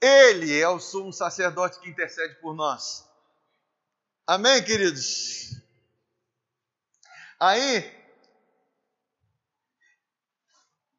Ele 0.00 0.58
é 0.58 0.68
o 0.68 0.78
sumo 0.78 1.12
sacerdote 1.12 1.80
que 1.80 1.88
intercede 1.88 2.34
por 2.36 2.54
nós. 2.54 3.08
Amém, 4.26 4.62
queridos? 4.62 5.60
Aí, 7.38 8.00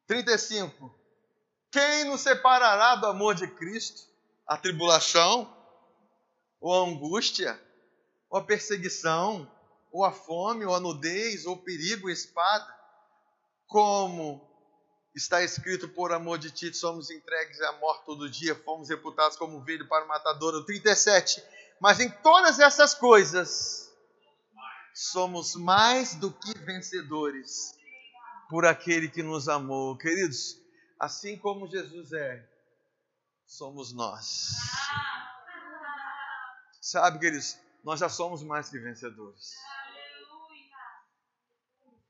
35. 0.06 0.94
Quem 1.70 2.04
nos 2.04 2.20
separará 2.20 2.96
do 2.96 3.06
amor 3.06 3.34
de 3.34 3.46
Cristo? 3.46 4.10
A 4.46 4.56
tribulação, 4.56 5.56
ou 6.60 6.74
a 6.74 6.88
angústia, 6.88 7.58
ou 8.28 8.38
a 8.38 8.44
perseguição, 8.44 9.50
ou 9.90 10.04
a 10.04 10.12
fome, 10.12 10.64
ou 10.64 10.74
a 10.74 10.80
nudez, 10.80 11.46
ou 11.46 11.54
o 11.54 11.62
perigo, 11.62 12.08
a 12.08 12.12
espada? 12.12 12.66
Como 13.66 14.51
está 15.14 15.42
escrito, 15.42 15.88
por 15.88 16.12
amor 16.12 16.38
de 16.38 16.50
ti, 16.50 16.72
somos 16.72 17.10
entregues 17.10 17.60
à 17.60 17.72
morte 17.72 18.04
todo 18.06 18.30
dia, 18.30 18.54
fomos 18.54 18.88
reputados 18.88 19.36
como 19.36 19.58
ovelha 19.58 19.86
para 19.86 20.04
o 20.04 20.08
matador. 20.08 20.54
O 20.54 20.64
37. 20.64 21.42
Mas 21.80 22.00
em 22.00 22.08
todas 22.08 22.58
essas 22.58 22.94
coisas, 22.94 23.92
somos 24.94 25.54
mais 25.54 26.14
do 26.14 26.32
que 26.32 26.56
vencedores 26.58 27.74
por 28.48 28.64
aquele 28.66 29.08
que 29.08 29.22
nos 29.22 29.48
amou. 29.48 29.96
Queridos, 29.96 30.58
assim 30.98 31.36
como 31.38 31.68
Jesus 31.68 32.12
é, 32.12 32.46
somos 33.46 33.92
nós. 33.92 34.50
Sabe, 36.80 37.18
queridos, 37.18 37.58
nós 37.84 38.00
já 38.00 38.08
somos 38.08 38.42
mais 38.42 38.68
que 38.68 38.78
vencedores. 38.78 39.54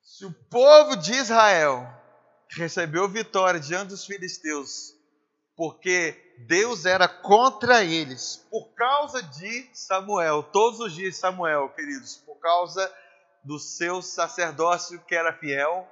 Se 0.02 0.24
o 0.24 0.32
povo 0.32 0.96
de 0.96 1.12
Israel 1.14 2.01
recebeu 2.56 3.08
vitória 3.08 3.60
diante 3.60 3.88
dos 3.88 4.04
filisteus, 4.04 4.94
porque 5.56 6.34
Deus 6.46 6.84
era 6.84 7.08
contra 7.08 7.84
eles, 7.84 8.46
por 8.50 8.74
causa 8.74 9.22
de 9.22 9.70
Samuel, 9.72 10.42
todos 10.42 10.80
os 10.80 10.92
dias 10.92 11.16
Samuel, 11.16 11.68
queridos, 11.70 12.16
por 12.16 12.38
causa 12.38 12.92
do 13.44 13.58
seu 13.58 14.02
sacerdócio 14.02 15.02
que 15.04 15.14
era 15.14 15.32
fiel, 15.32 15.88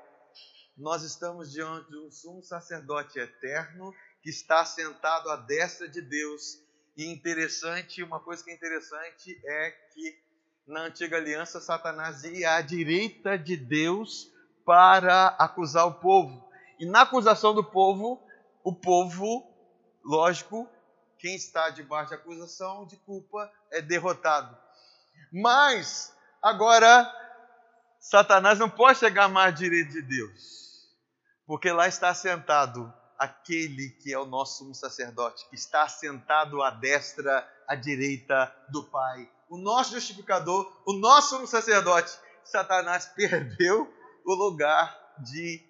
nós 0.77 1.03
estamos 1.03 1.53
diante 1.53 1.91
de 1.91 1.99
um 1.99 2.11
sumo 2.11 2.43
sacerdote 2.43 3.19
eterno 3.19 3.95
que 4.23 4.31
está 4.31 4.65
sentado 4.65 5.31
à 5.31 5.37
destra 5.37 5.89
de 5.89 6.01
Deus. 6.01 6.59
E 6.97 7.07
interessante, 7.07 8.03
uma 8.03 8.21
coisa 8.21 8.43
que 8.43 8.51
é 8.51 8.55
interessante 8.55 9.39
é 9.45 9.71
que 9.93 10.19
na 10.67 10.83
antiga 10.83 11.17
aliança 11.17 11.61
Satanás 11.61 12.25
ia 12.25 12.55
à 12.55 12.61
direita 12.63 13.37
de 13.37 13.57
Deus 13.57 14.31
para 14.65 15.29
acusar 15.39 15.87
o 15.87 15.95
povo. 15.95 16.50
E 16.81 16.87
na 16.87 17.03
acusação 17.03 17.55
do 17.55 17.63
povo, 17.63 18.21
o 18.65 18.75
povo, 18.75 19.47
lógico, 20.05 20.69
quem 21.19 21.37
está 21.37 21.71
debaixo 21.71 22.09
de 22.09 22.15
acusação 22.17 22.87
de 22.87 22.97
culpa 22.97 23.53
é 23.71 23.81
derrotado. 23.81 24.57
Mas 25.33 26.13
agora 26.43 27.09
Satanás 28.01 28.59
não 28.59 28.69
pode 28.69 28.99
chegar 28.99 29.29
mais 29.29 29.55
à 29.55 29.57
direita 29.57 29.93
de 29.93 30.03
Deus 30.03 30.61
porque 31.51 31.73
lá 31.73 31.89
está 31.89 32.15
sentado 32.15 32.95
aquele 33.19 33.91
que 34.01 34.13
é 34.13 34.17
o 34.17 34.25
nosso 34.25 34.59
sumo 34.59 34.73
sacerdote, 34.73 35.45
que 35.49 35.57
está 35.57 35.89
sentado 35.89 36.63
à 36.63 36.71
destra, 36.71 37.45
à 37.67 37.75
direita 37.75 38.55
do 38.69 38.85
Pai. 38.85 39.29
O 39.49 39.59
nosso 39.59 39.91
justificador, 39.95 40.73
o 40.87 40.93
nosso 40.93 41.31
sumo 41.31 41.49
sacerdote. 41.49 42.17
Satanás 42.45 43.07
perdeu 43.17 43.93
o 44.25 44.33
lugar 44.33 44.97
de 45.19 45.61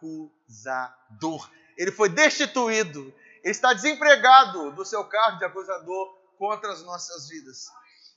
acusador. 0.00 1.50
Ele 1.76 1.92
foi 1.92 2.08
destituído, 2.08 3.12
ele 3.42 3.52
está 3.52 3.72
desempregado 3.72 4.72
do 4.72 4.84
seu 4.84 5.04
cargo 5.04 5.38
de 5.38 5.44
acusador 5.44 6.16
contra 6.38 6.72
as 6.72 6.82
nossas 6.82 7.28
vidas. 7.28 7.66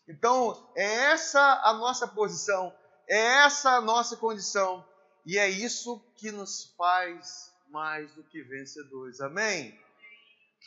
Então, 0.07 0.69
é 0.75 1.11
essa 1.11 1.61
a 1.63 1.73
nossa 1.73 2.07
posição, 2.07 2.73
é 3.07 3.17
essa 3.45 3.71
a 3.71 3.81
nossa 3.81 4.17
condição 4.17 4.85
e 5.25 5.37
é 5.37 5.49
isso 5.49 6.03
que 6.15 6.31
nos 6.31 6.73
faz 6.77 7.53
mais 7.69 8.11
do 8.13 8.23
que 8.23 8.41
vencedores. 8.43 9.21
Amém? 9.21 9.79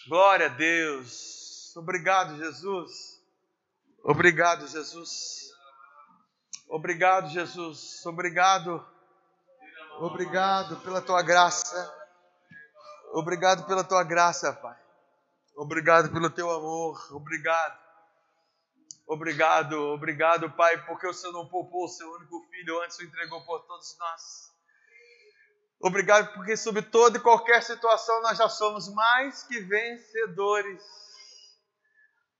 Glória 0.08 0.46
a 0.46 0.50
Deus. 0.50 1.74
Obrigado, 1.76 2.36
Jesus. 2.36 3.20
Obrigado, 4.02 4.66
Jesus. 4.66 5.50
Obrigado, 6.68 7.28
Jesus. 7.28 8.04
Obrigado. 8.06 8.95
Obrigado 9.98 10.76
pela 10.80 11.00
tua 11.00 11.22
graça. 11.22 11.94
Obrigado 13.12 13.66
pela 13.66 13.82
tua 13.82 14.04
graça, 14.04 14.52
Pai. 14.52 14.76
Obrigado 15.56 16.12
pelo 16.12 16.28
teu 16.28 16.50
amor. 16.50 17.14
Obrigado. 17.14 17.86
Obrigado, 19.06 19.72
obrigado, 19.92 20.50
Pai, 20.50 20.84
porque 20.84 21.06
o 21.06 21.12
Senhor 21.12 21.32
não 21.32 21.48
poupou 21.48 21.84
o 21.84 21.88
seu 21.88 22.10
único 22.12 22.42
filho, 22.50 22.82
antes 22.82 22.98
o 22.98 23.04
entregou 23.04 23.40
por 23.46 23.60
todos 23.60 23.96
nós. 23.98 24.52
Obrigado, 25.80 26.34
porque 26.34 26.56
sobre 26.56 26.82
toda 26.82 27.16
e 27.16 27.20
qualquer 27.20 27.62
situação 27.62 28.20
nós 28.22 28.36
já 28.36 28.48
somos 28.48 28.92
mais 28.92 29.44
que 29.44 29.60
vencedores. 29.60 30.82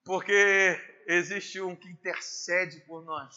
Porque 0.04 1.04
existe 1.06 1.60
um 1.60 1.76
que 1.76 1.88
intercede 1.88 2.80
por 2.80 3.04
nós, 3.04 3.34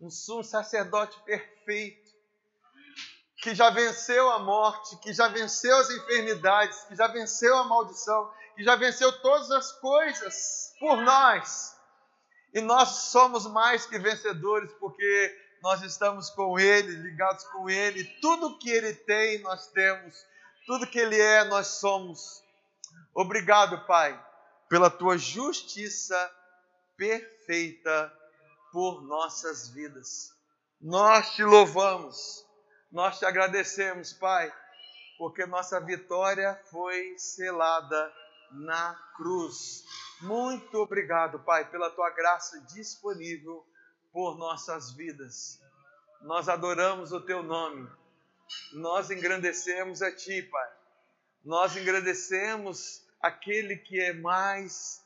um 0.00 0.10
sumo 0.10 0.42
sacerdote 0.42 1.18
perfeito, 1.22 2.07
que 3.40 3.54
já 3.54 3.70
venceu 3.70 4.30
a 4.30 4.38
morte, 4.40 4.96
que 4.96 5.12
já 5.12 5.28
venceu 5.28 5.76
as 5.78 5.90
enfermidades, 5.90 6.80
que 6.84 6.96
já 6.96 7.06
venceu 7.06 7.56
a 7.56 7.64
maldição, 7.64 8.30
que 8.56 8.64
já 8.64 8.74
venceu 8.74 9.12
todas 9.20 9.50
as 9.50 9.72
coisas 9.72 10.74
por 10.80 10.96
nós. 10.98 11.76
E 12.52 12.60
nós 12.60 12.88
somos 13.10 13.46
mais 13.46 13.86
que 13.86 13.98
vencedores, 13.98 14.70
porque 14.80 15.36
nós 15.62 15.82
estamos 15.82 16.30
com 16.30 16.58
Ele, 16.58 16.90
ligados 16.96 17.44
com 17.44 17.70
Ele. 17.70 18.04
Tudo 18.20 18.58
que 18.58 18.70
Ele 18.70 18.92
tem, 18.94 19.40
nós 19.42 19.68
temos. 19.68 20.14
Tudo 20.66 20.86
que 20.86 20.98
Ele 20.98 21.20
é, 21.20 21.44
nós 21.44 21.66
somos. 21.66 22.42
Obrigado, 23.14 23.86
Pai, 23.86 24.20
pela 24.68 24.90
Tua 24.90 25.16
justiça 25.16 26.30
perfeita 26.96 28.12
por 28.72 29.02
nossas 29.02 29.68
vidas. 29.68 30.32
Nós 30.80 31.34
te 31.34 31.44
louvamos, 31.44 32.44
nós 32.90 33.18
te 33.18 33.26
agradecemos, 33.26 34.12
Pai, 34.14 34.52
porque 35.18 35.44
nossa 35.44 35.78
vitória 35.80 36.58
foi 36.70 37.18
selada 37.18 38.12
na 38.52 38.94
cruz. 39.16 39.84
Muito 40.22 40.78
obrigado, 40.78 41.38
Pai, 41.40 41.70
pela 41.70 41.90
tua 41.90 42.10
graça 42.10 42.60
disponível 42.72 43.66
por 44.12 44.38
nossas 44.38 44.92
vidas. 44.92 45.60
Nós 46.22 46.48
adoramos 46.48 47.12
o 47.12 47.20
teu 47.20 47.42
nome. 47.42 47.88
Nós 48.72 49.10
engrandecemos 49.10 50.00
a 50.00 50.10
ti, 50.14 50.42
Pai. 50.42 50.70
Nós 51.44 51.76
engrandecemos 51.76 53.06
aquele 53.20 53.76
que 53.76 54.00
é 54.00 54.12
mais 54.14 55.04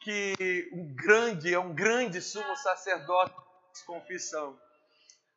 que 0.00 0.68
um 0.72 0.94
grande, 0.94 1.54
é 1.54 1.58
um 1.58 1.74
grande 1.74 2.20
sumo 2.20 2.54
sacerdote 2.56 3.34
de 3.74 3.84
confissão. 3.84 4.60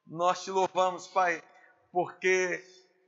Nós 0.06 0.44
te 0.44 0.52
louvamos, 0.52 1.08
Pai, 1.08 1.42
porque 1.96 2.62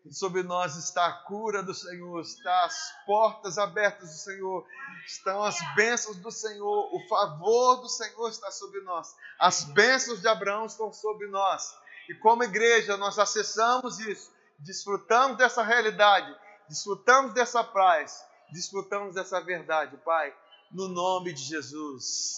sobre 0.10 0.44
nós 0.44 0.78
está 0.78 1.08
a 1.08 1.24
cura 1.26 1.62
do 1.62 1.74
Senhor, 1.74 2.22
está 2.22 2.64
as 2.64 2.94
portas 3.06 3.58
abertas 3.58 4.10
do 4.10 4.16
Senhor, 4.16 4.66
estão 5.06 5.44
as 5.44 5.58
bênçãos 5.76 6.16
do 6.16 6.32
Senhor, 6.32 6.96
o 6.96 7.08
favor 7.10 7.82
do 7.82 7.90
Senhor 7.90 8.30
está 8.30 8.50
sobre 8.50 8.80
nós, 8.84 9.14
as 9.38 9.66
bênçãos 9.66 10.22
de 10.22 10.30
Abraão 10.30 10.66
estão 10.66 10.94
sobre 10.94 11.28
nós. 11.28 11.76
E 12.10 12.16
como 12.16 12.46
igreja, 12.46 12.96
nós 12.96 13.20
acessamos 13.20 14.00
isso, 14.00 14.32
desfrutamos 14.60 15.38
dessa 15.38 15.62
realidade, 15.62 16.34
desfrutamos 16.70 17.34
dessa 17.34 17.66
paz, 17.66 18.24
desfrutamos 18.54 19.16
dessa 19.16 19.42
verdade, 19.42 19.98
Pai, 19.98 20.34
no 20.72 20.88
nome 20.88 21.34
de 21.34 21.44
Jesus. 21.44 22.38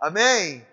Amém. 0.00 0.66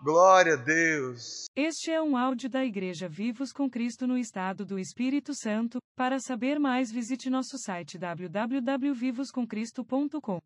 Glória 0.00 0.54
a 0.54 0.56
Deus. 0.56 1.46
Este 1.56 1.90
é 1.90 2.00
um 2.00 2.16
áudio 2.16 2.48
da 2.48 2.64
Igreja 2.64 3.08
Vivos 3.08 3.52
com 3.52 3.68
Cristo 3.68 4.06
no 4.06 4.16
Estado 4.16 4.64
do 4.64 4.78
Espírito 4.78 5.34
Santo. 5.34 5.78
Para 5.96 6.20
saber 6.20 6.60
mais, 6.60 6.92
visite 6.92 7.28
nosso 7.28 7.58
site 7.58 7.98
www.vivoscomcristo.com. 7.98 10.38